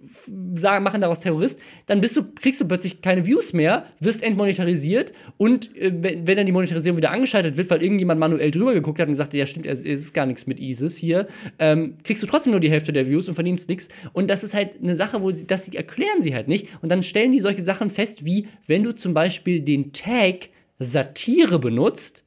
[0.54, 5.12] sagen, machen daraus Terrorist, dann bist du, kriegst du plötzlich keine Views mehr, wirst entmonetarisiert
[5.36, 9.00] und äh, wenn, wenn, dann die Monetarisierung wieder angeschaltet wird, weil irgendjemand manuell drüber geguckt
[9.00, 11.26] hat und gesagt, ja stimmt, es ist gar nichts mit ISIS hier,
[11.58, 13.88] ähm, kriegst du trotzdem nur die Hälfte der Views und verdienst nichts.
[14.12, 16.68] Und das ist halt eine Sache, wo sie, das erklären sie halt nicht.
[16.82, 21.58] Und dann stellen die solche Sachen fest, wie wenn du zum Beispiel den Tag Satire
[21.58, 22.23] benutzt,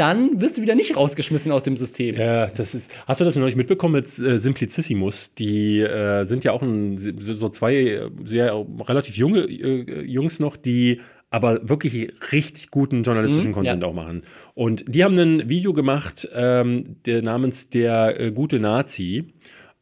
[0.00, 2.16] dann wirst du wieder nicht rausgeschmissen aus dem System.
[2.16, 2.90] Ja, das ist.
[3.06, 5.34] Hast du das noch nicht mitbekommen mit äh, Simplicissimus?
[5.34, 11.00] Die äh, sind ja auch ein, so zwei sehr relativ junge äh, Jungs noch, die
[11.28, 13.88] aber wirklich richtig guten journalistischen mhm, Content ja.
[13.88, 14.22] auch machen.
[14.54, 19.34] Und die haben ein Video gemacht, ähm, der namens Der äh, gute Nazi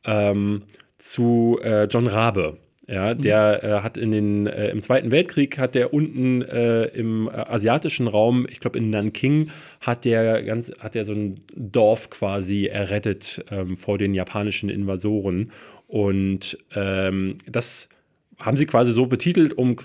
[0.05, 0.65] ähm,
[0.99, 2.59] zu äh, John Rabe.
[2.91, 3.21] Ja, mhm.
[3.21, 7.33] der äh, hat in den, äh, im Zweiten Weltkrieg hat der unten äh, im äh,
[7.33, 12.67] asiatischen Raum, ich glaube in Nanking, hat der ganz, hat der so ein Dorf quasi
[12.67, 15.53] errettet ähm, vor den japanischen Invasoren.
[15.87, 17.91] Und ähm, das
[18.39, 19.77] haben sie quasi so betitelt, um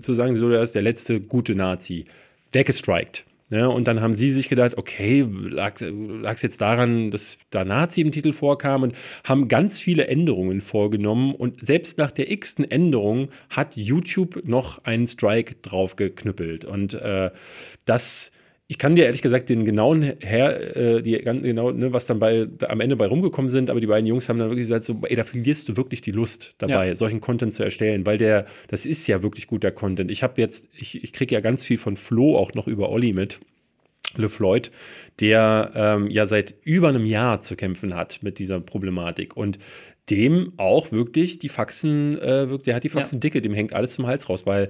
[0.00, 2.04] zu sagen, so, er ist der letzte gute Nazi.
[2.52, 3.24] Der gestrikt.
[3.54, 8.00] Ja, und dann haben sie sich gedacht, okay, lag es jetzt daran, dass da Nazi
[8.00, 11.36] im Titel vorkam und haben ganz viele Änderungen vorgenommen.
[11.36, 16.64] Und selbst nach der x-ten Änderung hat YouTube noch einen Strike drauf geknüppelt.
[16.64, 17.30] Und äh,
[17.84, 18.32] das
[18.66, 22.48] ich kann dir ehrlich gesagt den genauen her, äh, die genau, ne, was dann bei
[22.66, 25.16] am Ende bei rumgekommen sind, aber die beiden Jungs haben dann wirklich gesagt, so, ey,
[25.16, 26.94] da verlierst du wirklich die Lust dabei, ja.
[26.94, 30.10] solchen Content zu erstellen, weil der, das ist ja wirklich guter Content.
[30.10, 33.12] Ich habe jetzt, ich, ich kriege ja ganz viel von Flo auch noch über Olli
[33.12, 33.38] mit.
[34.16, 34.70] LeFloid,
[35.18, 39.36] der ähm, ja seit über einem Jahr zu kämpfen hat mit dieser Problematik.
[39.36, 39.58] Und
[40.10, 43.20] dem auch wirklich die Faxen, äh, der hat die Faxen ja.
[43.20, 44.68] dicke, dem hängt alles zum Hals raus, weil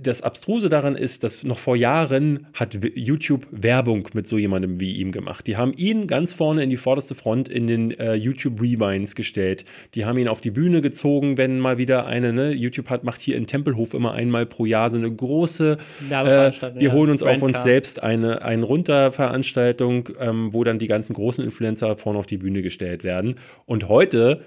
[0.00, 4.92] das Abstruse daran ist, dass noch vor Jahren hat YouTube Werbung mit so jemandem wie
[4.92, 5.46] ihm gemacht.
[5.46, 9.64] Die haben ihn ganz vorne in die vorderste Front in den äh, YouTube Rewinds gestellt.
[9.94, 13.20] Die haben ihn auf die Bühne gezogen, wenn mal wieder eine, ne, YouTube hat, macht
[13.20, 15.78] hier in Tempelhof immer einmal pro Jahr so eine große,
[16.10, 21.14] äh, wir holen uns auf uns selbst eine, eine Runterveranstaltung, ähm, wo dann die ganzen
[21.14, 23.36] großen Influencer vorne auf die Bühne gestellt werden.
[23.66, 24.42] Und heute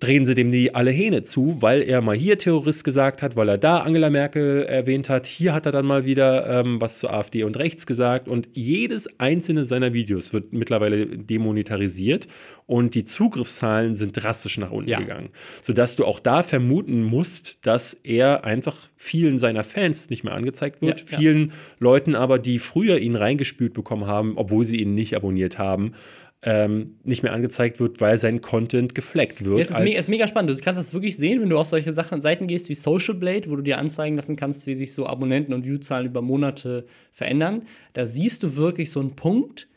[0.00, 3.48] drehen sie dem die alle Hähne zu, weil er mal hier Terrorist gesagt hat, weil
[3.48, 5.26] er da Angela Merkel erwähnt hat.
[5.26, 8.28] Hier hat er dann mal wieder ähm, was zu AfD und rechts gesagt.
[8.28, 12.28] Und jedes einzelne seiner Videos wird mittlerweile demonetarisiert
[12.66, 14.98] und die Zugriffszahlen sind drastisch nach unten ja.
[14.98, 15.30] gegangen.
[15.62, 20.82] Sodass du auch da vermuten musst, dass er einfach vielen seiner Fans nicht mehr angezeigt
[20.82, 21.00] wird.
[21.00, 21.54] Ja, vielen ja.
[21.78, 25.94] Leuten aber, die früher ihn reingespült bekommen haben, obwohl sie ihn nicht abonniert haben
[26.42, 29.58] ähm, nicht mehr angezeigt wird, weil sein Content gefleckt wird.
[29.58, 30.56] Ja, es ist, me ist, mega spannend.
[30.56, 33.50] Du kannst das wirklich sehen, wenn du auf solche Sachen, Seiten gehst wie Social Blade,
[33.50, 37.62] wo du dir anzeigen lassen kannst, wie sich so Abonnenten und Viewzahlen über Monate verändern.
[37.92, 39.68] Da siehst du wirklich so einen Punkt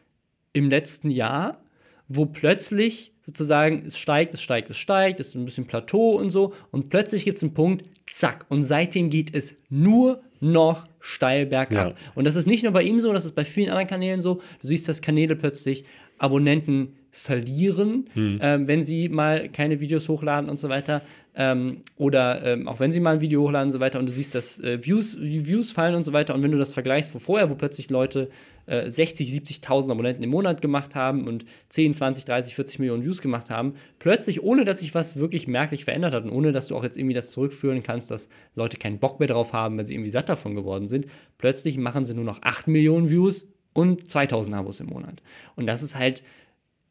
[0.54, 1.64] im letzten Jahr,
[2.08, 6.30] wo plötzlich sozusagen es steigt, es steigt, es steigt, es ist ein bisschen Plateau und
[6.30, 6.54] so.
[6.70, 8.46] Und plötzlich gibt es einen Punkt, zack.
[8.50, 11.90] Und seitdem geht es nur noch steil bergab.
[11.90, 11.96] Ja.
[12.16, 14.36] Und das ist nicht nur bei ihm so, das ist bei vielen anderen Kanälen so.
[14.36, 15.86] Du siehst, dass Kanäle plötzlich
[16.22, 18.40] Abonnenten verlieren, hm.
[18.42, 21.02] ähm, wenn sie mal keine Videos hochladen und so weiter.
[21.34, 24.12] Ähm, oder ähm, auch wenn sie mal ein Video hochladen und so weiter und du
[24.12, 26.36] siehst, dass äh, Views, Views fallen und so weiter.
[26.36, 28.30] Und wenn du das vergleichst, wo vorher, wo plötzlich Leute
[28.66, 33.22] äh, 60, 70.000 Abonnenten im Monat gemacht haben und 10, 20, 30, 40 Millionen Views
[33.22, 36.76] gemacht haben, plötzlich, ohne dass sich was wirklich merklich verändert hat und ohne dass du
[36.76, 39.94] auch jetzt irgendwie das zurückführen kannst, dass Leute keinen Bock mehr drauf haben, wenn sie
[39.94, 41.08] irgendwie satt davon geworden sind,
[41.38, 45.22] plötzlich machen sie nur noch 8 Millionen Views und 2000 Abos im Monat.
[45.56, 46.24] Und das ist halt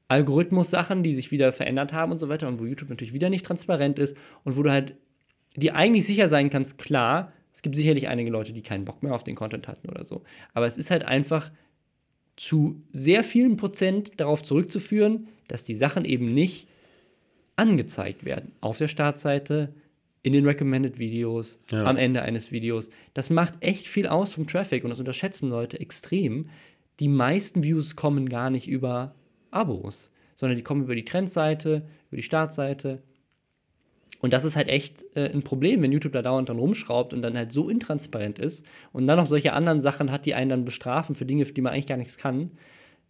[0.08, 3.46] Algorithmus-Sachen, die sich wieder verändert haben und so weiter und wo YouTube natürlich wieder nicht
[3.46, 4.96] transparent ist und wo du halt
[5.56, 9.14] dir eigentlich sicher sein kannst, klar, es gibt sicherlich einige Leute, die keinen Bock mehr
[9.14, 10.22] auf den Content hatten oder so.
[10.54, 11.50] Aber es ist halt einfach
[12.36, 16.68] zu sehr vielen Prozent darauf zurückzuführen, dass die Sachen eben nicht
[17.56, 19.74] angezeigt werden auf der Startseite,
[20.22, 21.84] in den Recommended Videos, ja.
[21.84, 22.90] am Ende eines Videos.
[23.14, 26.50] Das macht echt viel aus vom Traffic und das unterschätzen Leute extrem.
[27.00, 29.14] Die meisten Views kommen gar nicht über
[29.50, 33.02] Abos, sondern die kommen über die Trendseite, über die Startseite.
[34.20, 37.22] Und das ist halt echt äh, ein Problem, wenn YouTube da dauernd dran rumschraubt und
[37.22, 40.64] dann halt so intransparent ist und dann noch solche anderen Sachen hat, die einen dann
[40.64, 42.50] bestrafen für Dinge, für die man eigentlich gar nichts kann.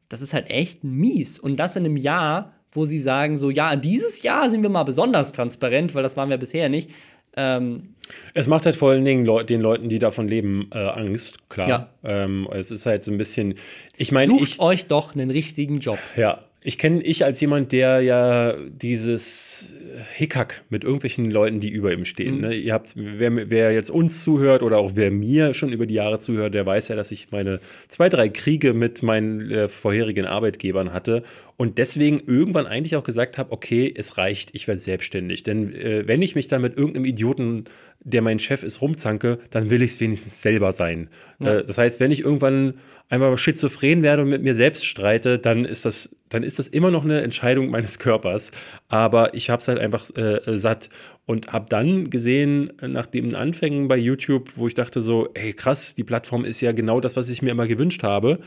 [0.08, 1.40] Das ist halt echt mies.
[1.40, 4.84] Und das in einem Jahr, wo sie sagen, so, ja, dieses Jahr sind wir mal
[4.84, 6.90] besonders transparent, weil das waren wir bisher nicht.
[7.36, 7.94] Ähm,
[8.34, 11.68] es macht halt vor allen Dingen Leu den Leuten, die davon leben, äh, Angst, klar.
[11.68, 11.88] Ja.
[12.02, 13.54] Ähm, es ist halt so ein bisschen,
[13.96, 14.58] ich meine, ich.
[14.58, 15.98] euch doch einen richtigen Job.
[16.16, 19.72] Ja, ich kenne ich als jemand, der ja dieses
[20.12, 22.36] Hickhack mit irgendwelchen Leuten, die über ihm stehen.
[22.36, 22.40] Mhm.
[22.40, 22.54] Ne?
[22.54, 26.18] Ihr habt, wer, wer, jetzt uns zuhört oder auch wer mir schon über die Jahre
[26.18, 30.92] zuhört, der weiß ja, dass ich meine zwei, drei Kriege mit meinen äh, vorherigen Arbeitgebern
[30.92, 31.22] hatte
[31.56, 35.42] und deswegen irgendwann eigentlich auch gesagt habe, okay, es reicht, ich werde selbstständig.
[35.42, 37.64] Denn äh, wenn ich mich dann mit irgendeinem Idioten
[38.02, 41.08] der mein Chef ist, rumzanke, dann will ich es wenigstens selber sein.
[41.38, 41.58] Ja.
[41.58, 42.74] Äh, das heißt, wenn ich irgendwann
[43.08, 46.90] einmal schizophren werde und mit mir selbst streite, dann ist das, dann ist das immer
[46.90, 48.52] noch eine Entscheidung meines Körpers.
[48.88, 50.88] Aber ich habe es halt einfach äh, satt
[51.26, 55.94] und habe dann gesehen, nach den Anfängen bei YouTube, wo ich dachte so, ey krass,
[55.94, 58.38] die Plattform ist ja genau das, was ich mir immer gewünscht habe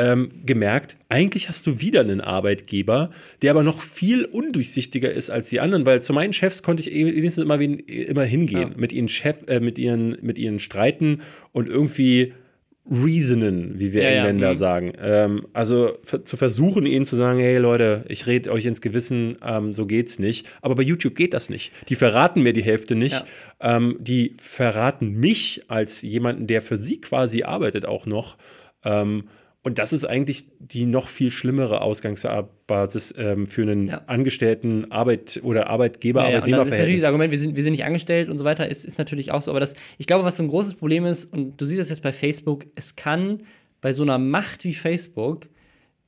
[0.00, 3.10] ähm, gemerkt, eigentlich hast du wieder einen Arbeitgeber,
[3.42, 6.94] der aber noch viel undurchsichtiger ist als die anderen, weil zu meinen Chefs konnte ich
[6.94, 8.78] wenigstens immer, immer hingehen, ja.
[8.78, 11.20] mit, ihnen Chef, äh, mit, ihren, mit ihnen streiten
[11.52, 12.32] und irgendwie
[12.90, 14.58] reasonen, wie wir ja, Engländer ja, mhm.
[14.58, 14.92] sagen.
[14.98, 19.74] Ähm, also zu versuchen, ihnen zu sagen, hey Leute, ich rede euch ins Gewissen, ähm,
[19.74, 20.46] so geht's nicht.
[20.62, 21.72] Aber bei YouTube geht das nicht.
[21.90, 23.22] Die verraten mir die Hälfte nicht.
[23.60, 23.76] Ja.
[23.76, 28.38] Ähm, die verraten mich als jemanden, der für sie quasi arbeitet, auch noch.
[28.82, 29.24] Ähm,
[29.62, 34.02] und das ist eigentlich die noch viel schlimmere Ausgangsbasis ähm, für einen ja.
[34.06, 36.36] Angestellten Arbeit oder Arbeitgeber, ja, ja.
[36.36, 36.64] Arbeitnehmer.
[36.64, 38.86] Das ist natürlich das Argument, wir sind, wir sind nicht angestellt und so weiter, ist,
[38.86, 39.50] ist natürlich auch so.
[39.50, 42.02] Aber das, ich glaube, was so ein großes Problem ist, und du siehst das jetzt
[42.02, 43.42] bei Facebook, es kann
[43.82, 45.46] bei so einer Macht wie Facebook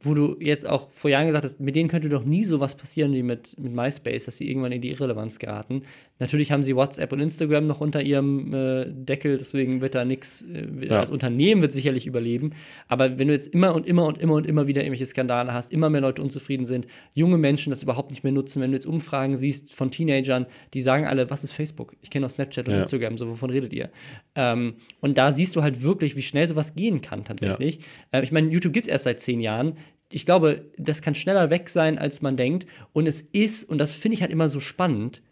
[0.05, 3.13] wo du jetzt auch vor Jahren gesagt hast, mit denen könnte doch nie sowas passieren
[3.13, 5.85] wie mit, mit MySpace, dass sie irgendwann in die Irrelevanz geraten.
[6.23, 10.43] Natürlich haben sie WhatsApp und Instagram noch unter ihrem äh, Deckel, deswegen wird da nichts,
[10.43, 11.01] äh, ja.
[11.01, 12.53] das Unternehmen wird sicherlich überleben.
[12.87, 15.73] Aber wenn du jetzt immer und immer und immer und immer wieder irgendwelche Skandale hast,
[15.73, 18.87] immer mehr Leute unzufrieden sind, junge Menschen das überhaupt nicht mehr nutzen, wenn du jetzt
[18.87, 21.97] Umfragen siehst von Teenagern, die sagen alle, was ist Facebook?
[22.03, 22.83] Ich kenne auch Snapchat und ja.
[22.83, 23.91] Instagram, so wovon redet ihr?
[24.37, 27.81] Ähm, und da siehst du halt wirklich, wie schnell sowas gehen kann tatsächlich.
[28.13, 28.21] Ja.
[28.21, 29.77] Äh, ich meine, YouTube gibt es erst seit zehn Jahren
[30.15, 32.67] ich glaube, das kann schneller weg sein, als man denkt.
[32.93, 35.23] Und es ist, und das finde ich halt immer so spannend,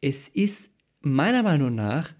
[0.00, 2.12] es ist meiner Meinung nach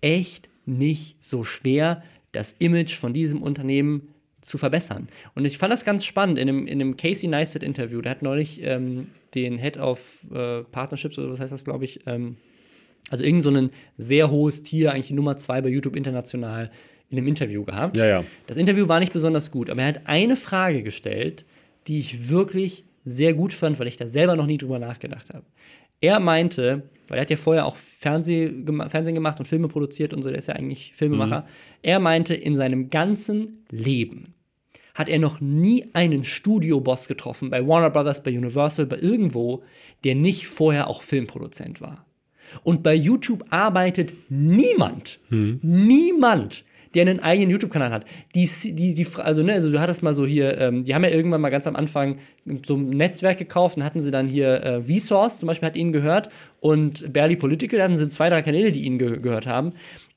[0.00, 4.08] echt nicht so schwer, das Image von diesem Unternehmen
[4.40, 5.08] zu verbessern.
[5.34, 8.02] Und ich fand das ganz spannend in einem, in einem Casey Neistat-Interview.
[8.02, 12.00] Der hat neulich ähm, den Head of äh, Partnerships, oder was heißt das, glaube ich,
[12.06, 12.36] ähm,
[13.10, 16.70] also irgend so ein sehr hohes Tier, eigentlich die Nummer zwei bei YouTube international,
[17.10, 17.96] in einem Interview gehabt.
[17.96, 18.24] Ja, ja.
[18.46, 21.44] Das Interview war nicht besonders gut, aber er hat eine Frage gestellt,
[21.86, 25.44] die ich wirklich sehr gut fand, weil ich da selber noch nie drüber nachgedacht habe.
[26.00, 28.52] Er meinte, weil er hat ja vorher auch Fernseh,
[28.88, 31.40] Fernsehen gemacht und Filme produziert und so, der ist ja eigentlich Filmemacher.
[31.40, 31.46] Mhm.
[31.82, 34.34] Er meinte, in seinem ganzen Leben
[34.94, 39.64] hat er noch nie einen Studioboss getroffen, bei Warner Brothers, bei Universal, bei irgendwo,
[40.04, 42.06] der nicht vorher auch Filmproduzent war.
[42.62, 45.58] Und bei YouTube arbeitet niemand, mhm.
[45.62, 46.64] niemand,
[46.94, 48.04] der einen eigenen YouTube-Kanal hat.
[48.34, 51.10] Die, die, die, also, ne, also du hattest mal so hier, ähm, die haben ja
[51.10, 52.16] irgendwann mal ganz am Anfang
[52.66, 55.92] so ein Netzwerk gekauft und hatten sie dann hier äh, Vsauce zum Beispiel hat ihnen
[55.92, 56.30] gehört
[56.60, 59.72] und Barely Political, da hatten sie zwei, drei Kanäle, die ihnen ge gehört haben.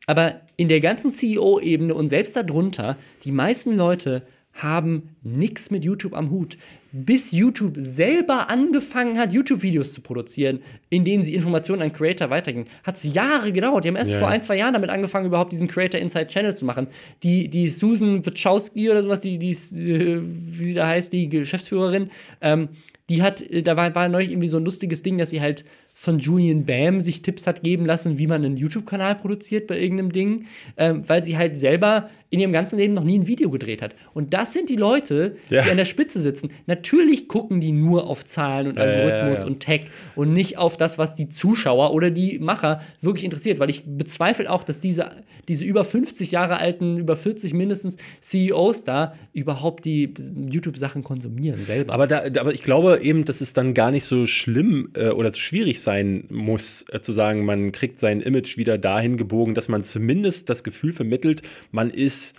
[0.06, 4.24] Aber in der ganzen CEO-Ebene und selbst darunter, die meisten Leute
[4.54, 6.58] haben nichts mit YouTube am Hut
[6.92, 12.68] bis YouTube selber angefangen hat, YouTube-Videos zu produzieren, in denen sie Informationen an Creator weitergeben,
[12.84, 13.84] hat es Jahre gedauert.
[13.84, 14.20] Die haben erst ja.
[14.20, 16.88] vor ein, zwei Jahren damit angefangen, überhaupt diesen Creator Inside Channel zu machen.
[17.24, 22.10] Die, die Susan Wachowski oder sowas, die, die, äh, wie sie da heißt, die Geschäftsführerin,
[22.42, 22.70] ähm,
[23.10, 25.66] die hat, äh, da war, war neulich irgendwie so ein lustiges Ding, dass sie halt
[26.00, 30.12] von Julian Bam sich Tipps hat geben lassen, wie man einen YouTube-Kanal produziert bei irgendeinem
[30.12, 30.46] Ding,
[30.78, 33.96] ähm, weil sie halt selber in ihrem ganzen Leben noch nie ein Video gedreht hat.
[34.14, 35.64] Und das sind die Leute, ja.
[35.64, 36.52] die an der Spitze sitzen.
[36.66, 39.86] Natürlich gucken die nur auf Zahlen und Algorithmus ja, ja, und Tech
[40.16, 44.52] und nicht auf das, was die Zuschauer oder die Macher wirklich interessiert, weil ich bezweifle
[44.52, 45.12] auch, dass diese,
[45.48, 50.14] diese über 50 Jahre alten, über 40 mindestens CEOs da überhaupt die
[50.50, 51.94] YouTube-Sachen konsumieren selber.
[51.94, 55.32] Aber, da, aber ich glaube eben, dass es dann gar nicht so schlimm äh, oder
[55.32, 59.70] so schwierig sein muss, äh, zu sagen, man kriegt sein Image wieder dahin gebogen, dass
[59.70, 62.36] man zumindest das Gefühl vermittelt, man ist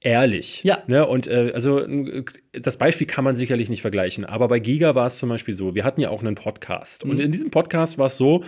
[0.00, 0.62] ehrlich.
[0.62, 0.78] Ja.
[0.86, 1.04] Ne?
[1.04, 1.84] Und äh, also
[2.52, 5.74] das Beispiel kann man sicherlich nicht vergleichen, aber bei Giga war es zum Beispiel so,
[5.74, 7.04] wir hatten ja auch einen Podcast.
[7.04, 7.10] Mhm.
[7.10, 8.44] Und in diesem Podcast war es so,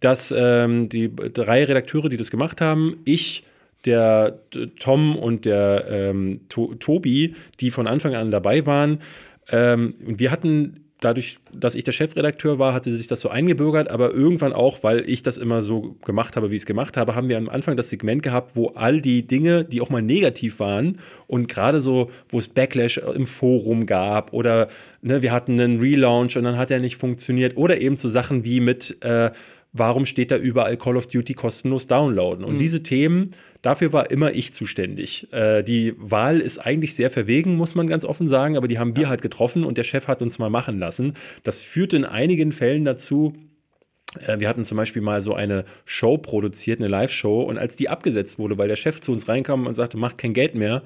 [0.00, 3.44] dass ähm, die drei Redakteure, die das gemacht haben, ich,
[3.84, 4.40] der
[4.78, 9.00] Tom und der ähm, to Tobi, die von Anfang an dabei waren,
[9.50, 13.90] ähm, und wir hatten dadurch, dass ich der Chefredakteur war, hatte sich das so eingebürgert,
[13.90, 17.14] aber irgendwann auch, weil ich das immer so gemacht habe, wie ich es gemacht habe,
[17.14, 20.60] haben wir am Anfang das Segment gehabt, wo all die Dinge, die auch mal negativ
[20.60, 24.68] waren und gerade so, wo es Backlash im Forum gab oder
[25.02, 28.44] ne, wir hatten einen Relaunch und dann hat er nicht funktioniert oder eben so Sachen
[28.44, 29.30] wie mit, äh,
[29.72, 32.44] warum steht da überall Call of Duty kostenlos downloaden?
[32.44, 32.58] Und mhm.
[32.58, 33.32] diese Themen
[33.62, 35.30] Dafür war immer ich zuständig.
[35.32, 38.96] Äh, die Wahl ist eigentlich sehr verwegen, muss man ganz offen sagen, aber die haben
[38.96, 41.14] wir halt getroffen und der Chef hat uns mal machen lassen.
[41.42, 43.34] Das führte in einigen Fällen dazu,
[44.18, 47.88] äh, wir hatten zum Beispiel mal so eine Show produziert, eine Live-Show, und als die
[47.88, 50.82] abgesetzt wurde, weil der Chef zu uns reinkam und sagte, macht kein Geld mehr,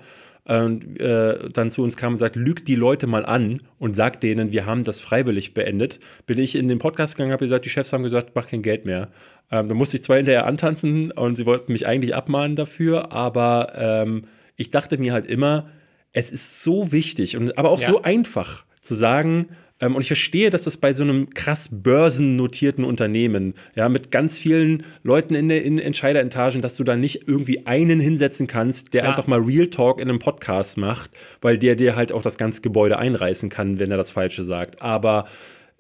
[0.47, 4.23] und äh, dann zu uns kam und sagt, lügt die Leute mal an und sagt
[4.23, 7.71] denen, wir haben das freiwillig beendet, bin ich in den Podcast gegangen, habe gesagt, die
[7.71, 9.09] Chefs haben gesagt, mach kein Geld mehr.
[9.51, 13.73] Ähm, da musste ich zwar hinterher antanzen und sie wollten mich eigentlich abmahnen dafür, aber
[13.77, 14.25] ähm,
[14.57, 15.71] ich dachte mir halt immer,
[16.13, 17.89] es ist so wichtig und aber auch ja.
[17.89, 19.49] so einfach zu sagen,
[19.81, 24.85] und ich verstehe, dass das bei so einem krass börsennotierten Unternehmen, ja, mit ganz vielen
[25.03, 29.13] Leuten in, der, in Entscheideretagen, dass du da nicht irgendwie einen hinsetzen kannst, der Klar.
[29.13, 31.11] einfach mal Real Talk in einem Podcast macht,
[31.41, 34.81] weil der dir halt auch das ganze Gebäude einreißen kann, wenn er das Falsche sagt.
[34.81, 35.27] Aber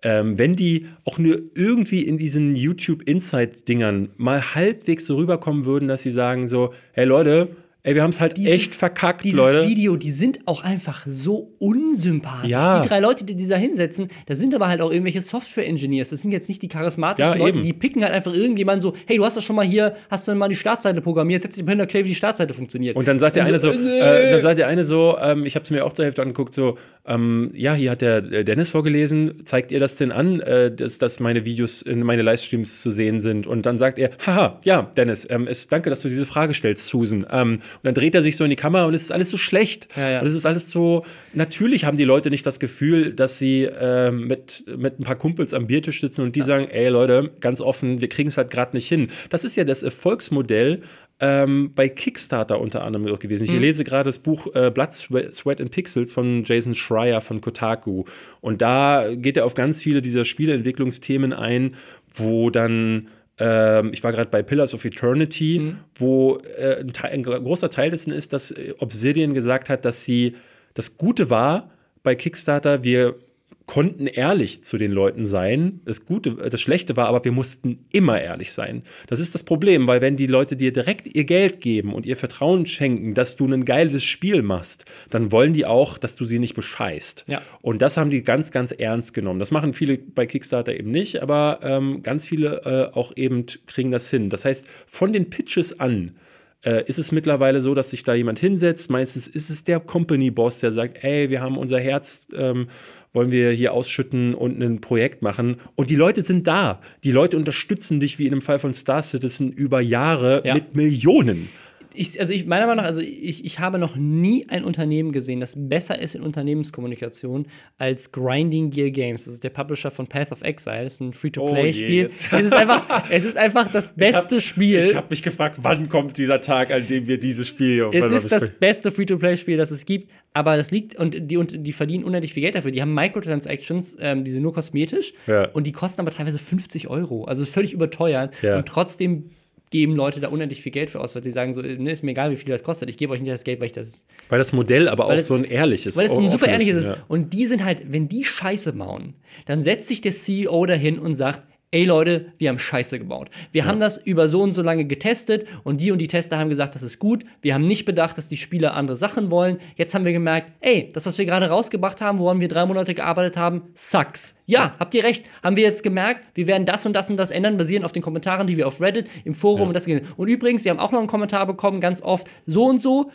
[0.02, 5.88] ähm, wenn die auch nur irgendwie in diesen YouTube Insight-Dingern mal halbwegs so rüberkommen würden,
[5.88, 7.56] dass sie sagen so, hey Leute,
[7.86, 9.58] Ey, wir haben es halt dieses, echt verkackt, dieses Leute.
[9.58, 12.48] Dieses Video, die sind auch einfach so unsympathisch.
[12.48, 12.80] Ja.
[12.80, 16.08] Die drei Leute, die da hinsetzen, da sind aber halt auch irgendwelche Software-Engineers.
[16.08, 19.18] Das sind jetzt nicht die charismatischen ja, Leute, die picken halt einfach irgendjemand so, hey,
[19.18, 21.72] du hast doch schon mal hier, hast du mal die Startseite programmiert, setz dich mal
[21.72, 22.96] hin, erklär, wie die Startseite funktioniert.
[22.96, 25.64] Und dann sagt der eine so, äh, dann sagt der eine so, ähm, ich habe
[25.64, 29.70] es mir auch zur Hälfte angeguckt, so, ähm, ja, hier hat der Dennis vorgelesen, zeigt
[29.70, 33.46] ihr das denn an, äh, dass, dass meine Videos in meine Livestreams zu sehen sind?
[33.46, 36.86] Und dann sagt er, haha, ja, Dennis, ähm, es, danke, dass du diese Frage stellst,
[36.86, 37.26] Susan.
[37.30, 39.36] Ähm, Und dann dreht er sich so in die Kamera und es ist alles so
[39.36, 39.88] schlecht.
[39.96, 40.20] Ja, ja.
[40.20, 44.26] Und es ist alles so, natürlich haben die Leute nicht das Gefühl, dass sie ähm,
[44.26, 48.00] mit, mit ein paar Kumpels am Biertisch sitzen und die sagen, ey Leute, ganz offen,
[48.00, 49.08] wir kriegen es halt gerade nicht hin.
[49.30, 50.82] Das ist ja das Erfolgsmodell
[51.20, 53.44] ähm, bei Kickstarter unter anderem auch gewesen.
[53.44, 53.60] Ich Mhm.
[53.60, 58.04] lese gerade das Buch äh, Blood, Sweat Sweat and Pixels von Jason Schreier von Kotaku.
[58.40, 61.76] Und da geht er auf ganz viele dieser Spieleentwicklungsthemen ein,
[62.14, 63.08] wo dann
[63.38, 65.78] ähm, ich war gerade bei Pillars of Eternity, Mhm.
[65.96, 70.04] wo äh, ein, Teil, ein großer Teil dessen ist, dass äh, Obsidian gesagt hat, dass
[70.04, 70.36] sie
[70.74, 71.70] das Gute war
[72.02, 73.16] bei Kickstarter, wir
[73.66, 75.80] konnten ehrlich zu den Leuten sein.
[75.84, 78.82] Das Gute, das Schlechte war aber, wir mussten immer ehrlich sein.
[79.06, 82.16] Das ist das Problem, weil wenn die Leute dir direkt ihr Geld geben und ihr
[82.16, 86.38] Vertrauen schenken, dass du ein geiles Spiel machst, dann wollen die auch, dass du sie
[86.38, 87.24] nicht bescheißt.
[87.26, 87.40] Ja.
[87.62, 89.40] Und das haben die ganz, ganz ernst genommen.
[89.40, 93.90] Das machen viele bei Kickstarter eben nicht, aber ähm, ganz viele äh, auch eben kriegen
[93.90, 94.28] das hin.
[94.28, 96.16] Das heißt, von den Pitches an
[96.64, 98.90] äh, ist es mittlerweile so, dass sich da jemand hinsetzt.
[98.90, 102.68] Meistens ist es der Company-Boss, der sagt, ey, wir haben unser Herz, ähm,
[103.14, 105.56] wollen wir hier ausschütten und ein Projekt machen.
[105.76, 106.80] Und die Leute sind da.
[107.04, 110.52] Die Leute unterstützen dich, wie in dem Fall von Star Citizen, über Jahre Ja.
[110.54, 111.48] mit Millionen.
[111.94, 115.40] Ich, also ich meiner Meinung nach, also ich, ich habe noch nie ein Unternehmen gesehen,
[115.40, 117.46] das besser ist in Unternehmenskommunikation
[117.78, 119.24] als Grinding Gear Games.
[119.24, 120.84] Das ist der Publisher von Path of Exile.
[120.84, 122.02] Das ist ein Oh Free-to-Play-Spiel.
[122.02, 122.26] jetzt.
[122.32, 124.88] es, ist einfach, es ist einfach das beste Spiel.
[124.90, 127.88] Ich habe mich gefragt, wann kommt dieser Tag, an dem wir dieses Spiel.
[127.92, 131.72] Es ist das beste Free-to-Play-Spiel, das es gibt, aber das liegt und die, und die
[131.72, 132.70] verdienen unendlich viel Geld dafür.
[132.72, 135.48] Die haben Microtransactions, ähm, die sind nur kosmetisch Ja.
[135.50, 137.24] und die kosten aber teilweise 50 Euro.
[137.24, 138.58] Also völlig überteuert Ja.
[138.58, 139.30] und trotzdem
[139.74, 142.12] geben Leute da unendlich viel Geld für aus, weil sie sagen so, ne, ist mir
[142.12, 142.88] egal, wie viel das kostet.
[142.88, 145.26] Ich gebe euch nicht das Geld, weil ich das Weil das Modell aber auch es-
[145.26, 146.86] so ein ehrliches weil es ein super ehrliches ist.
[146.86, 146.96] ja.
[147.08, 149.14] Und die sind halt, wenn die Scheiße bauen,
[149.46, 151.42] dann setzt sich der CEO dahin und sagt,
[151.74, 153.30] ey Leute, wir haben Scheiße gebaut.
[153.50, 156.48] Wir haben das über so und so lange getestet und die und die Tester haben
[156.48, 157.24] gesagt, das ist gut.
[157.42, 159.58] Wir haben nicht bedacht, dass die Spieler andere Sachen wollen.
[159.74, 162.94] Jetzt haben wir gemerkt, ey, das, was wir gerade rausgebracht haben, woran wir drei Monate
[162.94, 164.36] gearbeitet haben, sucks.
[164.46, 165.26] Ja, habt ihr recht.
[165.42, 168.02] Haben wir jetzt gemerkt, wir werden das und das und das ändern, basierend auf den
[168.02, 169.88] Kommentaren, die wir auf Reddit, im Forum und das.
[169.88, 173.10] Und übrigens, wir haben auch noch einen Kommentar bekommen, ganz oft, so und so,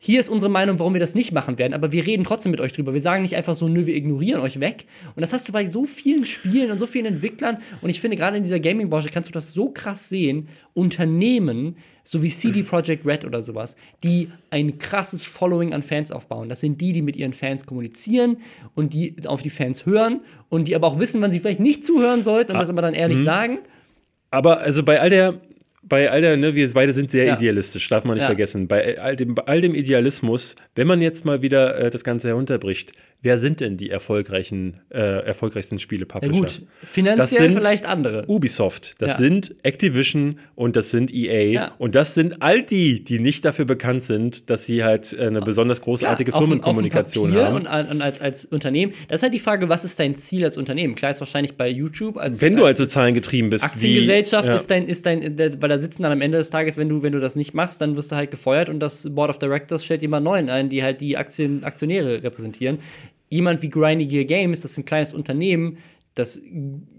[0.00, 2.60] hier ist unsere Meinung, warum wir das nicht machen werden, aber wir reden trotzdem mit
[2.60, 2.92] euch drüber.
[2.92, 4.86] Wir sagen nicht einfach so, nö, wir ignorieren euch weg.
[5.16, 7.58] Und das hast du bei so vielen Spielen und so vielen Entwicklern.
[7.80, 10.48] Und ich finde, gerade in dieser Gaming-Branche kannst du das so krass sehen.
[10.72, 16.48] Unternehmen, so wie CD Projekt Red oder sowas, die ein krasses Following an Fans aufbauen.
[16.48, 18.36] Das sind die, die mit ihren Fans kommunizieren
[18.76, 21.84] und die auf die Fans hören und die aber auch wissen, wann sie vielleicht nicht
[21.84, 23.58] zuhören sollten und das aber dann ehrlich sagen.
[24.30, 25.40] Aber also bei all der,
[25.88, 27.36] bei all der, ne, wir beide sind sehr Ja.
[27.36, 28.28] idealistisch, darf man nicht Ja.
[28.28, 28.68] vergessen.
[28.68, 32.28] Bei all dem, bei all dem Idealismus, wenn man jetzt mal wieder äh, das Ganze
[32.28, 32.92] herunterbricht,
[33.22, 36.32] wer sind denn die erfolgreichen, äh, erfolgreichsten Ja Spiele-Publisher?
[36.32, 38.24] gut, finanziell sind vielleicht andere.
[38.28, 39.16] Ubisoft, das Ja.
[39.16, 41.74] sind Activision und das sind EA Ja.
[41.78, 45.40] und das sind all die, die nicht dafür bekannt sind, dass sie halt äh, eine
[45.40, 47.86] besonders großartige Klar, auf Firmenkommunikation auf Papier haben.
[47.86, 48.92] Und, und als, als Unternehmen.
[49.08, 50.94] Das ist halt die Frage, was ist dein Ziel als Unternehmen?
[50.94, 54.54] Klar ist wahrscheinlich bei YouTube als, Wenn du als also zahlengetrieben bist, Aktiengesellschaft wie, ja.
[54.54, 57.12] ist dein, ist dein, weil da sitzen dann am Ende des Tages, wenn du, wenn
[57.12, 60.02] du das nicht machst, dann wirst du halt gefeuert und das Board of Directors stellt
[60.02, 62.78] jemand neuen ein, die halt die Aktien, Aktionäre repräsentieren.
[63.28, 65.78] Jemand wie Grindy Gear Games, das ist ein kleines Unternehmen,
[66.14, 66.40] das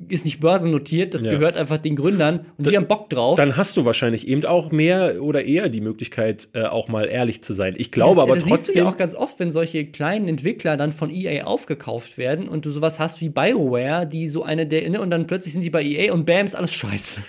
[0.07, 1.31] ist nicht börsennotiert, das Ja.
[1.33, 3.35] gehört einfach den Gründern und die haben Bock drauf.
[3.37, 7.41] dann hast du wahrscheinlich eben auch mehr oder eher die Möglichkeit, äh, auch mal ehrlich
[7.43, 7.75] zu sein.
[7.77, 8.83] Ich glaube das, aber das siehst du trotzdem.
[8.85, 12.71] ja auch ganz oft, wenn solche kleinen Entwickler dann von EA aufgekauft werden und du
[12.71, 15.83] sowas hast wie BioWare, die so eine der, ne, und dann plötzlich sind die bei
[15.83, 17.21] EA und bam, ist alles scheiße.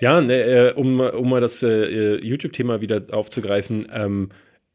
[0.00, 4.30] Ja, ne, äh, um, um mal das äh, YouTube-Thema wieder aufzugreifen, ähm,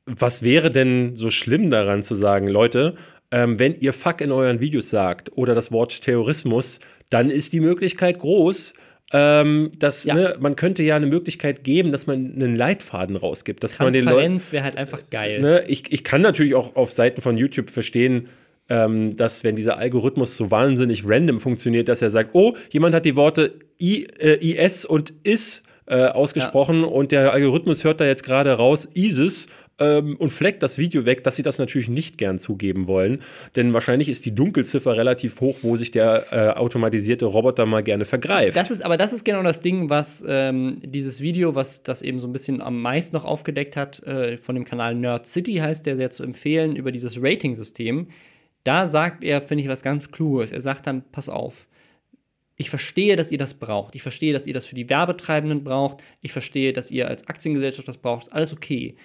[0.05, 2.95] was wäre denn so schlimm daran zu sagen, Leute,
[3.31, 6.79] ähm, wenn ihr Fuck in euren Videos sagt oder das Wort Terrorismus,
[7.09, 8.73] dann ist die Möglichkeit groß,
[9.11, 10.13] ähm, dass Ja.
[10.13, 14.05] ne, man könnte ja eine Möglichkeit geben, dass man einen Leitfaden rausgibt, dass man den
[14.05, 15.41] Leuten Transparenz wäre halt einfach geil.
[15.41, 18.27] ne, ich, ich kann natürlich auch auf Seiten von YouTube verstehen,
[18.69, 23.05] ähm, dass wenn dieser Algorithmus so wahnsinnig random funktioniert, dass er sagt, oh, jemand hat
[23.05, 28.23] die Worte I, äh, IS und IS äh, ausgesprochen und der Algorithmus hört da jetzt
[28.23, 29.47] gerade raus ISIS
[29.79, 33.21] ähm, und fleckt das Video weg, dass sie das natürlich nicht gern zugeben wollen.
[33.55, 38.05] Denn wahrscheinlich ist die Dunkelziffer relativ hoch, wo sich der äh, automatisierte Roboter mal gerne
[38.05, 38.57] vergreift.
[38.57, 42.19] Das ist, aber das ist genau das Ding, was ähm, dieses Video, was das eben
[42.19, 45.85] so ein bisschen am meisten noch aufgedeckt hat, äh, von dem Kanal Nerd City heißt
[45.85, 48.07] der sehr zu empfehlen, über dieses Rating-System.
[48.63, 50.51] Da sagt er, finde ich, was ganz Kluges.
[50.51, 51.67] Er sagt dann, pass auf,
[52.61, 53.95] ich verstehe, dass ihr das braucht.
[53.95, 56.03] Ich verstehe, dass ihr das für die Werbetreibenden braucht.
[56.19, 58.33] Ich verstehe, dass ihr als Aktiengesellschaft das braucht.
[58.33, 58.97] Alles okay.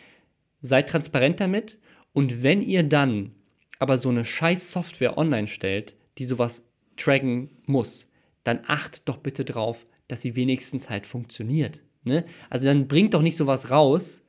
[0.67, 1.79] Seid transparent damit.
[2.13, 3.33] Und wenn ihr dann
[3.79, 6.65] aber so eine scheiß Software online stellt, die sowas
[6.97, 8.11] tracken muss,
[8.45, 11.81] dann achtet doch bitte drauf, dass sie wenigstens halt funktioniert.
[12.05, 12.25] Ne?
[12.51, 14.23] Also dann bringt doch nicht sowas raus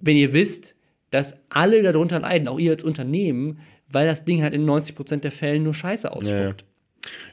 [0.00, 0.74] wenn ihr wisst,
[1.10, 5.32] dass alle darunter leiden, auch ihr als Unternehmen, weil das Ding halt in 90% der
[5.32, 6.64] Fällen nur Scheiße ausspuckt.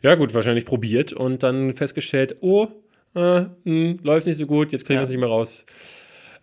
[0.01, 0.15] Ja, ja.
[0.15, 2.67] gut, wahrscheinlich probiert und dann festgestellt, oh,
[3.15, 5.03] äh, mh, läuft nicht so gut, jetzt kriegen wir Ja.
[5.03, 5.65] es nicht mehr raus.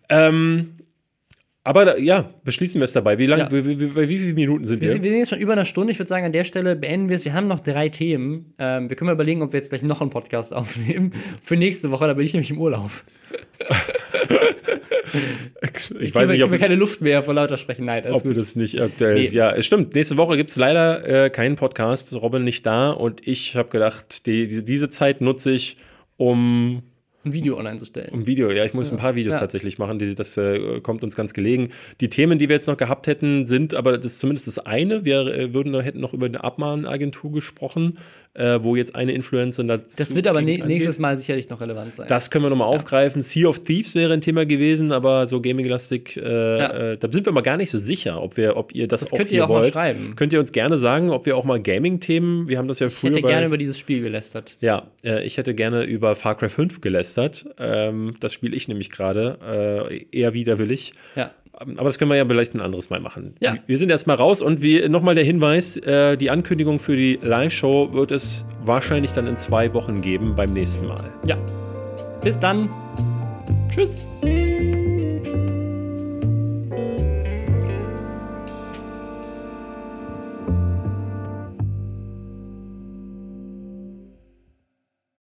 [0.09, 0.77] Ähm,
[1.65, 3.19] aber da, ja, beschließen wir es dabei.
[3.19, 3.49] Wie lange, Ja.
[3.49, 4.93] bei, bei, wie vielen Minuten sind Wir wir?
[4.93, 5.91] sind, wir sind jetzt schon über eine Stunde.
[5.93, 7.25] Ich würde sagen, an der Stelle beenden wir es.
[7.25, 8.55] Wir haben noch drei Themen.
[8.59, 11.13] Ähm, wir können mal überlegen, ob wir jetzt gleich noch einen Podcast aufnehmen.
[11.43, 12.91] Für nächste Woche, da bin ich nämlich im Urlaub.
[16.01, 17.85] ich weiß nicht, ob, wir keine Luft mehr vor lauter sprechen.
[17.87, 18.37] Nein, ob gut.
[18.37, 19.25] das nicht aktuell Nee.
[19.25, 19.35] ist.
[19.35, 19.95] Ja, es stimmt.
[19.95, 22.15] Nächste Woche gibt es leider äh, keinen Podcast.
[22.15, 25.77] Robin nicht da und ich habe gedacht, die, diese, diese Zeit nutze ich,
[26.17, 26.83] um
[27.25, 28.11] Ein Video online zu stellen.
[28.13, 29.41] Um Video, ja, ich muss ein paar Videos Ja.
[29.41, 31.71] tatsächlich machen, die, das äh, kommt uns ganz gelegen.
[32.01, 35.05] Die Themen, die wir jetzt noch gehabt hätten, sind aber das ist zumindest das eine.
[35.05, 37.99] Wir äh, würden, hätten noch über eine Abmahnagentur gesprochen,
[38.35, 39.97] äh, wo jetzt eine Influencerin dazu.
[39.97, 40.99] Das wird aber nächstes.
[40.99, 42.07] Mal sicherlich noch relevant sein.
[42.09, 43.23] Das können wir nochmal aufgreifen.
[43.23, 46.93] Sea of Thieves wäre ein Thema gewesen, aber so Gaming-lastig, äh, Ja.
[46.93, 49.13] äh, da sind wir mal gar nicht so sicher, ob, wir, ob ihr das, Das
[49.13, 49.73] auch könnt ihr auch mal wollt.
[49.73, 50.15] schreiben.
[50.17, 52.95] Könnt ihr uns gerne sagen, ob wir auch mal Gaming-Themen, wir haben das ja ich
[52.95, 54.57] früher hätte bei, gerne über dieses Spiel gelästert.
[54.61, 57.47] ja, äh, ich hätte gerne über Far Cry 5 gelästert.
[57.59, 59.39] Ähm, das spiele ich nämlich gerade,
[59.91, 60.93] äh, eher widerwillig.
[61.17, 61.31] Ja.
[61.59, 63.37] Aber das können wir ja vielleicht ein anderes Mal machen.
[63.41, 63.57] Ja.
[63.67, 67.93] Wir sind erstmal raus und wie nochmal der Hinweis: äh, Die Ankündigung für die Live-Show
[67.93, 71.05] wird es wahrscheinlich dann in zwei Wochen geben beim nächsten Mal.
[71.27, 71.37] Ja.
[72.23, 72.69] Bis dann.
[73.73, 74.07] Tschüss.